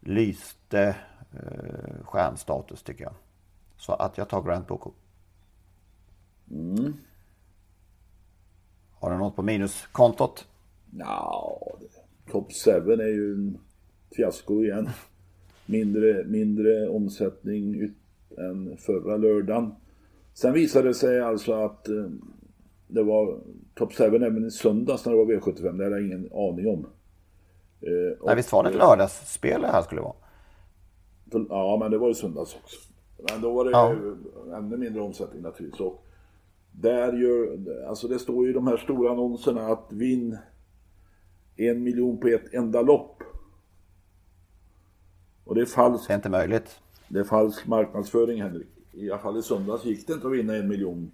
lyste 0.00 0.96
uh, 1.34 2.04
stjärnstatus 2.04 2.82
tycker 2.82 3.04
jag. 3.04 3.14
Så 3.76 3.92
att 3.92 4.18
jag 4.18 4.28
tar 4.28 4.42
Grant 4.42 4.68
Boko. 4.68 4.90
Mm. 6.50 6.98
Har 9.02 9.10
du 9.10 9.18
något 9.18 9.36
på 9.36 9.42
minuskontot? 9.42 10.46
Ja, 10.98 11.58
Top 12.30 12.52
7 12.64 12.70
är 12.70 13.06
ju 13.06 13.32
en 13.32 13.58
fiasko 14.16 14.62
igen. 14.62 14.88
Mindre, 15.66 16.24
mindre 16.24 16.88
omsättning 16.88 17.90
än 18.38 18.76
förra 18.76 19.16
lördagen. 19.16 19.74
Sen 20.34 20.52
visade 20.52 20.88
det 20.88 20.94
sig 20.94 21.20
alltså 21.20 21.52
att 21.52 21.88
eh, 21.88 22.04
det 22.86 23.02
var 23.02 23.38
Top 23.74 23.94
7 23.94 24.04
även 24.04 24.46
i 24.46 24.50
söndags 24.50 25.06
när 25.06 25.12
det 25.12 25.18
var 25.18 25.32
V75. 25.32 25.78
Det 25.78 25.84
hade 25.84 25.96
jag 25.96 26.06
ingen 26.06 26.30
aning 26.32 26.68
om. 26.68 26.86
Eh, 27.80 28.26
Nej, 28.26 28.36
visst 28.36 28.52
var 28.52 28.62
det 28.64 28.70
ett 28.70 28.76
lördagsspel 28.76 29.60
det 29.60 29.68
här 29.68 29.82
skulle 29.82 30.00
vara? 30.00 30.14
Ja, 31.48 31.76
men 31.80 31.90
det 31.90 31.98
var 31.98 32.10
i 32.10 32.14
söndags 32.14 32.56
också. 32.62 32.76
Men 33.30 33.40
då 33.40 33.52
var 33.52 33.64
det 33.64 33.70
ja. 33.70 33.94
ännu 34.56 34.76
mindre 34.76 35.02
omsättning 35.02 35.42
naturligtvis. 35.42 35.80
Och 35.80 36.06
där 36.72 37.12
gör, 37.12 37.58
alltså 37.88 38.08
det 38.08 38.18
står 38.18 38.44
ju 38.44 38.50
i 38.50 38.54
de 38.54 38.66
här 38.66 38.76
stora 38.76 39.12
annonserna 39.12 39.66
att 39.66 39.92
vinn 39.92 40.38
en 41.56 41.82
miljon 41.82 42.20
på 42.20 42.28
ett 42.28 42.54
enda 42.54 42.82
lopp. 42.82 43.22
Och 45.44 45.54
det 45.54 45.60
är 45.60 45.66
falskt. 45.66 46.08
Det 46.08 46.12
är 46.12 46.16
inte 46.16 46.28
möjligt. 46.28 46.80
Det 47.08 47.20
är 47.20 47.24
falsk 47.24 47.66
marknadsföring 47.66 48.42
Henrik. 48.42 48.68
I 48.92 49.10
alla 49.10 49.22
fall 49.22 49.38
i 49.38 49.42
söndags 49.42 49.84
gick 49.84 50.06
det 50.06 50.12
inte 50.12 50.26
att 50.26 50.32
vinna 50.32 50.56
en 50.56 50.68
miljon. 50.68 51.12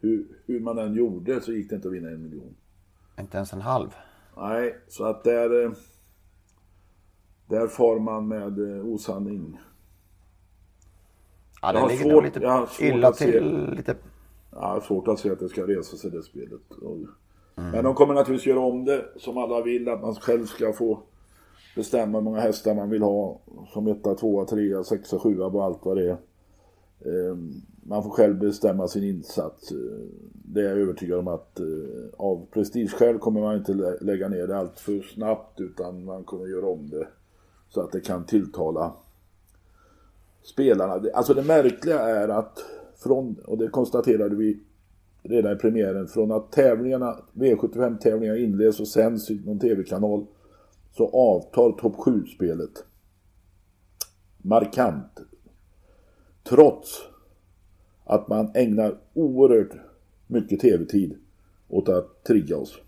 Hur, 0.00 0.26
hur 0.46 0.60
man 0.60 0.78
än 0.78 0.94
gjorde 0.94 1.40
så 1.40 1.52
gick 1.52 1.70
det 1.70 1.76
inte 1.76 1.88
att 1.88 1.94
vinna 1.94 2.08
en 2.08 2.22
miljon. 2.22 2.54
Inte 3.18 3.36
ens 3.36 3.52
en 3.52 3.60
halv? 3.60 3.88
Nej, 4.36 4.76
så 4.88 5.04
att 5.04 5.24
där... 5.24 5.64
Eh, 5.64 5.72
där 7.46 7.66
far 7.66 7.98
man 7.98 8.28
med 8.28 8.76
eh, 8.76 8.86
osanning. 8.86 9.58
Ja, 11.62 11.72
det 11.72 11.88
ligger 11.88 12.10
svårt, 12.10 12.24
lite 12.24 12.66
illa 12.80 13.12
till. 13.12 13.74
Lite 13.76 13.96
Ja, 14.54 14.80
svårt 14.80 15.08
att 15.08 15.18
se 15.18 15.30
att 15.30 15.38
det 15.38 15.48
ska 15.48 15.66
resa 15.66 15.96
sig 15.96 16.10
det 16.10 16.22
spelet. 16.22 16.60
Mm. 16.82 17.70
Men 17.70 17.84
de 17.84 17.94
kommer 17.94 18.14
naturligtvis 18.14 18.46
göra 18.46 18.60
om 18.60 18.84
det 18.84 19.04
som 19.16 19.38
alla 19.38 19.62
vill. 19.62 19.88
Att 19.88 20.02
man 20.02 20.14
själv 20.14 20.46
ska 20.46 20.72
få 20.72 21.02
bestämma 21.76 22.18
hur 22.18 22.24
många 22.24 22.40
hästar 22.40 22.74
man 22.74 22.90
vill 22.90 23.02
ha. 23.02 23.40
Som 23.72 23.86
etta, 23.86 24.14
tvåa, 24.14 24.44
trea, 24.44 24.84
sexa, 24.84 25.18
sjua 25.18 25.46
och 25.46 25.64
allt 25.64 25.84
vad 25.84 25.96
det 25.96 26.10
är. 26.10 26.16
Ehm, 27.04 27.52
man 27.82 28.02
får 28.02 28.10
själv 28.10 28.38
bestämma 28.38 28.88
sin 28.88 29.04
insats. 29.04 29.72
Det 30.32 30.60
är 30.60 30.64
jag 30.64 30.78
övertygad 30.78 31.18
om 31.18 31.28
att 31.28 31.60
eh, 31.60 31.66
av 32.16 32.46
prestigeskäl 32.50 33.18
kommer 33.18 33.40
man 33.40 33.56
inte 33.56 33.98
lägga 34.00 34.28
ner 34.28 34.46
det 34.46 34.58
allt 34.58 34.80
för 34.80 35.00
snabbt. 35.00 35.60
Utan 35.60 36.04
man 36.04 36.24
kommer 36.24 36.46
göra 36.46 36.66
om 36.66 36.90
det. 36.90 37.06
Så 37.68 37.80
att 37.80 37.92
det 37.92 38.00
kan 38.00 38.24
tilltala 38.24 38.92
spelarna. 40.42 41.10
Alltså 41.14 41.34
det 41.34 41.42
märkliga 41.42 42.00
är 42.00 42.28
att 42.28 42.64
från, 43.02 43.36
och 43.44 43.58
det 43.58 43.68
konstaterade 43.68 44.36
vi 44.36 44.60
redan 45.22 45.52
i 45.52 45.56
premiären, 45.56 46.08
från 46.08 46.32
att 46.32 46.52
tävlingarna, 46.52 47.16
V75-tävlingarna 47.32 48.38
inleds 48.38 48.80
och 48.80 48.88
sänds 48.88 49.30
i 49.30 49.40
någon 49.44 49.58
tv-kanal 49.58 50.26
så 50.96 51.08
avtar 51.08 51.72
topp 51.72 51.96
7-spelet 51.96 52.84
markant. 54.38 55.20
Trots 56.42 57.02
att 58.04 58.28
man 58.28 58.50
ägnar 58.54 58.98
oerhört 59.14 59.72
mycket 60.26 60.60
tv-tid 60.60 61.18
åt 61.68 61.88
att 61.88 62.24
trigga 62.24 62.56
oss. 62.56 62.78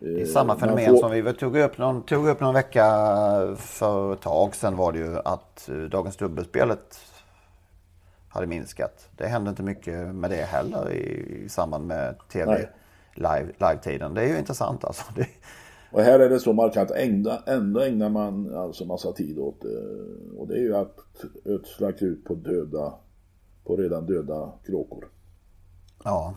Det 0.00 0.20
är 0.20 0.26
samma 0.26 0.52
eh, 0.52 0.58
fenomen 0.58 0.86
får... 0.86 0.96
som 0.96 1.10
vi 1.10 1.34
tog 1.34 1.56
upp, 1.56 1.78
någon, 1.78 2.02
tog 2.02 2.28
upp 2.28 2.40
någon 2.40 2.54
vecka 2.54 2.86
för 3.56 4.12
ett 4.12 4.20
tag 4.20 4.54
sedan 4.54 4.76
var 4.76 4.92
det 4.92 4.98
ju 4.98 5.16
att 5.24 5.68
eh, 5.68 5.76
Dagens 5.76 6.16
Dubbelspelet 6.16 6.98
hade 8.28 8.46
minskat. 8.46 9.08
Det 9.16 9.26
hände 9.26 9.50
inte 9.50 9.62
mycket 9.62 10.14
med 10.14 10.30
det 10.30 10.42
heller 10.42 10.92
i, 10.92 11.44
i 11.44 11.48
samband 11.48 11.86
med 11.86 12.16
tv 12.32 12.68
live, 13.14 13.52
live-tiden. 13.58 14.14
Det 14.14 14.22
är 14.22 14.28
ju 14.28 14.38
intressant 14.38 14.84
alltså. 14.84 15.04
Det... 15.14 15.26
Och 15.92 16.02
här 16.02 16.20
är 16.20 16.28
det 16.28 16.40
så 16.40 16.52
markant, 16.52 16.90
ändå, 16.90 17.38
ändå 17.46 17.80
ägnar 17.80 18.08
man 18.08 18.54
alltså 18.54 18.84
massa 18.84 19.12
tid 19.12 19.38
åt. 19.38 19.64
Eh, 19.64 20.38
och 20.38 20.48
det 20.48 20.54
är 20.54 20.60
ju 20.60 20.76
att 20.76 20.96
ödsla 21.44 21.92
krut 21.92 22.24
på 22.24 22.34
döda, 22.34 22.94
på 23.64 23.76
redan 23.76 24.06
döda 24.06 24.52
kråkor. 24.66 25.08
Ja, 26.04 26.34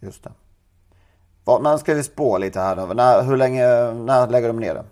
just 0.00 0.24
det. 0.24 0.32
Men 1.62 1.78
ska 1.78 1.94
vi 1.94 2.02
spå 2.02 2.38
lite 2.38 2.60
här 2.60 2.76
då? 2.76 2.86
När, 2.86 3.22
hur 3.22 3.36
länge, 3.36 3.92
när 3.92 4.28
lägger 4.28 4.48
de 4.48 4.60
ner 4.60 4.74
det? 4.74 4.84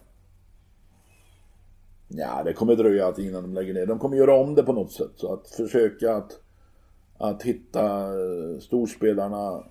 Ja, 2.12 2.42
det 2.44 2.52
kommer 2.52 2.76
dröja 2.76 3.14
innan 3.18 3.42
de 3.42 3.54
lägger 3.54 3.74
ner. 3.74 3.86
De 3.86 3.98
kommer 3.98 4.16
göra 4.16 4.34
om 4.34 4.54
det 4.54 4.62
på 4.62 4.72
något 4.72 4.92
sätt. 4.92 5.10
Så 5.16 5.32
att 5.32 5.48
försöka 5.48 6.16
att, 6.16 6.40
att 7.18 7.42
hitta 7.42 8.06
eh, 8.06 8.58
storspelarna 8.60 9.64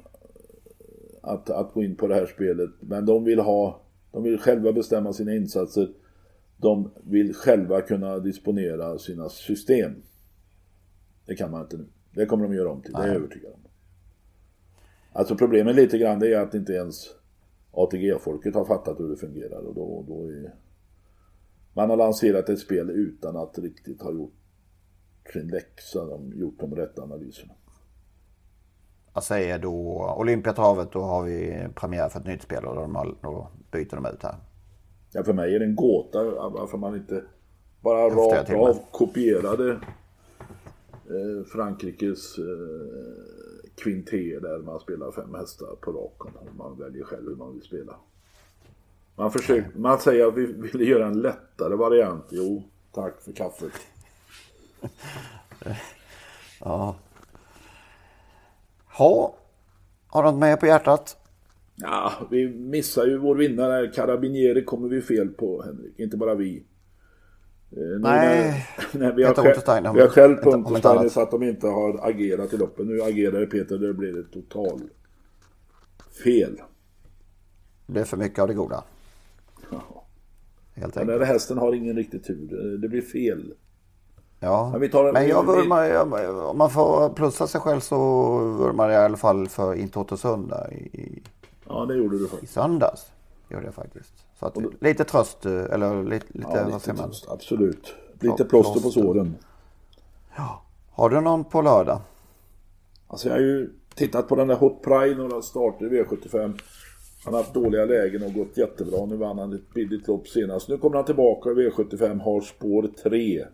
att, 1.21 1.49
att 1.49 1.73
gå 1.73 1.83
in 1.83 1.95
på 1.95 2.07
det 2.07 2.15
här 2.15 2.25
spelet. 2.25 2.69
Men 2.79 3.05
de 3.05 3.23
vill 3.23 3.39
ha, 3.39 3.81
de 4.11 4.23
vill 4.23 4.39
själva 4.39 4.73
bestämma 4.73 5.13
sina 5.13 5.35
insatser. 5.35 5.89
De 6.57 6.91
vill 7.03 7.33
själva 7.33 7.81
kunna 7.81 8.19
disponera 8.19 8.97
sina 8.97 9.29
system. 9.29 9.91
Det 11.25 11.35
kan 11.35 11.51
man 11.51 11.61
inte 11.61 11.77
nu. 11.77 11.85
Det 12.11 12.25
kommer 12.25 12.43
de 12.43 12.53
göra 12.53 12.71
om 12.71 12.81
till, 12.81 12.93
det 12.93 12.99
är 12.99 13.07
jag 13.07 13.15
övertygad 13.15 13.53
om. 13.53 13.59
Alltså 15.13 15.35
problemet 15.35 15.75
lite 15.75 15.97
grann 15.97 16.19
det 16.19 16.33
är 16.33 16.39
att 16.39 16.53
inte 16.53 16.73
ens 16.73 17.09
ATG-folket 17.71 18.55
har 18.55 18.65
fattat 18.65 18.99
hur 18.99 19.09
det 19.09 19.15
fungerar 19.15 19.59
och 19.59 19.75
då, 19.75 20.05
då 20.07 20.23
är 20.23 20.53
man 21.73 21.89
har 21.89 21.97
lanserat 21.97 22.49
ett 22.49 22.59
spel 22.59 22.89
utan 22.89 23.37
att 23.37 23.59
riktigt 23.59 24.01
ha 24.01 24.11
gjort 24.11 24.33
sin 25.33 25.47
läxa, 25.47 26.05
de 26.05 26.33
gjort 26.33 26.59
de 26.59 26.75
rätta 26.75 27.01
analyserna. 27.01 27.53
Jag 29.13 29.23
säger 29.23 29.59
då 29.59 30.15
Olympiatravet, 30.17 30.91
då 30.91 31.01
har 31.01 31.23
vi 31.23 31.67
premiär 31.75 32.09
för 32.09 32.19
ett 32.19 32.25
nytt 32.25 32.41
spel 32.41 32.65
och 32.65 32.75
då 33.21 33.47
byter 33.71 33.95
de 33.95 34.05
ut 34.05 34.23
här. 34.23 34.35
Ja, 35.11 35.23
för 35.23 35.33
mig 35.33 35.55
är 35.55 35.59
det 35.59 35.65
en 35.65 35.75
gåta 35.75 36.23
varför 36.49 36.77
man 36.77 36.95
inte 36.95 37.23
bara 37.81 38.09
rakt 38.09 38.53
av 38.53 38.79
kopierade 38.91 39.71
eh, 39.71 41.45
Frankrikes 41.45 42.37
eh, 42.37 43.19
kvinté 43.83 44.39
där 44.39 44.59
man 44.59 44.79
spelar 44.79 45.11
fem 45.11 45.33
hästar 45.33 45.75
på 45.81 45.91
raken. 45.91 46.57
Man 46.57 46.79
väljer 46.79 47.03
själv 47.03 47.27
hur 47.27 47.35
man 47.35 47.53
vill 47.53 47.61
spela. 47.63 47.95
Man, 49.19 49.31
försöker, 49.31 49.71
man 49.75 49.99
säger 49.99 50.27
att 50.27 50.37
vi 50.37 50.45
ville 50.45 50.83
göra 50.83 51.07
en 51.07 51.21
lättare 51.21 51.75
variant. 51.75 52.25
Jo, 52.29 52.63
tack 52.91 53.21
för 53.21 53.31
kaffet. 53.31 53.71
ja. 56.59 56.95
Ha. 58.97 59.35
Har 60.07 60.23
du 60.23 60.31
något 60.31 60.39
mer 60.39 60.55
på 60.55 60.65
hjärtat? 60.65 61.17
Ja, 61.75 62.11
vi 62.31 62.49
missar 62.49 63.05
ju 63.05 63.17
vår 63.17 63.35
vinnare. 63.35 63.87
Carabinieri 63.87 64.63
kommer 64.63 64.89
vi 64.89 65.01
fel 65.01 65.29
på, 65.29 65.63
Henrik. 65.63 65.99
Inte 65.99 66.17
bara 66.17 66.35
vi. 66.35 66.65
Eh, 67.71 67.99
nej, 67.99 68.65
när, 68.91 68.99
när 68.99 69.13
vi, 69.13 69.23
har 69.23 69.33
själv, 69.33 69.93
vi 69.93 70.01
har 70.01 70.07
själv 70.07 70.35
på 70.35 70.51
Untersteiner 70.51 71.09
så 71.09 71.21
att 71.21 71.31
de 71.31 71.43
inte 71.43 71.67
har 71.67 72.09
agerat 72.09 72.53
i 72.53 72.57
loppen. 72.57 72.87
Nu 72.87 73.01
agerar 73.01 73.45
Peter, 73.45 73.77
det 73.77 73.93
blir 73.93 74.19
ett 74.19 74.31
total 74.31 74.81
fel. 76.23 76.61
blir 77.85 78.03
för 78.03 78.17
mycket 78.17 78.39
av 78.39 78.47
det 78.47 78.53
goda. 78.53 78.83
Ja. 79.71 80.03
Helt 80.75 80.93
Den 80.93 81.01
enkelt. 81.03 81.19
där 81.19 81.25
hästen 81.27 81.57
har 81.57 81.73
ingen 81.73 81.95
riktig 81.95 82.23
tur. 82.23 82.77
Det 82.81 82.89
blir 82.89 83.01
fel. 83.01 83.53
Ja. 84.39 84.69
Men 84.71 84.81
vi 84.81 84.89
tar- 84.89 85.13
Men 85.13 85.27
jag 85.27 85.45
vurmar, 85.45 85.83
jag, 85.83 86.37
om 86.49 86.57
man 86.57 86.69
får 86.69 87.09
plussa 87.09 87.47
sig 87.47 87.61
själv 87.61 87.79
så 87.79 87.97
vurmar 88.39 88.89
jag 88.89 89.01
i 89.01 89.05
alla 89.05 89.17
fall 89.17 89.47
för 89.47 89.73
Intoto 89.73 90.15
där 90.47 90.73
i, 90.73 90.75
i, 91.01 91.23
Ja, 91.67 91.85
det 91.85 91.95
gjorde 91.95 92.17
du 92.19 92.25
i 92.25 92.27
faktiskt. 92.27 92.53
söndags. 92.53 93.11
Gjorde 93.49 93.65
jag 93.65 93.73
faktiskt. 93.73 94.13
Så 94.39 94.45
att, 94.45 94.57
lite 94.81 95.03
tröst, 95.03 95.45
eh, 95.45 95.51
eller 95.63 96.03
lite, 96.03 96.25
lite 96.29 96.47
Ja, 96.53 96.67
vad 96.71 96.81
säger 96.81 96.97
man? 96.97 97.07
tröst, 97.09 97.25
absolut. 97.29 97.93
Lite 98.13 98.35
Ja, 98.43 98.45
plåster 98.49 98.81
på 98.81 98.89
såren. 98.89 99.35
Har 100.91 101.09
du 101.09 101.21
någon 101.21 101.43
på 101.43 101.61
lördag? 101.61 102.01
Alltså 103.07 103.27
jag 103.27 103.35
har 103.35 103.41
ju 103.41 103.69
tittat 103.95 104.27
på 104.27 104.35
den 104.35 104.47
där 104.47 104.55
Hot 104.55 104.83
Pride, 104.83 105.15
några 105.15 105.41
starter 105.41 105.85
i 105.93 106.03
V75. 106.03 106.59
Han 107.25 107.33
har 107.33 107.41
haft 107.41 107.53
dåliga 107.53 107.85
lägen 107.85 108.23
och 108.23 108.33
gått 108.33 108.57
jättebra. 108.57 109.05
Nu 109.05 109.15
vann 109.15 109.39
han 109.39 109.53
ett 109.53 109.73
billigt 109.73 110.07
lopp 110.07 110.27
senast. 110.27 110.69
Nu 110.69 110.77
kommer 110.77 110.95
han 110.95 111.05
tillbaka 111.05 111.49
i 111.49 111.53
V75, 111.53 112.21
har 112.21 112.41
spår 112.41 112.89
3. 113.03 113.45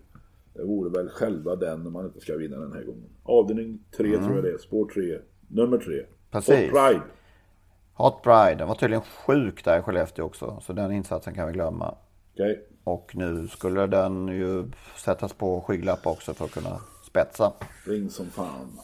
Det 0.53 0.63
vore 0.63 0.89
väl 0.89 1.09
själva 1.09 1.55
den 1.55 1.87
om 1.87 1.95
han 1.95 2.05
inte 2.05 2.19
ska 2.19 2.35
vinna 2.35 2.57
den 2.57 2.73
här 2.73 2.83
gången. 2.83 3.09
Avdelning 3.23 3.79
3 3.97 4.17
tror 4.17 4.35
jag 4.35 4.43
det 4.43 4.51
är, 4.51 4.57
spår 4.57 4.89
3. 4.93 5.19
Nummer 5.47 5.77
3. 5.77 5.93
Mm. 5.93 6.05
Precis. 6.31 6.71
Hot 6.71 6.71
Pride. 6.71 7.01
Hot 7.93 8.23
Bride, 8.23 8.55
den 8.55 8.67
var 8.67 8.75
tydligen 8.75 9.01
sjuk 9.01 9.65
där 9.65 9.79
i 9.79 9.81
Skellefteå 9.81 10.25
också. 10.25 10.59
Så 10.61 10.73
den 10.73 10.91
insatsen 10.91 11.33
kan 11.33 11.47
vi 11.47 11.53
glömma. 11.53 11.95
Okej. 12.33 12.67
Och 12.83 13.11
nu 13.15 13.47
skulle 13.47 13.87
den 13.87 14.27
ju 14.27 14.71
sättas 14.97 15.33
på 15.33 15.61
skygglapp 15.61 16.07
också 16.07 16.33
för 16.33 16.45
att 16.45 16.51
kunna 16.51 16.79
spetsa. 17.07 17.53
Ring 17.85 18.09
som 18.09 18.25
fan. 18.25 18.79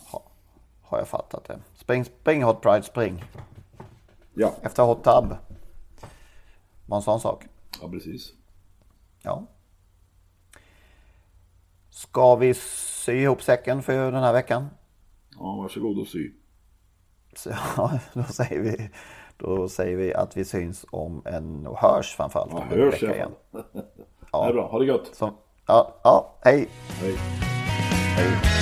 Har 0.82 0.98
jag 0.98 1.08
fattat 1.08 1.46
det. 1.48 1.60
Spring, 1.76 2.06
spring 2.06 2.44
Hot 2.44 2.62
Pride, 2.62 2.84
spring. 2.84 3.24
Ja, 4.34 4.54
Efter 4.62 4.84
Hot 4.84 5.04
Tub. 5.04 5.36
Var 6.86 6.98
en 6.98 7.02
sån 7.02 7.20
sak. 7.20 7.46
ja 7.82 7.90
precis. 7.90 8.34
Ja. 9.24 9.48
Ska 11.90 12.36
vi 12.36 12.54
sy 12.54 13.12
ihop 13.12 13.42
säcken 13.42 13.84
för 13.84 14.12
den 14.12 14.24
här 14.24 14.34
veckan? 14.34 14.68
Ja, 15.40 15.56
varsågod 15.56 16.00
och 16.00 16.08
sy. 16.08 16.32
Så, 17.36 17.50
ja, 17.78 18.00
då 18.14 18.24
säger 18.24 18.62
vi, 18.62 18.90
då 19.38 19.70
säger 19.70 19.98
vi 19.98 20.14
att 20.14 20.38
vi 20.38 20.46
syns 20.46 20.86
om 20.92 21.22
en, 21.26 21.68
och 21.68 21.78
hörs 21.78 22.16
framförallt. 22.16 22.52
Ja, 22.52 22.64
hörs 22.64 23.04
vecka 23.04 23.26
alla 23.26 23.32
fall. 23.52 23.74
Det 24.32 24.50
är 24.50 24.54
bra, 24.54 24.68
ha 24.68 24.80
det 24.80 24.86
gott. 24.86 25.16
Så, 25.16 25.34
ja, 25.68 26.00
ja, 26.04 26.36
hej. 26.42 26.68
Hej. 27.02 27.16
hej. 28.16 28.62